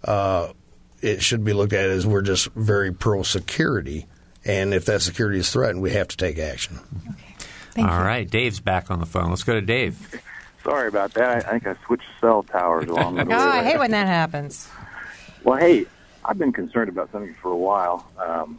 uh, 0.04 0.52
it 1.00 1.22
should 1.22 1.44
be 1.44 1.52
looked 1.52 1.72
at 1.72 1.90
as 1.90 2.06
we're 2.06 2.22
just 2.22 2.48
very 2.54 2.92
pro 2.92 3.22
security. 3.22 4.06
And 4.44 4.74
if 4.74 4.84
that 4.86 5.00
security 5.00 5.38
is 5.38 5.50
threatened, 5.50 5.80
we 5.80 5.92
have 5.92 6.08
to 6.08 6.16
take 6.16 6.38
action. 6.38 6.78
Thank 7.70 7.88
All 7.88 7.98
you. 7.98 8.04
right, 8.04 8.28
Dave's 8.28 8.60
back 8.60 8.90
on 8.90 9.00
the 9.00 9.06
phone. 9.06 9.30
Let's 9.30 9.42
go 9.42 9.54
to 9.54 9.62
Dave. 9.62 10.20
Sorry 10.64 10.88
about 10.88 11.12
that. 11.14 11.46
I, 11.46 11.48
I 11.48 11.52
think 11.58 11.66
I 11.66 11.76
switched 11.86 12.08
cell 12.20 12.42
towers 12.42 12.88
along 12.88 13.16
the 13.16 13.24
way. 13.26 13.34
Oh. 13.34 13.48
I 13.48 13.62
hate 13.62 13.78
when 13.78 13.90
that 13.90 14.06
happens. 14.06 14.68
Well, 15.44 15.58
hey, 15.58 15.86
I've 16.24 16.38
been 16.38 16.52
concerned 16.52 16.88
about 16.88 17.12
something 17.12 17.34
for 17.34 17.52
a 17.52 17.56
while. 17.56 18.10
Um, 18.18 18.58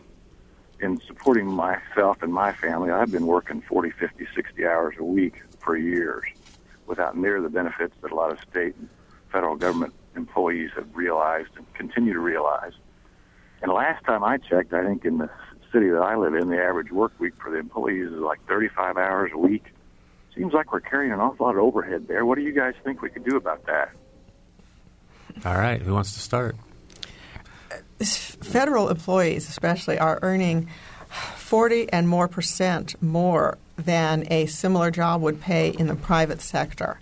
in 0.80 1.00
supporting 1.08 1.48
myself 1.48 2.22
and 2.22 2.34
my 2.34 2.54
family, 2.54 2.92
I've 2.92 3.12
been 3.12 3.26
working 3.26 3.62
40, 3.62 3.92
50, 3.92 4.28
60 4.36 4.66
hours 4.66 4.96
a 5.00 5.04
week 5.04 5.42
for 5.60 5.76
years 5.76 6.24
without 6.86 7.18
near 7.18 7.42
the 7.42 7.50
benefits 7.50 7.96
that 8.02 8.12
a 8.12 8.16
lot 8.16 8.32
of 8.32 8.40
state 8.50 8.76
and 8.76 8.90
federal 9.32 9.56
government 9.56 9.94
employees 10.16 10.72
have 10.76 10.88
realized 10.94 11.50
and 11.58 11.74
continue 11.74 12.14
to 12.14 12.20
realize. 12.20 12.74
And 13.62 13.72
last 13.72 14.04
time 14.06 14.24
I 14.24 14.38
checked, 14.38 14.74
I 14.74 14.86
think 14.86 15.06
in 15.06 15.18
the 15.18 15.30
city 15.72 15.90
that 15.90 16.02
I 16.02 16.16
live 16.16 16.36
in, 16.36 16.50
the 16.50 16.62
average 16.62 16.92
work 16.92 17.14
week 17.20 17.34
for 17.42 17.52
the 17.52 17.58
employees 17.58 18.12
is 18.12 18.20
like 18.20 18.46
35 18.48 18.98
hours 18.98 19.32
a 19.34 19.38
week. 19.38 19.66
Seems 20.36 20.54
like 20.54 20.74
we're 20.74 20.82
carrying 20.82 21.14
an 21.14 21.20
awful 21.20 21.46
lot 21.46 21.56
of 21.56 21.62
overhead 21.62 22.08
there. 22.08 22.26
What 22.26 22.38
do 22.38 22.44
you 22.44 22.52
guys 22.52 22.74
think 22.84 23.02
we 23.02 23.10
could 23.10 23.24
do 23.24 23.38
about 23.38 23.66
that? 23.68 23.92
All 25.46 25.58
right, 25.58 25.82
who 25.82 25.94
wants 25.94 26.14
to 26.14 26.20
start? 26.20 26.56
Uh, 27.72 28.06
federal 28.06 28.90
employees, 28.90 29.48
especially, 29.48 29.98
are 29.98 30.20
earning 30.22 30.68
40 31.38 31.92
and 31.92 32.10
more 32.10 32.28
percent 32.28 33.02
more 33.02 33.58
than 33.78 34.26
a 34.32 34.46
similar 34.48 34.92
job 34.92 35.22
would 35.22 35.42
pay 35.42 35.70
in 35.70 35.88
the 35.88 35.96
private 35.96 36.42
sector. 36.42 37.00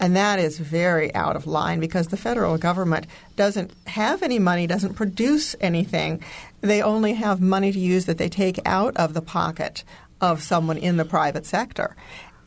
And 0.00 0.14
that 0.14 0.38
is 0.38 0.58
very 0.58 1.12
out 1.14 1.34
of 1.34 1.46
line 1.46 1.80
because 1.80 2.08
the 2.08 2.16
federal 2.16 2.56
government 2.56 3.06
doesn't 3.36 3.72
have 3.86 4.22
any 4.22 4.38
money, 4.38 4.66
doesn't 4.66 4.94
produce 4.94 5.56
anything. 5.60 6.22
They 6.60 6.82
only 6.82 7.14
have 7.14 7.40
money 7.40 7.72
to 7.72 7.78
use 7.78 8.06
that 8.06 8.18
they 8.18 8.28
take 8.28 8.60
out 8.64 8.96
of 8.96 9.14
the 9.14 9.22
pocket 9.22 9.82
of 10.20 10.42
someone 10.42 10.78
in 10.78 10.96
the 10.96 11.04
private 11.04 11.46
sector. 11.46 11.96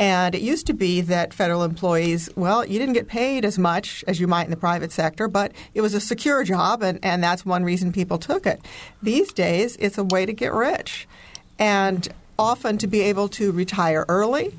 And 0.02 0.34
it 0.34 0.42
used 0.42 0.66
to 0.66 0.74
be 0.74 1.02
that 1.02 1.32
federal 1.32 1.62
employees, 1.62 2.28
well, 2.36 2.66
you 2.66 2.80
didn't 2.80 2.96
get 2.96 3.08
paid 3.08 3.46
as 3.46 3.60
much 3.60 4.04
as 4.08 4.20
you 4.20 4.26
might 4.26 4.46
in 4.46 4.50
the 4.50 4.58
private 4.58 4.92
sector, 4.92 5.28
but 5.28 5.52
it 5.76 5.82
was 5.82 5.94
a 5.94 6.00
secure 6.00 6.44
job, 6.44 6.82
and, 6.82 6.98
and 7.04 7.24
that's 7.24 7.46
one 7.46 7.64
reason 7.64 7.94
people 7.94 8.18
took 8.18 8.48
it. 8.48 8.60
These 9.04 9.32
days, 9.32 9.76
it's 9.76 10.00
a 10.00 10.04
way 10.04 10.26
to 10.26 10.34
get 10.34 10.54
rich. 10.54 11.08
And 11.60 12.10
often 12.40 12.80
to 12.80 12.88
be 12.88 13.02
able 13.02 13.30
to 13.30 13.52
retire 13.52 14.04
early 14.10 14.58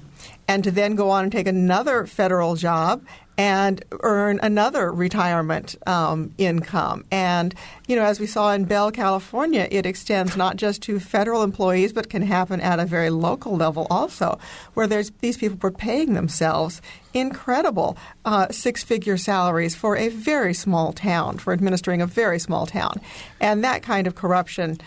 and 0.49 0.64
to 0.64 0.70
then 0.70 0.95
go 0.95 1.11
on 1.11 1.24
and 1.24 1.32
take 1.32 1.47
another 1.47 2.07
federal 2.07 2.57
job 2.57 3.03
and 3.38 3.82
earn 4.01 4.38
another 4.43 4.93
retirement 4.93 5.74
um, 5.86 6.34
income. 6.36 7.03
And, 7.11 7.55
you 7.86 7.97
know, 7.97 8.03
as 8.03 8.20
we 8.20 8.26
saw 8.26 8.53
in 8.53 8.66
Bell, 8.66 8.90
California, 8.90 9.66
it 9.70 9.86
extends 9.86 10.36
not 10.36 10.57
just 10.57 10.82
to 10.82 11.01
federal 11.01 11.43
employees, 11.43 11.95
but 11.95 12.11
can 12.11 12.20
happen 12.20 12.61
at 12.61 12.78
a 12.78 12.84
very 12.84 13.09
local 13.09 13.57
level 13.57 13.86
also, 13.90 14.38
where 14.74 14.86
there's 14.86 15.11
these 15.20 15.38
people 15.38 15.59
were 15.62 15.70
paying 15.70 16.12
themselves 16.12 16.82
incredible 17.14 17.97
uh, 18.26 18.49
six-figure 18.51 19.16
salaries 19.16 19.74
for 19.74 19.97
a 19.97 20.09
very 20.09 20.53
small 20.53 20.93
town, 20.93 21.38
for 21.38 21.55
administering 21.55 22.03
a 22.03 22.07
very 22.07 22.38
small 22.38 22.66
town. 22.66 23.01
And 23.40 23.64
that 23.64 23.82
kind 23.82 24.07
of 24.07 24.14
corruption 24.14 24.78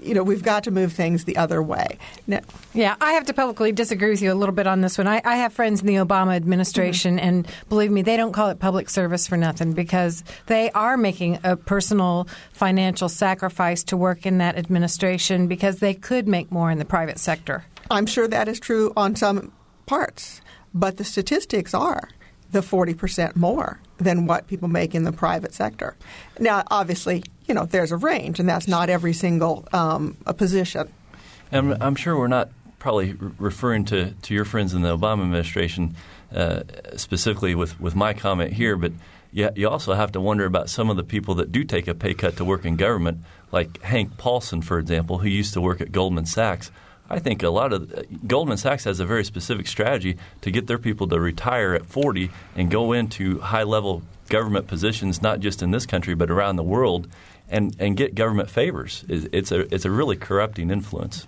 you 0.00 0.14
know, 0.14 0.22
we've 0.22 0.42
got 0.42 0.64
to 0.64 0.70
move 0.70 0.92
things 0.92 1.24
the 1.24 1.36
other 1.36 1.60
way. 1.62 1.98
Now, 2.26 2.40
Yeah, 2.74 2.94
I 3.00 3.12
have 3.12 3.26
to 3.26 3.34
publicly 3.34 3.72
disagree 3.72 4.10
with 4.10 4.22
you 4.22 4.32
a 4.32 4.34
little 4.34 4.54
bit 4.54 4.66
on 4.66 4.80
this 4.80 4.96
one. 4.98 5.06
I, 5.08 5.20
I 5.24 5.36
have 5.36 5.52
friends 5.52 5.80
in 5.80 5.86
the 5.86 5.96
Obama 5.96 6.34
administration, 6.36 7.16
Mm-hmm. 7.16 7.26
and 7.28 7.48
believe 7.68 7.90
me, 7.90 8.02
they 8.02 8.16
don't 8.16 8.32
call 8.32 8.48
it 8.50 8.58
public 8.60 8.88
service 8.88 9.26
for 9.26 9.36
nothing 9.36 9.72
because 9.72 10.22
they 10.46 10.70
are 10.72 10.96
making 10.96 11.38
a 11.44 11.56
personal 11.56 12.28
financial 12.52 13.08
sacrifice 13.08 13.82
to 13.84 13.96
work 13.96 14.24
in 14.26 14.38
that 14.38 14.56
administration 14.56 15.48
because 15.48 15.78
they 15.80 15.94
could 15.94 16.28
make 16.28 16.50
more 16.52 16.70
in 16.70 16.78
the 16.78 16.84
private 16.84 17.18
sector. 17.18 17.64
I'm 17.90 18.06
sure 18.06 18.28
that 18.28 18.48
is 18.48 18.60
true 18.60 18.92
on 18.96 19.16
some 19.16 19.52
parts, 19.86 20.40
but 20.72 20.96
the 20.96 21.04
statistics 21.04 21.74
are 21.74 22.08
the 22.52 22.60
40% 22.60 23.34
more 23.36 23.80
than 23.98 24.26
what 24.26 24.46
people 24.46 24.68
make 24.68 24.94
in 24.94 25.04
the 25.04 25.12
private 25.12 25.54
sector. 25.54 25.96
Now, 26.38 26.64
obviously, 26.70 27.24
you 27.46 27.54
know, 27.54 27.64
there's 27.64 27.92
a 27.92 27.96
range, 27.96 28.40
and 28.40 28.48
that's 28.48 28.68
not 28.68 28.88
every 28.88 29.12
single 29.12 29.66
um, 29.72 30.16
a 30.26 30.34
position. 30.34 30.92
I'm, 31.50 31.72
I'm 31.82 31.94
sure 31.94 32.16
we're 32.16 32.28
not 32.28 32.50
probably 32.78 33.12
re- 33.12 33.32
referring 33.38 33.84
to, 33.86 34.10
to 34.10 34.34
your 34.34 34.44
friends 34.44 34.74
in 34.74 34.82
the 34.82 34.96
Obama 34.96 35.22
administration 35.22 35.94
uh, 36.34 36.62
specifically 36.96 37.54
with, 37.54 37.78
with 37.80 37.94
my 37.94 38.12
comment 38.12 38.52
here, 38.52 38.76
but 38.76 38.92
you, 39.32 39.50
you 39.54 39.68
also 39.68 39.94
have 39.94 40.12
to 40.12 40.20
wonder 40.20 40.44
about 40.44 40.68
some 40.68 40.90
of 40.90 40.96
the 40.96 41.04
people 41.04 41.34
that 41.36 41.52
do 41.52 41.64
take 41.64 41.88
a 41.88 41.94
pay 41.94 42.14
cut 42.14 42.36
to 42.36 42.44
work 42.44 42.64
in 42.64 42.76
government, 42.76 43.18
like 43.50 43.82
Hank 43.82 44.16
Paulson, 44.16 44.62
for 44.62 44.78
example, 44.78 45.18
who 45.18 45.28
used 45.28 45.54
to 45.54 45.60
work 45.60 45.80
at 45.80 45.92
Goldman 45.92 46.26
Sachs. 46.26 46.70
I 47.10 47.18
think 47.18 47.42
a 47.42 47.50
lot 47.50 47.72
of 47.72 47.92
uh, 47.92 48.02
Goldman 48.26 48.56
Sachs 48.56 48.84
has 48.84 48.98
a 48.98 49.04
very 49.04 49.24
specific 49.24 49.66
strategy 49.66 50.16
to 50.40 50.50
get 50.50 50.66
their 50.66 50.78
people 50.78 51.06
to 51.08 51.20
retire 51.20 51.74
at 51.74 51.86
40 51.86 52.30
and 52.56 52.70
go 52.70 52.92
into 52.92 53.38
high 53.40 53.64
level 53.64 54.02
government 54.28 54.66
positions, 54.66 55.20
not 55.20 55.40
just 55.40 55.62
in 55.62 55.70
this 55.70 55.84
country 55.84 56.14
but 56.14 56.30
around 56.30 56.56
the 56.56 56.62
world, 56.62 57.08
and, 57.52 57.76
and 57.78 57.96
get 57.96 58.14
government 58.14 58.50
favors. 58.50 59.04
It's 59.08 59.28
it's 59.32 59.52
a 59.52 59.72
it's 59.72 59.84
a 59.84 59.90
really 59.90 60.16
corrupting 60.16 60.70
influence. 60.70 61.26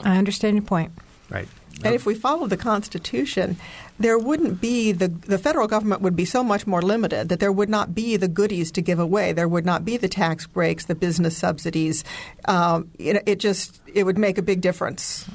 I 0.00 0.16
understand 0.16 0.56
your 0.56 0.64
point. 0.64 0.92
Right. 1.28 1.48
And 1.84 1.94
if 1.94 2.06
we 2.06 2.14
followed 2.14 2.48
the 2.48 2.56
Constitution, 2.56 3.58
there 3.98 4.18
wouldn't 4.18 4.60
be 4.60 4.92
the 4.92 5.08
the 5.08 5.36
federal 5.36 5.66
government 5.68 6.00
would 6.00 6.16
be 6.16 6.24
so 6.24 6.42
much 6.42 6.66
more 6.66 6.80
limited 6.80 7.28
that 7.28 7.40
there 7.40 7.52
would 7.52 7.68
not 7.68 7.94
be 7.94 8.16
the 8.16 8.28
goodies 8.28 8.70
to 8.72 8.80
give 8.80 8.98
away. 8.98 9.32
There 9.32 9.48
would 9.48 9.66
not 9.66 9.84
be 9.84 9.98
the 9.98 10.08
tax 10.08 10.46
breaks, 10.46 10.86
the 10.86 10.94
business 10.94 11.36
subsidies. 11.36 12.04
Um, 12.46 12.90
it, 12.98 13.22
it 13.26 13.40
just 13.40 13.80
it 13.92 14.04
would 14.04 14.16
make 14.16 14.38
a 14.38 14.42
big 14.42 14.62
difference. 14.62 15.28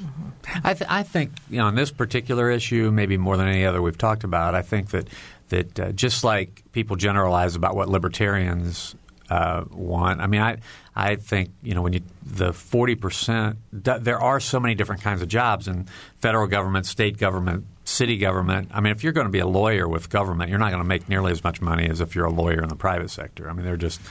I, 0.64 0.74
th- 0.74 0.90
I 0.90 1.04
think 1.04 1.30
you 1.48 1.58
know 1.58 1.66
on 1.66 1.76
this 1.76 1.92
particular 1.92 2.50
issue, 2.50 2.90
maybe 2.90 3.16
more 3.16 3.36
than 3.36 3.46
any 3.46 3.64
other 3.64 3.80
we've 3.80 3.98
talked 3.98 4.24
about, 4.24 4.56
I 4.56 4.62
think 4.62 4.90
that 4.90 5.08
that 5.50 5.78
uh, 5.78 5.92
just 5.92 6.24
like 6.24 6.62
people 6.72 6.96
generalize 6.96 7.54
about 7.54 7.76
what 7.76 7.88
libertarians 7.88 8.96
uh, 9.32 9.64
want, 9.70 10.20
I 10.20 10.26
mean, 10.26 10.42
I 10.42 10.58
I 10.94 11.16
think 11.16 11.52
you 11.62 11.74
know 11.74 11.80
when 11.80 11.94
you 11.94 12.02
the 12.22 12.52
forty 12.52 12.94
percent, 12.94 13.56
there 13.72 14.20
are 14.20 14.40
so 14.40 14.60
many 14.60 14.74
different 14.74 15.00
kinds 15.00 15.22
of 15.22 15.28
jobs 15.28 15.68
in 15.68 15.86
federal 16.18 16.46
government, 16.46 16.84
state 16.84 17.16
government, 17.16 17.64
city 17.84 18.18
government. 18.18 18.68
I 18.74 18.80
mean, 18.80 18.92
if 18.92 19.02
you're 19.02 19.14
going 19.14 19.26
to 19.26 19.32
be 19.32 19.38
a 19.38 19.46
lawyer 19.46 19.88
with 19.88 20.10
government, 20.10 20.50
you're 20.50 20.58
not 20.58 20.70
going 20.70 20.82
to 20.82 20.88
make 20.88 21.08
nearly 21.08 21.32
as 21.32 21.42
much 21.42 21.62
money 21.62 21.88
as 21.88 22.02
if 22.02 22.14
you're 22.14 22.26
a 22.26 22.32
lawyer 22.32 22.62
in 22.62 22.68
the 22.68 22.76
private 22.76 23.10
sector. 23.10 23.48
I 23.48 23.54
mean, 23.54 23.64
they're 23.64 23.78
just 23.78 24.02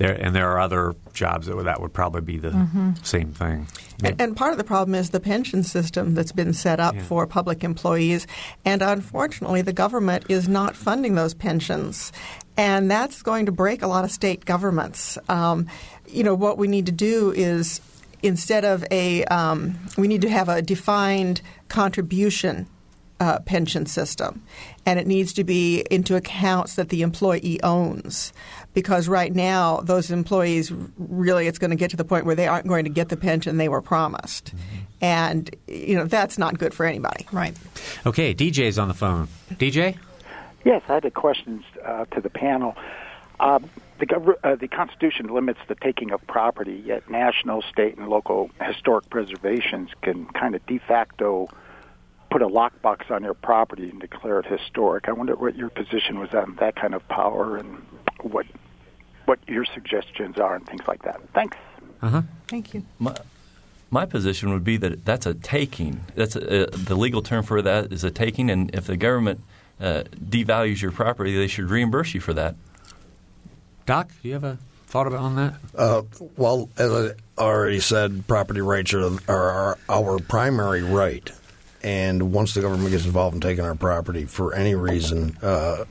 there, 0.00 0.14
and 0.14 0.34
there 0.34 0.50
are 0.50 0.58
other 0.58 0.94
jobs 1.12 1.46
that 1.46 1.54
would, 1.56 1.66
that 1.66 1.80
would 1.80 1.92
probably 1.92 2.22
be 2.22 2.38
the 2.38 2.94
same 3.02 3.32
thing. 3.32 3.66
And, 4.02 4.18
and 4.18 4.34
part 4.34 4.52
of 4.52 4.58
the 4.58 4.64
problem 4.64 4.94
is 4.94 5.10
the 5.10 5.20
pension 5.20 5.62
system 5.62 6.14
that's 6.14 6.32
been 6.32 6.54
set 6.54 6.80
up 6.80 6.94
Yeah. 6.94 7.02
for 7.02 7.26
public 7.26 7.62
employees, 7.62 8.26
and 8.64 8.80
unfortunately, 8.80 9.60
the 9.60 9.74
government 9.74 10.24
is 10.30 10.48
not 10.48 10.74
funding 10.74 11.16
those 11.16 11.34
pensions, 11.34 12.12
and 12.56 12.90
that's 12.90 13.20
going 13.22 13.44
to 13.46 13.52
break 13.52 13.82
a 13.82 13.86
lot 13.86 14.04
of 14.04 14.10
state 14.10 14.46
governments. 14.46 15.18
Um, 15.28 15.66
you 16.08 16.24
know, 16.24 16.34
what 16.34 16.56
we 16.56 16.66
need 16.66 16.86
to 16.86 16.92
do 16.92 17.30
is 17.36 17.82
instead 18.22 18.64
of 18.64 18.84
a, 18.90 19.24
um, 19.26 19.78
we 19.98 20.08
need 20.08 20.22
to 20.22 20.30
have 20.30 20.48
a 20.48 20.62
defined 20.62 21.42
contribution 21.68 22.66
uh, 23.20 23.38
pension 23.40 23.84
system, 23.84 24.42
and 24.86 24.98
it 24.98 25.06
needs 25.06 25.34
to 25.34 25.44
be 25.44 25.84
into 25.90 26.16
accounts 26.16 26.76
that 26.76 26.88
the 26.88 27.02
employee 27.02 27.60
owns. 27.62 28.32
Because 28.72 29.08
right 29.08 29.34
now, 29.34 29.78
those 29.78 30.10
employees 30.10 30.72
really, 30.96 31.48
it's 31.48 31.58
going 31.58 31.70
to 31.70 31.76
get 31.76 31.90
to 31.90 31.96
the 31.96 32.04
point 32.04 32.24
where 32.24 32.36
they 32.36 32.46
aren't 32.46 32.68
going 32.68 32.84
to 32.84 32.90
get 32.90 33.08
the 33.08 33.16
pension 33.16 33.56
they 33.56 33.68
were 33.68 33.82
promised, 33.82 34.54
and 35.00 35.50
you 35.66 35.96
know 35.96 36.04
that's 36.04 36.38
not 36.38 36.58
good 36.58 36.72
for 36.72 36.86
anybody. 36.86 37.26
Right. 37.32 37.56
Okay, 38.06 38.34
DJ's 38.34 38.78
on 38.78 38.88
the 38.88 38.94
phone. 38.94 39.28
DJ. 39.50 39.96
Yes, 40.64 40.82
I 40.88 40.94
had 40.94 41.04
a 41.04 41.10
question 41.10 41.64
uh, 41.84 42.04
to 42.06 42.20
the 42.20 42.30
panel. 42.30 42.76
Uh, 43.40 43.58
the, 43.98 44.06
gov- 44.06 44.36
uh, 44.44 44.56
the 44.56 44.68
Constitution 44.68 45.28
limits 45.28 45.60
the 45.68 45.74
taking 45.74 46.10
of 46.10 46.26
property, 46.26 46.82
yet 46.84 47.08
national, 47.10 47.62
state, 47.62 47.96
and 47.96 48.08
local 48.08 48.50
historic 48.60 49.08
preservations 49.08 49.90
can 50.02 50.26
kind 50.26 50.54
of 50.54 50.64
de 50.66 50.78
facto 50.78 51.48
put 52.30 52.42
a 52.42 52.46
lockbox 52.46 53.10
on 53.10 53.24
your 53.24 53.34
property 53.34 53.90
and 53.90 54.00
declare 54.00 54.38
it 54.38 54.46
historic. 54.46 55.08
I 55.08 55.12
wonder 55.12 55.34
what 55.34 55.56
your 55.56 55.68
position 55.68 56.18
was 56.18 56.32
on 56.32 56.56
that 56.60 56.76
kind 56.76 56.94
of 56.94 57.06
power 57.08 57.56
and 57.56 57.84
what 58.24 58.46
what 59.26 59.38
your 59.46 59.64
suggestions 59.64 60.38
are 60.38 60.56
and 60.56 60.66
things 60.66 60.82
like 60.88 61.02
that. 61.02 61.20
Thanks. 61.34 61.56
Uh-huh. 62.02 62.22
Thank 62.48 62.74
you. 62.74 62.84
My, 62.98 63.14
my 63.90 64.06
position 64.06 64.52
would 64.52 64.64
be 64.64 64.76
that 64.78 65.04
that's 65.04 65.26
a 65.26 65.34
taking. 65.34 66.00
That's 66.14 66.36
a, 66.36 66.66
the 66.66 66.96
legal 66.96 67.22
term 67.22 67.44
for 67.44 67.62
that 67.62 67.92
is 67.92 68.04
a 68.04 68.10
taking, 68.10 68.50
and 68.50 68.74
if 68.74 68.86
the 68.86 68.96
government 68.96 69.40
uh, 69.80 70.04
devalues 70.16 70.80
your 70.80 70.92
property, 70.92 71.36
they 71.36 71.46
should 71.46 71.70
reimburse 71.70 72.14
you 72.14 72.20
for 72.20 72.32
that. 72.34 72.56
Doc, 73.86 74.10
do 74.22 74.28
you 74.28 74.34
have 74.34 74.44
a 74.44 74.58
thought 74.86 75.06
about 75.06 75.20
on 75.20 75.36
that? 75.36 75.54
Uh, 75.74 76.02
well, 76.36 76.68
as 76.76 76.92
I 76.92 77.10
already 77.40 77.80
said, 77.80 78.26
property 78.26 78.60
rights 78.60 78.92
are, 78.94 79.18
are 79.28 79.78
our 79.88 80.18
primary 80.18 80.82
right. 80.82 81.30
And 81.82 82.32
once 82.32 82.54
the 82.54 82.60
government 82.60 82.90
gets 82.90 83.06
involved 83.06 83.34
in 83.34 83.40
taking 83.40 83.64
our 83.64 83.74
property 83.74 84.26
for 84.26 84.54
any 84.54 84.74
reason, 84.74 85.36
uh, 85.42 85.84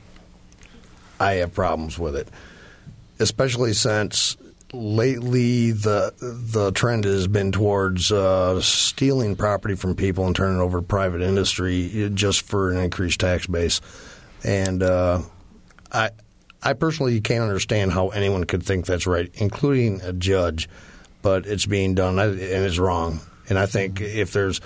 I 1.20 1.34
have 1.34 1.54
problems 1.54 1.98
with 1.98 2.16
it. 2.16 2.28
Especially 3.20 3.74
since 3.74 4.36
lately 4.72 5.72
the 5.72 6.14
the 6.20 6.70
trend 6.72 7.04
has 7.04 7.26
been 7.26 7.52
towards 7.52 8.10
uh, 8.10 8.60
stealing 8.60 9.36
property 9.36 9.74
from 9.74 9.94
people 9.94 10.26
and 10.26 10.34
turning 10.34 10.58
it 10.58 10.62
over 10.62 10.78
to 10.78 10.86
private 10.86 11.20
industry 11.20 12.10
just 12.14 12.42
for 12.42 12.70
an 12.70 12.78
increased 12.78 13.20
tax 13.20 13.46
base. 13.46 13.80
And 14.42 14.82
uh, 14.82 15.20
I 15.92 16.10
I 16.62 16.72
personally 16.72 17.20
can't 17.20 17.42
understand 17.42 17.92
how 17.92 18.08
anyone 18.08 18.44
could 18.44 18.62
think 18.62 18.86
that's 18.86 19.06
right, 19.06 19.30
including 19.34 20.00
a 20.02 20.12
judge. 20.12 20.68
But 21.22 21.46
it's 21.46 21.66
being 21.66 21.94
done, 21.94 22.18
and 22.18 22.40
it's 22.40 22.78
wrong. 22.78 23.20
And 23.50 23.58
I 23.58 23.66
think 23.66 24.00
if 24.00 24.32
there's 24.32 24.62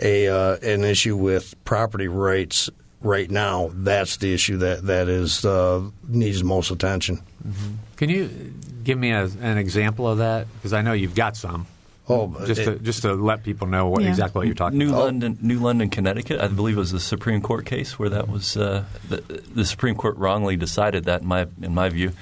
a 0.00 0.26
uh, 0.26 0.56
an 0.56 0.82
issue 0.82 1.16
with 1.16 1.54
property 1.64 2.08
rights 2.08 2.70
right 3.00 3.30
now, 3.30 3.70
that's 3.72 4.16
the 4.18 4.32
issue 4.32 4.58
that 4.58 4.86
that 4.86 5.08
is 5.08 5.44
uh, 5.44 5.82
needs 6.08 6.42
most 6.42 6.70
attention. 6.70 7.22
Mm-hmm. 7.46 7.74
Can 7.96 8.10
you 8.10 8.54
give 8.84 8.98
me 8.98 9.10
a, 9.10 9.24
an 9.40 9.58
example 9.58 10.08
of 10.08 10.18
that? 10.18 10.46
Because 10.54 10.72
I 10.72 10.82
know 10.82 10.92
you've 10.92 11.14
got 11.14 11.36
some. 11.36 11.66
Oh, 12.08 12.32
just 12.46 12.60
it, 12.60 12.64
to 12.66 12.78
just 12.78 13.02
to 13.02 13.14
let 13.14 13.42
people 13.42 13.66
know 13.66 13.88
what, 13.88 14.02
Yeah. 14.02 14.10
exactly 14.10 14.38
what 14.38 14.46
you're 14.46 14.54
talking 14.54 14.78
New 14.78 14.90
about. 14.90 15.06
London, 15.06 15.38
New 15.42 15.58
London, 15.58 15.90
Connecticut. 15.90 16.40
I 16.40 16.46
believe 16.46 16.76
it 16.76 16.80
was 16.80 16.92
the 16.92 17.00
Supreme 17.00 17.40
Court 17.40 17.66
case 17.66 17.98
where 17.98 18.08
that 18.10 18.28
was 18.28 18.56
uh, 18.56 18.84
the, 19.08 19.16
the 19.54 19.64
Supreme 19.64 19.96
Court 19.96 20.16
wrongly 20.16 20.56
decided 20.56 21.04
that 21.04 21.22
in 21.22 21.26
my 21.26 21.46
in 21.60 21.74
my 21.74 21.88
view. 21.88 22.12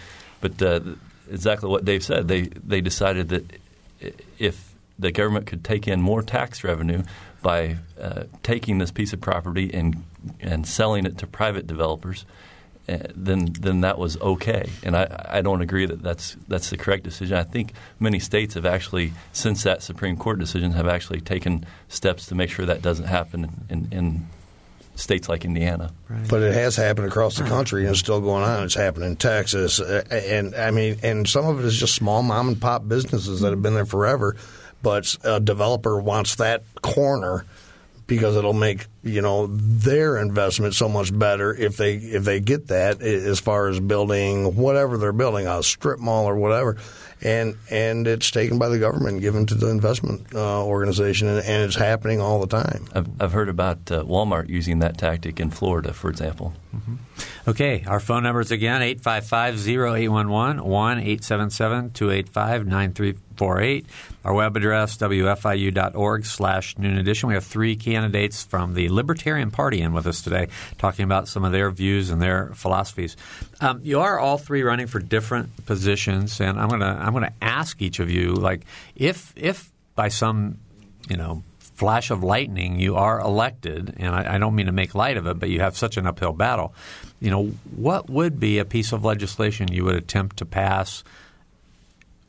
But 0.41 0.63
uh, 0.63 0.81
exactly 1.31 1.69
what 1.69 1.85
Dave 1.85 2.03
said, 2.03 2.29
they 2.29 2.43
they 2.43 2.81
decided 2.81 3.29
that 3.29 3.45
if 4.39 4.75
the 4.99 5.11
government 5.11 5.47
could 5.47 5.65
take 5.65 5.87
in 5.87 6.01
more 6.01 6.23
tax 6.23 6.65
revenue 6.65 7.03
by 7.43 7.77
uh, 8.01 8.25
taking 8.43 8.79
this 8.79 8.91
piece 8.91 9.13
of 9.13 9.21
property 9.21 9.71
and 9.75 10.03
and 10.41 10.67
selling 10.67 11.07
it 11.07 11.19
to 11.19 11.27
private 11.27 11.67
developers, 11.67 12.25
uh, 12.89 12.99
then 13.15 13.53
then 13.59 13.81
that 13.81 13.99
was 13.99 14.21
okay. 14.21 14.69
And 14.83 14.97
I, 14.97 15.27
I 15.29 15.41
don't 15.41 15.63
agree 15.63 15.87
that 15.87 16.03
that's 16.03 16.37
that's 16.49 16.71
the 16.71 16.77
correct 16.77 17.05
decision. 17.05 17.37
I 17.37 17.45
think 17.45 17.73
many 17.99 18.19
states 18.19 18.55
have 18.55 18.67
actually, 18.67 19.13
since 19.33 19.63
that 19.63 19.83
Supreme 19.83 20.17
Court 20.17 20.39
decision, 20.39 20.73
have 20.73 20.87
actually 20.87 21.21
taken 21.21 21.65
steps 21.89 22.27
to 22.27 22.35
make 22.35 22.51
sure 22.51 22.67
that 22.67 22.83
doesn't 22.83 23.07
happen 23.07 23.67
in, 23.71 23.89
in 23.91 24.27
states 24.97 25.29
like 25.29 25.45
Indiana. 25.45 25.93
But 26.29 26.43
it 26.43 26.55
has 26.55 26.77
happened 26.77 27.07
across 27.07 27.39
the 27.39 27.45
country, 27.45 27.83
and 27.83 27.91
it's 27.91 28.01
still 28.01 28.21
going 28.21 28.45
on. 28.45 28.65
It's 28.65 28.75
happened 28.75 29.05
in 29.05 29.17
Texas, 29.17 29.81
uh, 29.81 30.05
and 30.11 30.55
I 30.55 30.71
mean, 30.71 30.99
and 31.03 31.27
some 31.29 31.47
of 31.47 31.59
it 31.59 31.65
is 31.65 31.79
just 31.79 31.95
small 31.95 32.23
mom 32.23 32.49
and 32.49 32.61
pop 32.61 32.87
businesses 32.87 33.41
that 33.41 33.51
have 33.51 33.63
been 33.63 33.75
there 33.75 33.87
forever. 33.87 34.37
But 34.83 35.17
a 35.25 35.41
developer 35.41 35.99
wants 35.99 36.35
that 36.37 36.63
corner 36.83 37.47
because 38.07 38.37
it'll 38.37 38.53
make 38.53 38.87
you 39.03 39.23
know 39.23 39.47
their 39.49 40.19
investment 40.19 40.75
so 40.75 40.89
much 40.89 41.17
better 41.17 41.55
if 41.55 41.77
they 41.77 41.95
if 41.95 42.25
they 42.25 42.41
get 42.41 42.69
that 42.69 43.01
as 43.01 43.41
far 43.41 43.69
as 43.69 43.81
building 43.81 44.57
whatever 44.57 44.99
they're 44.99 45.13
building 45.13 45.47
a 45.47 45.63
strip 45.63 45.99
mall 45.99 46.27
or 46.27 46.37
whatever. 46.37 46.77
And 47.23 47.57
and 47.71 48.07
it's 48.07 48.31
taken 48.31 48.59
by 48.59 48.69
the 48.69 48.79
government 48.79 49.15
and 49.15 49.23
given 49.23 49.47
to 49.47 49.55
the 49.55 49.69
investment 49.69 50.35
uh, 50.35 50.63
organization, 50.63 51.29
and, 51.29 51.39
and 51.39 51.63
it's 51.63 51.77
happening 51.77 52.21
all 52.21 52.39
the 52.41 52.47
time. 52.47 52.85
I've, 52.95 53.09
I've 53.19 53.33
heard 53.33 53.49
about 53.49 53.91
uh, 53.91 54.03
Walmart 54.05 54.51
using 54.51 54.81
that 54.81 54.99
tactic 54.99 55.41
in 55.41 55.51
Florida, 55.51 55.95
for 55.95 56.11
example. 56.11 56.53
Okay, 57.49 57.85
our 57.87 58.01
phone 58.01 58.25
numbers 58.25 58.51
again 58.51 58.83
855-0811, 58.83 60.61
1-877-285-9348. 61.93 63.87
Our 64.25 64.33
web 64.33 64.57
address, 64.57 64.97
wfiu.org 64.97 66.25
slash 66.25 66.79
noon 66.79 66.97
edition. 66.97 67.29
We 67.29 67.35
have 67.35 67.45
three 67.45 67.77
candidates 67.77 68.43
from 68.43 68.73
the 68.73 68.89
Libertarian 68.89 69.51
Party 69.51 69.83
in 69.83 69.93
with 69.93 70.07
us 70.07 70.23
today 70.23 70.49
talking 70.79 71.05
about 71.05 71.29
some 71.29 71.45
of 71.45 71.53
their 71.53 71.71
views 71.71 72.09
and 72.09 72.23
their 72.23 72.53
philosophies. 72.55 73.17
Um, 73.61 73.81
you 73.83 74.01
are 74.01 74.19
all 74.19 74.39
three 74.39 74.63
running 74.63 74.87
for 74.87 74.99
different 74.99 75.67
positions, 75.67 76.41
and 76.41 76.59
I'm 76.59 76.71
to 76.71 76.87
I'm 76.87 77.15
to 77.15 77.33
ask 77.43 77.83
each 77.83 78.01
of 78.01 78.11
you, 78.11 78.33
like, 78.33 78.63
if 78.97 79.33
if 79.37 79.71
by 79.95 80.09
some, 80.09 80.59
you 81.09 81.17
know, 81.17 81.43
flash 81.59 82.11
of 82.11 82.23
lightning, 82.23 82.81
you 82.81 82.97
are 82.97 83.21
elected, 83.21 83.95
and 83.99 84.15
I, 84.15 84.37
I 84.37 84.39
don't 84.39 84.55
mean 84.55 84.67
to 84.67 84.73
make 84.73 84.95
light 84.95 85.17
of 85.17 85.27
it, 85.27 85.39
but 85.39 85.51
you 85.51 85.61
have 85.61 85.77
such 85.77 85.97
an 85.97 86.07
uphill 86.07 86.33
battle. 86.33 86.75
You 87.21 87.31
know, 87.31 87.45
what 87.77 88.09
would 88.09 88.41
be 88.41 88.59
a 88.59 88.65
piece 88.65 88.93
of 88.93 89.05
legislation 89.05 89.73
you 89.73 89.85
would 89.85 89.97
attempt 89.97 90.39
to 90.39 90.47
pass 90.47 91.05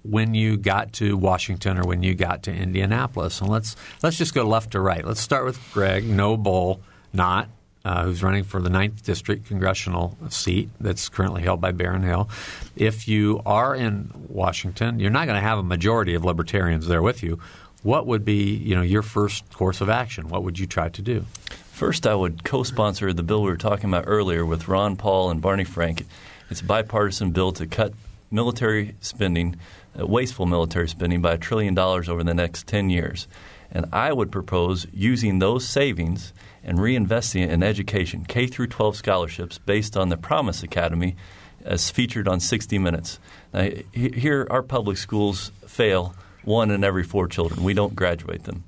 when 0.10 0.34
you 0.34 0.58
got 0.58 0.93
to 0.93 1.18
Washington 1.18 1.78
or 1.78 1.84
when 1.84 2.03
you 2.03 2.14
got 2.16 2.43
to 2.43 2.53
Indianapolis? 2.53 3.41
And 3.41 3.49
let's 3.49 3.76
let's 4.03 4.18
just 4.18 4.34
go 4.34 4.47
left 4.47 4.72
to 4.72 4.80
right. 4.80 5.06
Let's 5.06 5.22
start 5.22 5.45
with 5.45 5.60
Greg 5.74 6.06
Noble, 6.06 6.82
Knott. 7.14 7.49
Uh, 7.84 8.06
who's 8.06 8.24
running 8.24 8.43
for 8.43 8.60
the 8.64 8.70
9th 8.70 9.03
District 9.03 9.45
congressional 9.45 10.18
seat 10.30 10.70
that's 10.80 11.08
currently 11.08 11.43
held 11.43 11.62
by 11.62 11.72
Baron 11.72 12.01
Hill. 12.01 12.28
If 12.76 13.08
you 13.08 13.43
are 13.45 13.76
in 13.76 14.10
Washington, 14.28 14.99
you're 14.99 15.12
not 15.12 15.28
going 15.28 15.36
to 15.36 15.47
have 15.47 15.60
a 15.60 15.64
majority 15.64 16.16
of 16.16 16.26
libertarians 16.26 16.88
there 16.88 17.03
with 17.03 17.22
you. 17.22 17.39
What 17.84 18.08
would 18.08 18.26
be, 18.26 18.56
you 18.56 18.74
know, 18.74 18.82
your 18.82 19.03
first 19.03 19.47
course 19.53 19.82
of 19.82 19.89
action? 19.91 20.30
What 20.30 20.41
would 20.41 20.58
you 20.58 20.66
try 20.66 20.89
to 20.89 21.01
do? 21.03 21.26
First, 21.74 22.08
I 22.08 22.16
would 22.16 22.43
co-sponsor 22.43 23.14
the 23.14 23.22
bill 23.22 23.43
we 23.43 23.51
were 23.51 23.58
talking 23.58 23.91
about 23.91 24.06
earlier 24.08 24.43
with 24.43 24.68
Ron 24.68 24.95
Paul 24.95 25.30
and 25.30 25.39
Barney 25.39 25.66
Frank. 25.66 26.08
It's 26.49 26.62
a 26.62 26.66
bipartisan 26.66 27.32
bill 27.32 27.51
to 27.51 27.68
cut 27.68 27.93
military 28.32 28.95
spending, 29.01 29.58
wasteful 29.97 30.45
military 30.45 30.87
spending, 30.87 31.21
by 31.21 31.33
a 31.33 31.37
trillion 31.37 31.73
dollars 31.73 32.09
over 32.09 32.23
the 32.23 32.33
next 32.33 32.67
10 32.67 32.89
years. 32.89 33.27
And 33.71 33.87
I 33.91 34.13
would 34.13 34.31
propose 34.31 34.87
using 34.93 35.39
those 35.39 35.67
savings 35.67 36.33
and 36.63 36.77
reinvesting 36.77 37.43
it 37.43 37.51
in 37.51 37.63
education, 37.63 38.25
K 38.25 38.47
through 38.47 38.67
12 38.67 38.95
scholarships 38.95 39.57
based 39.57 39.95
on 39.97 40.09
the 40.09 40.17
Promise 40.17 40.63
Academy, 40.63 41.15
as 41.63 41.89
featured 41.89 42.27
on 42.27 42.39
60 42.39 42.77
Minutes. 42.77 43.19
Now, 43.53 43.69
here, 43.91 44.47
our 44.49 44.61
public 44.63 44.97
schools 44.97 45.51
fail 45.67 46.15
one 46.43 46.71
in 46.71 46.83
every 46.83 47.03
four 47.03 47.27
children. 47.27 47.63
We 47.63 47.73
don't 47.73 47.95
graduate 47.95 48.43
them. 48.43 48.63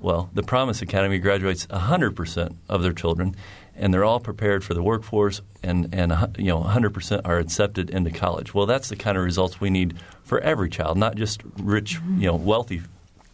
Well, 0.00 0.30
the 0.32 0.42
Promise 0.42 0.82
Academy 0.82 1.18
graduates 1.18 1.66
100% 1.66 2.56
of 2.68 2.82
their 2.82 2.92
children, 2.92 3.34
and 3.74 3.92
they're 3.92 4.04
all 4.04 4.20
prepared 4.20 4.62
for 4.62 4.74
the 4.74 4.82
workforce, 4.82 5.40
and, 5.62 5.92
and 5.92 6.12
you 6.38 6.46
know 6.46 6.62
100% 6.62 7.22
are 7.24 7.38
accepted 7.38 7.90
into 7.90 8.10
college. 8.10 8.54
Well, 8.54 8.66
that's 8.66 8.88
the 8.88 8.96
kind 8.96 9.16
of 9.16 9.24
results 9.24 9.60
we 9.60 9.70
need 9.70 9.96
for 10.22 10.38
every 10.40 10.70
child, 10.70 10.98
not 10.98 11.16
just 11.16 11.42
rich, 11.58 11.98
you 12.16 12.26
know, 12.26 12.36
wealthy 12.36 12.82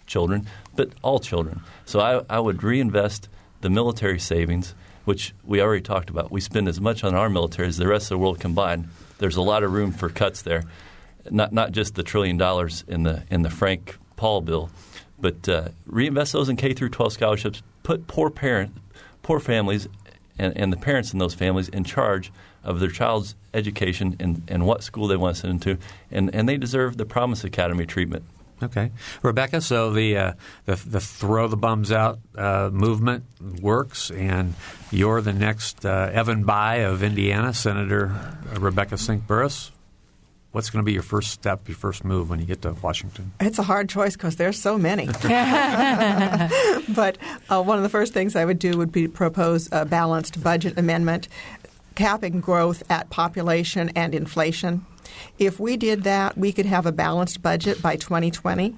children, 0.06 0.46
but 0.74 0.90
all 1.02 1.18
children. 1.18 1.60
So 1.84 2.00
I, 2.00 2.22
I 2.34 2.40
would 2.40 2.62
reinvest 2.62 3.28
the 3.60 3.70
military 3.70 4.18
savings, 4.18 4.74
which 5.04 5.34
we 5.44 5.60
already 5.60 5.82
talked 5.82 6.10
about. 6.10 6.30
We 6.30 6.40
spend 6.40 6.68
as 6.68 6.80
much 6.80 7.04
on 7.04 7.14
our 7.14 7.28
military 7.28 7.68
as 7.68 7.76
the 7.76 7.88
rest 7.88 8.06
of 8.06 8.10
the 8.10 8.18
world 8.18 8.40
combined. 8.40 8.88
There's 9.18 9.36
a 9.36 9.42
lot 9.42 9.62
of 9.62 9.72
room 9.72 9.92
for 9.92 10.08
cuts 10.08 10.42
there, 10.42 10.64
not 11.30 11.52
not 11.52 11.72
just 11.72 11.94
the 11.94 12.02
trillion 12.02 12.36
dollars 12.36 12.84
in 12.88 13.02
the 13.02 13.22
in 13.30 13.42
the 13.42 13.50
Frank 13.50 13.96
Paul 14.16 14.40
bill, 14.40 14.70
but 15.24 15.48
uh, 15.48 15.68
reinvest 15.86 16.34
those 16.34 16.50
in 16.50 16.56
K 16.56 16.74
through 16.74 16.90
12 16.90 17.14
scholarships. 17.14 17.62
Put 17.82 18.06
poor 18.06 18.28
parent, 18.28 18.76
poor 19.22 19.40
families, 19.40 19.88
and, 20.38 20.54
and 20.54 20.70
the 20.70 20.76
parents 20.76 21.14
in 21.14 21.18
those 21.18 21.32
families 21.32 21.70
in 21.70 21.82
charge 21.82 22.30
of 22.62 22.78
their 22.78 22.90
child's 22.90 23.34
education 23.54 24.16
and, 24.20 24.42
and 24.48 24.66
what 24.66 24.82
school 24.82 25.08
they 25.08 25.16
want 25.16 25.36
to 25.36 25.40
send 25.40 25.62
them 25.62 25.78
to, 25.78 25.82
and, 26.10 26.34
and 26.34 26.46
they 26.46 26.58
deserve 26.58 26.98
the 26.98 27.06
Promise 27.06 27.42
Academy 27.42 27.86
treatment. 27.86 28.22
Okay, 28.62 28.90
Rebecca. 29.22 29.62
So 29.62 29.92
the 29.92 30.16
uh, 30.16 30.32
the, 30.66 30.76
the 30.76 31.00
throw 31.00 31.48
the 31.48 31.56
bums 31.56 31.90
out 31.90 32.18
uh, 32.36 32.68
movement 32.70 33.24
works, 33.62 34.10
and 34.10 34.54
you're 34.90 35.22
the 35.22 35.32
next 35.32 35.86
uh, 35.86 36.10
Evan 36.12 36.44
Bayh 36.44 36.86
of 36.88 37.02
Indiana, 37.02 37.54
Senator 37.54 38.14
Rebecca 38.58 38.98
Sink 38.98 39.26
Burris. 39.26 39.72
What's 40.54 40.70
going 40.70 40.84
to 40.84 40.86
be 40.86 40.92
your 40.92 41.02
first 41.02 41.32
step, 41.32 41.66
your 41.66 41.76
first 41.76 42.04
move 42.04 42.30
when 42.30 42.38
you 42.38 42.46
get 42.46 42.62
to 42.62 42.76
Washington? 42.80 43.32
It's 43.40 43.58
a 43.58 43.64
hard 43.64 43.88
choice 43.88 44.12
because 44.12 44.36
there's 44.36 44.56
so 44.56 44.78
many. 44.78 45.06
but 46.94 47.18
uh, 47.50 47.60
one 47.60 47.76
of 47.76 47.82
the 47.82 47.88
first 47.88 48.14
things 48.14 48.36
I 48.36 48.44
would 48.44 48.60
do 48.60 48.78
would 48.78 48.92
be 48.92 49.08
propose 49.08 49.68
a 49.72 49.84
balanced 49.84 50.40
budget 50.44 50.78
amendment 50.78 51.26
capping 51.96 52.40
growth 52.40 52.84
at 52.88 53.10
population 53.10 53.90
and 53.96 54.14
inflation. 54.14 54.86
If 55.40 55.58
we 55.58 55.76
did 55.76 56.04
that, 56.04 56.38
we 56.38 56.52
could 56.52 56.66
have 56.66 56.86
a 56.86 56.92
balanced 56.92 57.42
budget 57.42 57.82
by 57.82 57.96
2020 57.96 58.76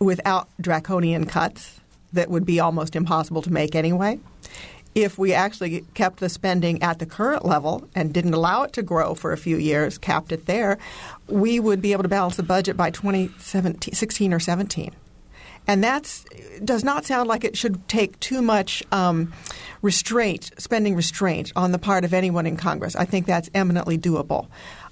without 0.00 0.50
draconian 0.60 1.24
cuts 1.24 1.80
that 2.12 2.28
would 2.28 2.44
be 2.44 2.60
almost 2.60 2.94
impossible 2.94 3.40
to 3.40 3.50
make 3.50 3.74
anyway. 3.74 4.20
If 4.98 5.16
we 5.16 5.32
actually 5.32 5.82
kept 5.94 6.18
the 6.18 6.28
spending 6.28 6.82
at 6.82 6.98
the 6.98 7.06
current 7.06 7.44
level 7.44 7.88
and 7.94 8.12
didn't 8.12 8.34
allow 8.34 8.64
it 8.64 8.72
to 8.72 8.82
grow 8.82 9.14
for 9.14 9.30
a 9.30 9.36
few 9.36 9.56
years, 9.56 9.96
capped 9.96 10.32
it 10.32 10.46
there, 10.46 10.76
we 11.28 11.60
would 11.60 11.80
be 11.80 11.92
able 11.92 12.02
to 12.02 12.08
balance 12.08 12.34
the 12.34 12.42
budget 12.42 12.76
by 12.76 12.90
2016 12.90 14.32
or 14.32 14.40
17. 14.40 14.90
And 15.68 15.84
that 15.84 16.24
does 16.64 16.82
not 16.82 17.04
sound 17.04 17.28
like 17.28 17.44
it 17.44 17.56
should 17.56 17.86
take 17.86 18.18
too 18.18 18.42
much 18.42 18.82
um, 18.90 19.32
restraint, 19.82 20.50
spending 20.58 20.96
restraint 20.96 21.52
on 21.54 21.70
the 21.70 21.78
part 21.78 22.04
of 22.04 22.12
anyone 22.12 22.44
in 22.44 22.56
Congress. 22.56 22.96
I 22.96 23.04
think 23.04 23.26
that's 23.26 23.48
eminently 23.54 23.98
doable. 23.98 24.48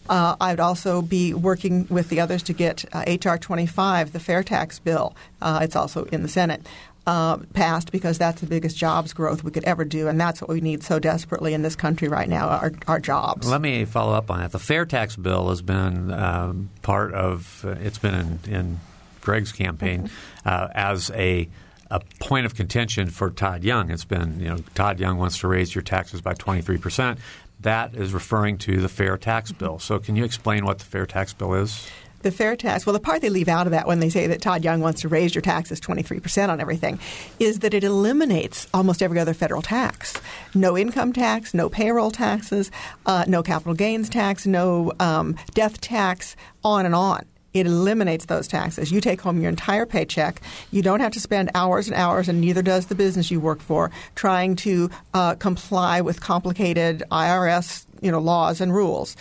Uh, 0.09 0.37
I'd 0.41 0.61
also 0.61 1.03
be 1.03 1.35
working 1.35 1.89
with 1.91 2.11
the 2.11 2.21
others 2.21 2.45
to 2.45 2.53
get 2.53 2.85
uh, 2.93 3.03
H.R. 3.09 3.39
25, 3.39 4.13
the 4.13 4.21
fair 4.21 4.45
tax 4.45 4.79
bill. 4.79 5.17
Uh, 5.43 5.59
it's 5.63 5.75
also 5.75 6.05
in 6.05 6.23
the 6.23 6.29
Senate. 6.29 6.65
Uh, 7.07 7.37
passed 7.53 7.93
because 7.93 8.19
that's 8.19 8.41
the 8.41 8.49
biggest 8.49 8.77
jobs 8.77 9.13
growth 9.13 9.45
we 9.45 9.53
could 9.53 9.63
ever 9.63 9.85
do, 9.85 10.09
and 10.09 10.21
that's 10.21 10.41
what 10.41 10.51
we 10.51 10.61
need 10.61 10.83
so 10.83 10.99
desperately 10.99 11.55
in 11.55 11.63
this 11.63 11.77
country 11.77 12.09
right 12.09 12.29
now: 12.29 12.49
our, 12.49 12.73
our 12.89 12.99
jobs. 12.99 13.47
Let 13.47 13.61
me 13.61 13.85
follow 13.85 14.13
up 14.13 14.29
on 14.29 14.41
that. 14.41 14.51
The 14.51 14.59
fair 14.59 14.85
tax 14.85 15.15
bill 15.15 15.49
has 15.51 15.63
been 15.63 16.11
um, 16.11 16.69
part 16.83 17.15
of. 17.15 17.65
Uh, 17.65 17.77
it's 17.81 17.99
been 17.99 18.41
in, 18.45 18.53
in 18.53 18.81
Greg's 19.21 19.53
campaign 19.53 20.09
mm-hmm. 20.09 20.49
uh, 20.49 20.69
as 20.75 21.11
a 21.13 21.49
a 21.91 22.01
point 22.19 22.47
of 22.47 22.55
contention 22.55 23.11
for 23.11 23.31
Todd 23.31 23.63
Young. 23.63 23.91
It's 23.91 24.05
been, 24.05 24.41
you 24.41 24.49
know, 24.49 24.59
Todd 24.75 24.99
Young 24.99 25.19
wants 25.19 25.39
to 25.39 25.49
raise 25.49 25.75
your 25.75 25.83
taxes 25.83 26.21
by 26.21 26.35
23 26.35 26.79
percent. 26.79 27.21
That 27.61 27.95
is 27.95 28.13
referring 28.13 28.59
to 28.59 28.81
the 28.81 28.89
fair 28.89 29.17
tax 29.17 29.53
bill. 29.53 29.79
So, 29.79 29.99
can 29.99 30.17
you 30.17 30.25
explain 30.25 30.65
what 30.65 30.79
the 30.79 30.85
fair 30.85 31.07
tax 31.07 31.33
bill 31.33 31.55
is? 31.55 31.89
The 32.27 32.33
fair 32.33 32.57
tax, 32.57 32.85
well, 32.85 32.93
the 32.93 32.99
part 32.99 33.23
they 33.23 33.29
leave 33.29 33.47
out 33.47 33.69
of 33.69 33.71
that 33.71 33.87
when 33.87 34.01
they 34.01 34.09
say 34.09 34.27
that 34.27 34.43
Todd 34.43 34.65
Young 34.65 34.81
wants 34.81 35.03
to 35.03 35.09
raise 35.09 35.33
your 35.33 35.43
taxes 35.43 35.81
23% 35.81 36.49
on 36.49 36.61
everything 36.61 36.99
is 37.39 37.61
that 37.61 37.73
it 37.73 37.85
eliminates 37.85 38.67
almost 38.75 39.01
every 39.01 39.21
other 39.21 39.33
federal 39.33 39.63
tax. 39.63 40.21
No 40.53 40.77
income 40.77 41.13
tax, 41.13 41.55
no 41.55 41.69
payroll 41.69 42.11
taxes, 42.11 42.73
uh, 43.07 43.27
no 43.29 43.45
capital 43.45 43.75
gains 43.75 44.09
tax, 44.09 44.45
no 44.45 44.91
um, 44.99 45.37
death 45.55 45.81
tax, 45.81 46.35
on 46.65 46.85
and 46.85 46.97
on. 46.97 47.27
It 47.55 47.69
eliminates 47.69 48.25
those 48.25 48.49
taxes. 48.49 48.91
You 48.91 49.01
take 49.01 49.21
home 49.21 49.41
your 49.41 49.49
entire 49.49 49.87
paycheck. 49.87 50.43
You 50.73 50.83
don't 50.83 50.99
have 50.99 51.13
to 51.13 51.21
spend 51.21 51.53
hours 51.55 51.87
and 51.87 51.95
hours, 51.95 52.29
and 52.29 52.41
neither 52.41 52.61
does 52.61 52.87
the 52.87 52.97
business 52.97 53.31
you 53.31 53.39
work 53.39 53.61
for, 53.61 53.93
trying 54.17 54.57
to 54.57 54.91
uh, 55.15 55.37
comply 55.37 56.01
with 56.01 56.21
complicated 56.21 57.05
IRS 57.13 57.87
you 58.01 58.11
know, 58.11 58.19
laws 58.19 58.61
and 58.61 58.75
rules 58.75 59.17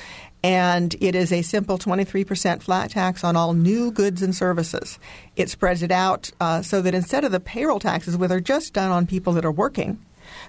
and 0.46 0.96
it 1.02 1.16
is 1.16 1.32
a 1.32 1.42
simple 1.42 1.80
23% 1.80 2.62
flat 2.62 2.92
tax 2.92 3.24
on 3.24 3.36
all 3.36 3.56
new 3.56 3.90
goods 3.90 4.22
and 4.22 4.36
services. 4.36 5.00
It 5.36 5.50
spreads 5.50 5.82
it 5.82 5.90
out 5.90 6.30
uh, 6.40 6.62
so 6.62 6.84
that 6.84 6.94
instead 6.94 7.24
of 7.24 7.32
the 7.32 7.40
payroll 7.40 7.80
taxes, 7.80 8.16
which 8.16 8.30
are 8.30 8.40
just 8.40 8.72
done 8.72 8.92
on 8.92 9.08
people 9.08 9.34
that 9.34 9.44
are 9.44 9.52
working, 9.52 9.98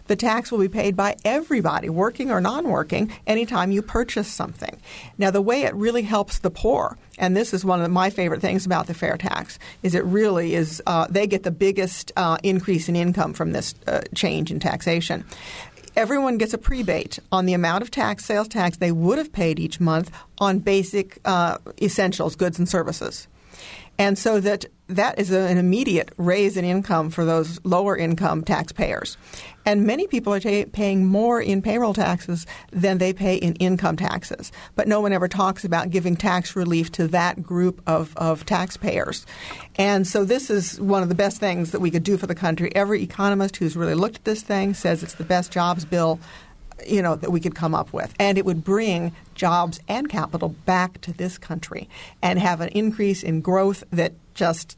the 0.06 0.16
tax 0.16 0.52
will 0.52 0.58
be 0.58 0.68
paid 0.68 0.96
by 0.96 1.16
everybody, 1.24 1.88
working 1.88 2.30
or 2.30 2.42
non 2.42 2.68
working, 2.68 3.10
anytime 3.26 3.70
you 3.70 3.80
purchase 3.80 4.28
something. 4.28 4.78
Now, 5.16 5.30
the 5.30 5.40
way 5.40 5.62
it 5.62 5.74
really 5.74 6.02
helps 6.02 6.40
the 6.40 6.50
poor, 6.50 6.98
and 7.16 7.34
this 7.34 7.54
is 7.54 7.64
one 7.64 7.80
of 7.80 7.90
my 7.90 8.10
favorite 8.10 8.42
things 8.42 8.66
about 8.66 8.88
the 8.88 8.94
fair 8.94 9.16
tax, 9.16 9.58
is 9.82 9.94
it 9.94 10.04
really 10.04 10.54
is 10.54 10.82
uh, 10.86 11.06
they 11.08 11.26
get 11.26 11.42
the 11.42 11.50
biggest 11.50 12.12
uh, 12.16 12.36
increase 12.42 12.90
in 12.90 12.96
income 12.96 13.32
from 13.32 13.52
this 13.52 13.74
uh, 13.86 14.02
change 14.14 14.50
in 14.50 14.60
taxation 14.60 15.24
everyone 15.96 16.38
gets 16.38 16.52
a 16.52 16.58
prebate 16.58 17.18
on 17.32 17.46
the 17.46 17.54
amount 17.54 17.82
of 17.82 17.90
tax, 17.90 18.24
sales 18.24 18.48
tax 18.48 18.76
they 18.76 18.92
would 18.92 19.18
have 19.18 19.32
paid 19.32 19.58
each 19.58 19.80
month 19.80 20.10
on 20.38 20.58
basic 20.58 21.18
uh, 21.24 21.58
essentials, 21.80 22.36
goods 22.36 22.58
and 22.58 22.68
services. 22.68 23.26
And 23.98 24.18
so 24.18 24.40
that 24.40 24.66
that 24.88 25.18
is 25.18 25.32
an 25.32 25.58
immediate 25.58 26.12
raise 26.16 26.56
in 26.56 26.64
income 26.64 27.10
for 27.10 27.24
those 27.24 27.58
lower 27.64 27.96
income 27.96 28.44
taxpayers. 28.44 29.16
And 29.64 29.84
many 29.84 30.06
people 30.06 30.32
are 30.32 30.40
paying 30.40 31.06
more 31.06 31.40
in 31.40 31.60
payroll 31.60 31.92
taxes 31.92 32.46
than 32.70 32.98
they 32.98 33.12
pay 33.12 33.34
in 33.34 33.56
income 33.56 33.96
taxes. 33.96 34.52
But 34.76 34.86
no 34.86 35.00
one 35.00 35.12
ever 35.12 35.26
talks 35.26 35.64
about 35.64 35.90
giving 35.90 36.14
tax 36.14 36.54
relief 36.54 36.92
to 36.92 37.08
that 37.08 37.42
group 37.42 37.82
of, 37.88 38.16
of 38.16 38.46
taxpayers. 38.46 39.26
And 39.74 40.06
so 40.06 40.24
this 40.24 40.50
is 40.50 40.80
one 40.80 41.02
of 41.02 41.08
the 41.08 41.16
best 41.16 41.40
things 41.40 41.72
that 41.72 41.80
we 41.80 41.90
could 41.90 42.04
do 42.04 42.16
for 42.16 42.28
the 42.28 42.34
country. 42.36 42.72
Every 42.76 43.02
economist 43.02 43.56
who's 43.56 43.76
really 43.76 43.96
looked 43.96 44.16
at 44.16 44.24
this 44.24 44.42
thing 44.42 44.74
says 44.74 45.02
it's 45.02 45.14
the 45.14 45.24
best 45.24 45.50
jobs 45.50 45.84
bill 45.84 46.20
you 46.86 47.02
know 47.02 47.14
that 47.14 47.30
we 47.30 47.40
could 47.40 47.54
come 47.54 47.74
up 47.74 47.92
with. 47.92 48.14
And 48.18 48.38
it 48.38 48.44
would 48.44 48.64
bring 48.64 49.14
jobs 49.34 49.80
and 49.88 50.08
capital 50.08 50.50
back 50.64 51.00
to 51.02 51.12
this 51.12 51.38
country 51.38 51.88
and 52.22 52.38
have 52.38 52.60
an 52.60 52.68
increase 52.70 53.22
in 53.22 53.40
growth 53.40 53.84
that 53.90 54.12
just 54.34 54.76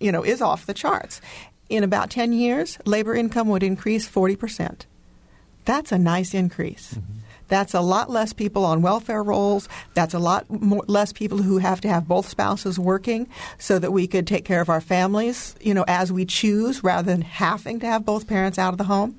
you 0.00 0.12
know 0.12 0.22
is 0.22 0.42
off 0.42 0.66
the 0.66 0.74
charts. 0.74 1.20
In 1.68 1.84
about 1.84 2.10
10 2.10 2.34
years 2.34 2.78
labor 2.84 3.14
income 3.14 3.48
would 3.48 3.62
increase 3.62 4.06
40% 4.06 4.84
that's 5.64 5.92
a 5.92 5.98
nice 5.98 6.34
increase. 6.34 6.94
Mm-hmm. 6.94 7.18
That's 7.48 7.74
a 7.74 7.80
lot 7.80 8.08
less 8.08 8.32
people 8.32 8.64
on 8.64 8.80
welfare 8.80 9.22
rolls. 9.22 9.68
That's 9.94 10.14
a 10.14 10.18
lot 10.18 10.48
more, 10.50 10.84
less 10.86 11.12
people 11.12 11.38
who 11.38 11.58
have 11.58 11.82
to 11.82 11.88
have 11.88 12.08
both 12.08 12.28
spouses 12.28 12.78
working 12.78 13.28
so 13.58 13.78
that 13.78 13.92
we 13.92 14.06
could 14.06 14.26
take 14.26 14.44
care 14.44 14.62
of 14.62 14.70
our 14.70 14.80
families, 14.80 15.54
you 15.60 15.74
know, 15.74 15.84
as 15.86 16.10
we 16.10 16.24
choose 16.24 16.82
rather 16.82 17.10
than 17.10 17.20
having 17.20 17.78
to 17.80 17.86
have 17.86 18.06
both 18.06 18.26
parents 18.26 18.58
out 18.58 18.72
of 18.72 18.78
the 18.78 18.84
home 18.84 19.18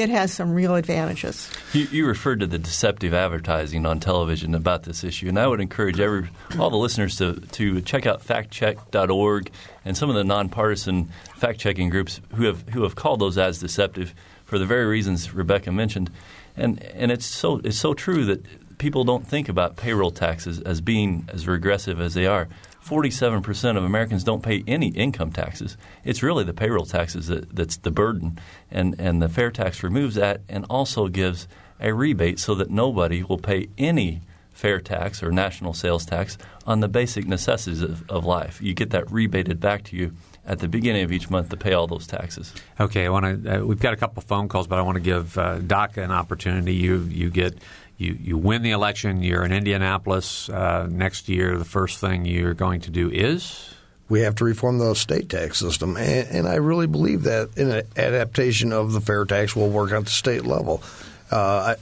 it 0.00 0.10
has 0.10 0.32
some 0.32 0.52
real 0.52 0.74
advantages. 0.74 1.50
You, 1.72 1.84
you, 1.90 2.06
referred 2.06 2.40
to 2.40 2.46
the 2.46 2.58
deceptive 2.58 3.14
advertising 3.14 3.86
on 3.86 4.00
television 4.00 4.54
about 4.54 4.82
this 4.84 5.04
issue, 5.04 5.28
and 5.28 5.38
I 5.38 5.46
would 5.46 5.60
encourage 5.60 6.00
every 6.00 6.28
all 6.58 6.70
the 6.70 6.76
listeners 6.76 7.16
to 7.18 7.34
to 7.34 7.80
check 7.82 8.06
out 8.06 8.24
factcheck.org 8.24 9.50
and 9.84 9.96
some 9.96 10.08
of 10.08 10.16
the 10.16 10.24
nonpartisan 10.24 11.10
fact 11.36 11.58
checking 11.58 11.88
groups 11.88 12.20
who 12.34 12.44
have 12.44 12.68
who 12.70 12.82
have 12.82 12.94
called 12.94 13.20
those 13.20 13.38
ads 13.38 13.58
deceptive 13.58 14.14
for 14.44 14.58
the 14.58 14.66
very 14.66 14.86
reasons 14.86 15.32
Rebecca 15.32 15.72
mentioned, 15.72 16.10
and 16.56 16.82
and 16.82 17.10
it's 17.10 17.26
so 17.26 17.60
it's 17.64 17.78
so 17.78 17.94
true 17.94 18.24
that 18.26 18.44
people 18.78 19.04
don't 19.04 19.26
think 19.26 19.48
about 19.48 19.76
payroll 19.76 20.10
taxes 20.10 20.60
as 20.60 20.80
being 20.80 21.28
as 21.32 21.46
regressive 21.46 22.00
as 22.00 22.14
they 22.14 22.26
are. 22.26 22.48
47% 22.86 23.76
of 23.76 23.84
Americans 23.84 24.22
don't 24.22 24.42
pay 24.42 24.62
any 24.66 24.88
income 24.88 25.32
taxes. 25.32 25.76
It's 26.04 26.22
really 26.22 26.44
the 26.44 26.54
payroll 26.54 26.86
taxes 26.86 27.26
that, 27.26 27.54
that's 27.54 27.78
the 27.78 27.90
burden. 27.90 28.38
And, 28.70 28.94
and 29.00 29.20
the 29.20 29.28
fair 29.28 29.50
tax 29.50 29.82
removes 29.82 30.14
that 30.14 30.42
and 30.48 30.64
also 30.70 31.08
gives 31.08 31.48
a 31.80 31.92
rebate 31.92 32.38
so 32.38 32.54
that 32.54 32.70
nobody 32.70 33.22
will 33.22 33.38
pay 33.38 33.68
any 33.76 34.22
fair 34.52 34.80
tax 34.80 35.22
or 35.22 35.30
national 35.30 35.74
sales 35.74 36.06
tax 36.06 36.38
on 36.66 36.80
the 36.80 36.88
basic 36.88 37.26
necessities 37.26 37.82
of, 37.82 38.08
of 38.10 38.24
life. 38.24 38.62
You 38.62 38.72
get 38.72 38.90
that 38.90 39.10
rebated 39.10 39.60
back 39.60 39.84
to 39.84 39.96
you 39.96 40.12
at 40.46 40.60
the 40.60 40.68
beginning 40.68 41.02
of 41.02 41.12
each 41.12 41.28
month 41.28 41.50
to 41.50 41.56
pay 41.56 41.72
all 41.72 41.86
those 41.86 42.06
taxes. 42.06 42.54
Okay, 42.80 43.04
I 43.04 43.10
want 43.10 43.44
to. 43.44 43.62
Uh, 43.62 43.64
we've 43.66 43.80
got 43.80 43.92
a 43.92 43.96
couple 43.96 44.22
phone 44.22 44.48
calls, 44.48 44.66
but 44.66 44.78
I 44.78 44.82
want 44.82 44.96
to 44.96 45.02
give 45.02 45.36
uh, 45.36 45.58
DACA 45.58 45.98
an 45.98 46.12
opportunity. 46.12 46.74
You 46.74 47.00
you 47.10 47.30
get 47.30 47.58
you, 47.98 48.16
you 48.20 48.38
win 48.38 48.62
the 48.62 48.72
election, 48.72 49.22
you're 49.22 49.44
in 49.44 49.52
Indianapolis 49.52 50.48
uh, 50.48 50.86
next 50.90 51.28
year, 51.28 51.56
the 51.56 51.64
first 51.64 51.98
thing 51.98 52.24
you're 52.24 52.54
going 52.54 52.80
to 52.82 52.90
do 52.90 53.10
is? 53.10 53.70
We 54.08 54.20
have 54.20 54.36
to 54.36 54.44
reform 54.44 54.78
the 54.78 54.94
state 54.94 55.28
tax 55.28 55.58
system. 55.58 55.96
And, 55.96 56.28
and 56.28 56.48
I 56.48 56.56
really 56.56 56.86
believe 56.86 57.24
that 57.24 57.56
an 57.56 57.82
adaptation 57.96 58.72
of 58.72 58.92
the 58.92 59.00
fair 59.00 59.24
tax 59.24 59.56
will 59.56 59.70
work 59.70 59.90
at 59.92 60.04
the 60.04 60.10
state 60.10 60.44
level. 60.44 60.82
Uh, 61.30 61.74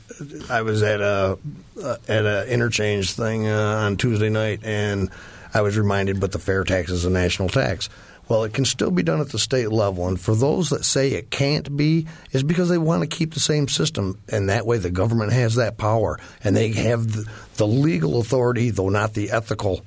I, 0.51 0.59
I 0.59 0.63
was 0.63 0.83
at 0.83 1.03
a 1.03 1.39
uh, 1.83 1.97
at 2.09 2.25
an 2.25 2.49
interchange 2.49 3.13
thing 3.13 3.47
uh, 3.47 3.83
on 3.85 3.99
Tuesday 3.99 4.31
night, 4.31 4.61
and 4.63 5.11
I 5.53 5.61
was 5.61 5.77
reminded, 5.77 6.19
but 6.19 6.33
the 6.33 6.39
fair 6.39 6.65
tax 6.65 6.91
is 6.91 7.05
a 7.05 7.11
national 7.11 7.51
tax. 7.51 7.91
Well, 8.29 8.45
it 8.45 8.55
can 8.55 8.65
still 8.65 8.91
be 8.91 9.03
done 9.03 9.21
at 9.21 9.31
the 9.31 9.39
state 9.39 9.71
level. 9.71 10.09
And 10.09 10.19
for 10.19 10.35
those 10.35 10.71
that 10.71 10.85
say 10.85 11.11
it 11.11 11.31
can't 11.31 11.77
be, 11.77 12.07
is 12.33 12.43
because 12.43 12.69
they 12.69 12.79
want 12.79 13.03
to 13.03 13.17
keep 13.17 13.35
the 13.35 13.41
same 13.41 13.69
system. 13.69 14.19
And 14.29 14.49
that 14.49 14.67
way 14.67 14.79
the 14.79 14.91
government 14.91 15.33
has 15.33 15.57
that 15.57 15.77
power 15.77 16.19
and 16.43 16.57
they 16.57 16.73
have 16.73 17.13
the, 17.13 17.31
the 17.57 17.67
legal 17.67 18.19
authority, 18.19 18.71
though 18.71 18.89
not 18.89 19.15
the 19.15 19.31
ethical 19.31 19.85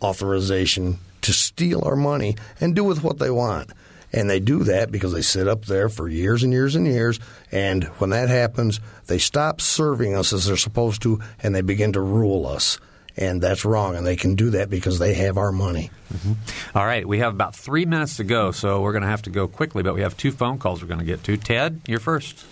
authorization, 0.00 0.98
to 1.22 1.32
steal 1.32 1.82
our 1.84 1.96
money 1.96 2.36
and 2.60 2.76
do 2.76 2.84
with 2.84 3.02
what 3.02 3.18
they 3.18 3.30
want. 3.30 3.72
And 4.12 4.28
they 4.28 4.40
do 4.40 4.64
that 4.64 4.92
because 4.92 5.12
they 5.12 5.22
sit 5.22 5.48
up 5.48 5.64
there 5.64 5.88
for 5.88 6.06
years 6.06 6.42
and 6.42 6.52
years 6.52 6.76
and 6.76 6.86
years. 6.86 7.18
And 7.50 7.84
when 7.98 8.10
that 8.10 8.28
happens, 8.28 8.78
they 9.06 9.18
stop 9.18 9.60
serving 9.60 10.14
us 10.14 10.32
as 10.32 10.46
they're 10.46 10.56
supposed 10.56 11.02
to 11.02 11.20
and 11.42 11.54
they 11.54 11.62
begin 11.62 11.94
to 11.94 12.00
rule 12.00 12.46
us 12.46 12.78
and 13.16 13.40
that's 13.40 13.64
wrong. 13.64 13.96
And 13.96 14.06
they 14.06 14.16
can 14.16 14.34
do 14.34 14.50
that 14.50 14.70
because 14.70 14.98
they 14.98 15.14
have 15.14 15.36
our 15.38 15.52
money. 15.52 15.90
Mm-hmm. 16.12 16.78
All 16.78 16.84
right, 16.84 17.06
we 17.06 17.18
have 17.18 17.34
about 17.34 17.54
three 17.54 17.84
minutes 17.84 18.16
to 18.16 18.24
go, 18.24 18.52
so 18.52 18.80
we're 18.80 18.92
going 18.92 19.02
to 19.02 19.08
have 19.08 19.22
to 19.22 19.30
go 19.30 19.48
quickly. 19.48 19.82
But 19.82 19.94
we 19.94 20.02
have 20.02 20.16
two 20.16 20.32
phone 20.32 20.58
calls 20.58 20.82
we're 20.82 20.88
going 20.88 21.00
to 21.00 21.06
get 21.06 21.24
to. 21.24 21.36
Ted, 21.36 21.80
you're 21.86 22.00
first. 22.00 22.44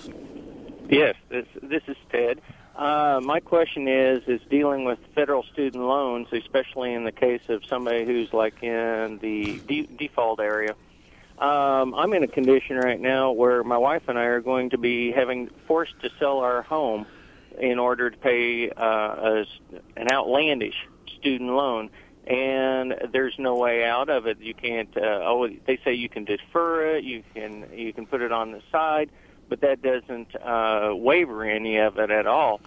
Yes, 0.89 1.15
this 1.29 1.47
this 1.63 1.83
is 1.87 1.97
Ted. 2.11 2.41
Uh, 2.75 3.21
my 3.23 3.41
question 3.41 3.87
is 3.87 4.23
is 4.27 4.41
dealing 4.49 4.85
with 4.85 4.99
federal 5.15 5.43
student 5.43 5.85
loans, 5.85 6.29
especially 6.33 6.95
in 6.95 7.05
the 7.05 7.13
case 7.13 7.43
of 7.49 7.65
somebody 7.67 8.05
who's 8.05 8.33
like 8.33 8.63
in 8.63 9.19
the 9.19 9.61
de- 9.67 9.87
default 9.87 10.41
area. 10.41 10.75
Um, 11.39 11.95
I'm 11.95 12.13
in 12.13 12.23
a 12.23 12.29
condition 12.29 12.77
right 12.77 13.01
now 13.01 13.33
where 13.33 13.65
my 13.65 13.79
wife 13.79 14.09
and 14.09 14.19
I 14.19 14.25
are 14.25 14.41
going 14.41 14.71
to 14.71 14.79
be 14.79 15.11
having 15.11 15.49
forced 15.67 15.99
to 16.03 16.11
sell 16.19 16.41
our 16.41 16.63
home 16.63 17.07
in 17.61 17.79
order 17.79 18.11
to 18.11 18.17
pay 18.17 18.71
uh, 18.71 18.83
a, 18.83 19.45
an 19.97 20.11
outlandish 20.11 20.75
student 21.19 21.51
loan, 21.51 21.91
and 22.27 22.95
there's 23.13 23.35
no 23.39 23.55
way 23.55 23.85
out 23.85 24.09
of 24.09 24.27
it. 24.27 24.41
You 24.41 24.55
can't. 24.55 24.95
Uh, 24.97 25.21
oh, 25.23 25.49
they 25.67 25.79
say 25.85 25.95
you 25.95 26.09
can 26.09 26.25
defer 26.25 26.97
it. 26.97 27.05
You 27.05 27.23
can 27.35 27.67
you 27.73 27.93
can 27.93 28.07
put 28.07 28.23
it 28.23 28.33
on 28.33 28.53
the 28.53 28.63
side, 28.73 29.11
but 29.49 29.61
that 29.61 29.83
doesn't 29.83 30.35
uh, 30.37 30.95
waiver 30.95 31.45
any 31.45 31.79
of 31.79 31.99
it 31.99 32.11
at 32.11 32.27
all. 32.27 32.61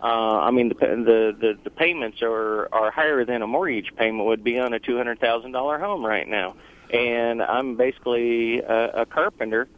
Uh, 0.00 0.40
I 0.40 0.50
mean, 0.50 0.68
the, 0.68 0.74
the 0.74 1.36
the 1.38 1.58
the 1.64 1.70
payments 1.70 2.18
are 2.22 2.68
are 2.72 2.90
higher 2.90 3.24
than 3.24 3.42
a 3.42 3.46
mortgage 3.46 3.92
payment 3.96 4.26
would 4.26 4.44
be 4.44 4.58
on 4.58 4.72
a 4.72 4.78
two 4.78 4.96
hundred 4.96 5.18
thousand 5.18 5.52
dollar 5.52 5.78
home 5.78 6.04
right 6.04 6.28
now, 6.28 6.54
and 6.92 7.42
I'm 7.42 7.76
basically 7.76 8.60
a, 8.60 9.02
a 9.02 9.06
carpenter 9.06 9.68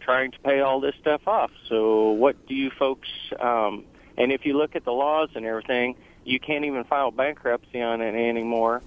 trying 0.00 0.32
to 0.32 0.38
pay 0.40 0.60
all 0.60 0.80
this 0.80 0.94
stuff 1.00 1.22
off. 1.26 1.50
So, 1.68 2.10
what 2.10 2.46
do 2.46 2.54
you 2.54 2.70
folks? 2.70 3.08
Um, 3.40 3.84
and 4.18 4.32
if 4.32 4.44
you 4.46 4.56
look 4.56 4.76
at 4.76 4.84
the 4.84 4.92
laws 4.92 5.30
and 5.34 5.44
everything, 5.46 5.96
you 6.24 6.38
can't 6.40 6.64
even 6.64 6.84
file 6.84 7.10
bankruptcy 7.10 7.80
on 7.82 8.00
it 8.00 8.14
anymore. 8.14 8.82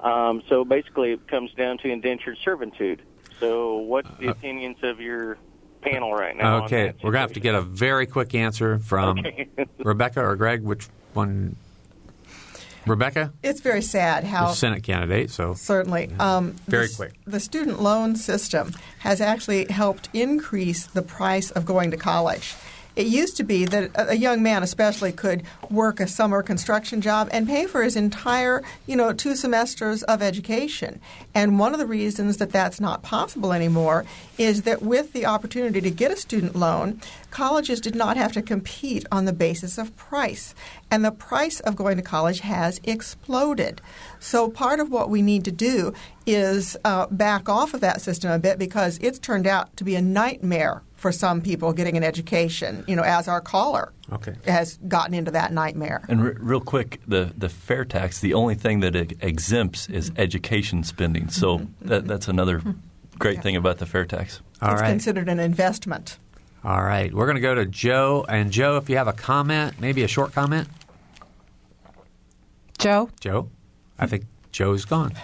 Um, 0.00 0.42
so 0.48 0.64
basically, 0.64 1.12
it 1.12 1.28
comes 1.28 1.52
down 1.54 1.78
to 1.78 1.88
indentured 1.88 2.38
servitude. 2.44 3.02
So, 3.38 3.76
what's 3.76 4.08
the 4.18 4.28
Uh, 4.28 4.32
opinions 4.32 4.78
of 4.82 5.00
your 5.00 5.38
panel 5.82 6.12
right 6.12 6.36
now? 6.36 6.56
on 6.58 6.62
Okay, 6.64 6.86
that 6.86 6.96
we're 6.96 7.10
going 7.10 7.14
to 7.14 7.20
have 7.20 7.32
to 7.34 7.40
get 7.40 7.54
a 7.54 7.60
very 7.62 8.06
quick 8.06 8.34
answer 8.34 8.78
from 8.78 9.18
Okay. 9.20 9.48
Rebecca 9.78 10.20
or 10.24 10.36
Greg. 10.36 10.62
Which 10.62 10.88
one? 11.14 11.56
Rebecca, 12.86 13.32
It's 13.42 13.60
very 13.60 13.82
sad 13.82 14.24
how 14.24 14.48
the 14.48 14.54
Senate 14.54 14.82
candidate. 14.82 15.30
So 15.30 15.52
Certainly. 15.52 16.10
Um, 16.18 16.56
Very 16.66 16.86
the, 16.88 16.94
quick. 16.96 17.12
The 17.26 17.38
student 17.38 17.82
loan 17.82 18.16
system 18.16 18.72
has 19.00 19.20
actually 19.20 19.66
helped 19.66 20.08
increase 20.14 20.86
the 20.86 21.02
price 21.02 21.50
of 21.50 21.66
going 21.66 21.90
to 21.90 21.98
college. 21.98 22.54
It 22.96 23.06
used 23.06 23.36
to 23.36 23.44
be 23.44 23.64
that 23.66 23.90
a 23.94 24.16
young 24.16 24.42
man, 24.42 24.62
especially, 24.62 25.12
could 25.12 25.42
work 25.70 26.00
a 26.00 26.06
summer 26.06 26.42
construction 26.42 27.00
job 27.00 27.28
and 27.32 27.46
pay 27.46 27.66
for 27.66 27.82
his 27.82 27.96
entire, 27.96 28.62
you 28.86 28.96
know, 28.96 29.12
two 29.12 29.36
semesters 29.36 30.02
of 30.04 30.22
education. 30.22 31.00
And 31.34 31.58
one 31.58 31.72
of 31.72 31.78
the 31.78 31.86
reasons 31.86 32.38
that 32.38 32.50
that's 32.50 32.80
not 32.80 33.02
possible 33.02 33.52
anymore 33.52 34.04
is 34.38 34.62
that 34.62 34.82
with 34.82 35.12
the 35.12 35.26
opportunity 35.26 35.80
to 35.80 35.90
get 35.90 36.10
a 36.10 36.16
student 36.16 36.56
loan, 36.56 37.00
colleges 37.30 37.80
did 37.80 37.94
not 37.94 38.16
have 38.16 38.32
to 38.32 38.42
compete 38.42 39.06
on 39.12 39.24
the 39.24 39.32
basis 39.32 39.78
of 39.78 39.96
price. 39.96 40.54
And 40.90 41.04
the 41.04 41.12
price 41.12 41.60
of 41.60 41.76
going 41.76 41.96
to 41.96 42.02
college 42.02 42.40
has 42.40 42.80
exploded. 42.84 43.80
So 44.18 44.48
part 44.48 44.80
of 44.80 44.90
what 44.90 45.10
we 45.10 45.22
need 45.22 45.44
to 45.44 45.52
do 45.52 45.94
is 46.26 46.76
uh, 46.84 47.06
back 47.06 47.48
off 47.48 47.74
of 47.74 47.80
that 47.80 48.00
system 48.00 48.30
a 48.30 48.38
bit 48.38 48.58
because 48.58 48.98
it's 49.00 49.18
turned 49.18 49.46
out 49.46 49.76
to 49.76 49.84
be 49.84 49.94
a 49.94 50.02
nightmare 50.02 50.82
for 51.00 51.10
some 51.10 51.40
people 51.40 51.72
getting 51.72 51.96
an 51.96 52.04
education, 52.04 52.84
you 52.86 52.94
know, 52.94 53.02
as 53.02 53.26
our 53.26 53.40
caller 53.40 53.90
Okay. 54.12 54.34
has 54.44 54.76
gotten 54.86 55.14
into 55.14 55.30
that 55.30 55.50
nightmare. 55.50 56.02
And 56.10 56.22
re- 56.22 56.34
real 56.38 56.60
quick, 56.60 57.00
the, 57.08 57.32
the 57.38 57.48
fair 57.48 57.86
tax, 57.86 58.20
the 58.20 58.34
only 58.34 58.54
thing 58.54 58.80
that 58.80 58.94
it 58.94 59.14
exempts 59.22 59.88
is 59.88 60.10
mm-hmm. 60.10 60.20
education 60.20 60.84
spending. 60.84 61.30
So 61.30 61.60
mm-hmm. 61.60 61.88
that, 61.88 62.06
that's 62.06 62.28
another 62.28 62.58
mm-hmm. 62.58 62.72
great 63.18 63.42
thing 63.42 63.56
about 63.56 63.78
the 63.78 63.86
fair 63.86 64.04
tax. 64.04 64.42
all 64.60 64.72
it's 64.72 64.82
right, 64.82 64.90
considered 64.90 65.30
an 65.30 65.40
investment. 65.40 66.18
all 66.64 66.82
right. 66.82 67.12
We're 67.14 67.24
going 67.24 67.36
to 67.36 67.40
go 67.40 67.54
to 67.54 67.64
Joe. 67.64 68.26
And 68.28 68.50
Joe, 68.52 68.76
if 68.76 68.90
you 68.90 68.98
have 68.98 69.08
a 69.08 69.14
comment, 69.14 69.80
maybe 69.80 70.02
a 70.02 70.08
short 70.08 70.34
comment. 70.34 70.68
Joe? 72.78 73.08
Joe, 73.20 73.48
I 73.98 74.06
think 74.06 74.24
Joe's 74.52 74.84
gone. 74.84 75.14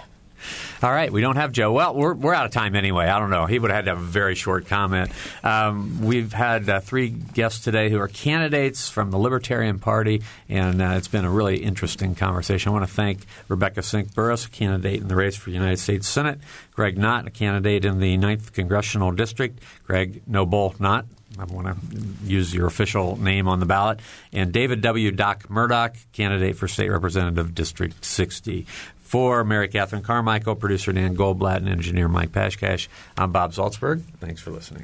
All 0.83 0.91
right, 0.91 1.11
we 1.11 1.21
don't 1.21 1.35
have 1.35 1.51
Joe. 1.51 1.71
Well, 1.71 1.95
we're, 1.95 2.13
we're 2.13 2.33
out 2.33 2.45
of 2.45 2.51
time 2.51 2.75
anyway. 2.75 3.07
I 3.07 3.19
don't 3.19 3.29
know. 3.29 3.45
He 3.45 3.59
would 3.59 3.71
have 3.71 3.77
had 3.77 3.85
to 3.85 3.91
have 3.91 3.99
a 3.99 4.05
very 4.05 4.35
short 4.35 4.67
comment. 4.67 5.11
Um, 5.43 6.01
we've 6.01 6.33
had 6.33 6.69
uh, 6.69 6.79
three 6.79 7.09
guests 7.09 7.63
today 7.63 7.89
who 7.89 7.99
are 7.99 8.07
candidates 8.07 8.89
from 8.89 9.11
the 9.11 9.17
Libertarian 9.17 9.79
Party, 9.79 10.23
and 10.49 10.81
uh, 10.81 10.95
it's 10.97 11.07
been 11.07 11.25
a 11.25 11.31
really 11.31 11.57
interesting 11.57 12.15
conversation. 12.15 12.69
I 12.69 12.73
want 12.73 12.87
to 12.87 12.93
thank 12.93 13.25
Rebecca 13.47 13.81
Sink 13.81 14.13
Burris, 14.13 14.45
a 14.45 14.49
candidate 14.49 15.01
in 15.01 15.07
the 15.07 15.15
race 15.15 15.35
for 15.35 15.49
United 15.49 15.79
States 15.79 16.07
Senate, 16.07 16.39
Greg 16.73 16.97
Knott, 16.97 17.27
a 17.27 17.31
candidate 17.31 17.85
in 17.85 17.99
the 17.99 18.17
9th 18.17 18.53
Congressional 18.53 19.11
District, 19.11 19.59
Greg 19.85 20.21
No 20.27 20.45
Bull 20.45 20.75
Knott, 20.79 21.05
I 21.39 21.43
want 21.45 21.67
to 21.67 21.97
use 22.25 22.53
your 22.53 22.65
official 22.65 23.15
name 23.21 23.47
on 23.47 23.59
the 23.59 23.65
ballot, 23.65 23.99
and 24.33 24.51
David 24.51 24.81
W. 24.81 25.11
Doc 25.11 25.49
Murdoch, 25.49 25.95
candidate 26.13 26.57
for 26.57 26.67
State 26.67 26.89
Representative 26.89 27.53
District 27.53 28.03
60. 28.03 28.65
For 29.07 29.43
Mary 29.45 29.69
Catherine 29.69 30.01
Carmichael, 30.01 30.55
producer 30.55 30.91
Dan 30.91 31.15
Goldblatt, 31.15 31.59
and 31.59 31.69
engineer 31.69 32.09
Mike 32.09 32.33
Pashkash, 32.33 32.89
I'm 33.15 33.31
Bob 33.31 33.53
Zaltsberg. 33.53 34.01
Thanks 34.19 34.41
for 34.41 34.51
listening. 34.51 34.83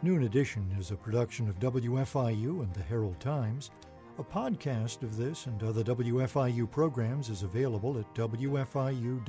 Noon 0.00 0.22
Edition 0.22 0.74
is 0.80 0.90
a 0.90 0.96
production 0.96 1.50
of 1.50 1.58
WFIU 1.58 2.62
and 2.62 2.72
the 2.72 2.82
Herald 2.82 3.20
Times. 3.20 3.70
A 4.18 4.24
podcast 4.24 5.02
of 5.02 5.18
this 5.18 5.44
and 5.44 5.62
other 5.62 5.84
WFIU 5.84 6.70
programs 6.70 7.28
is 7.28 7.42
available 7.42 7.98
at 7.98 8.14
WFIU.org. 8.14 9.28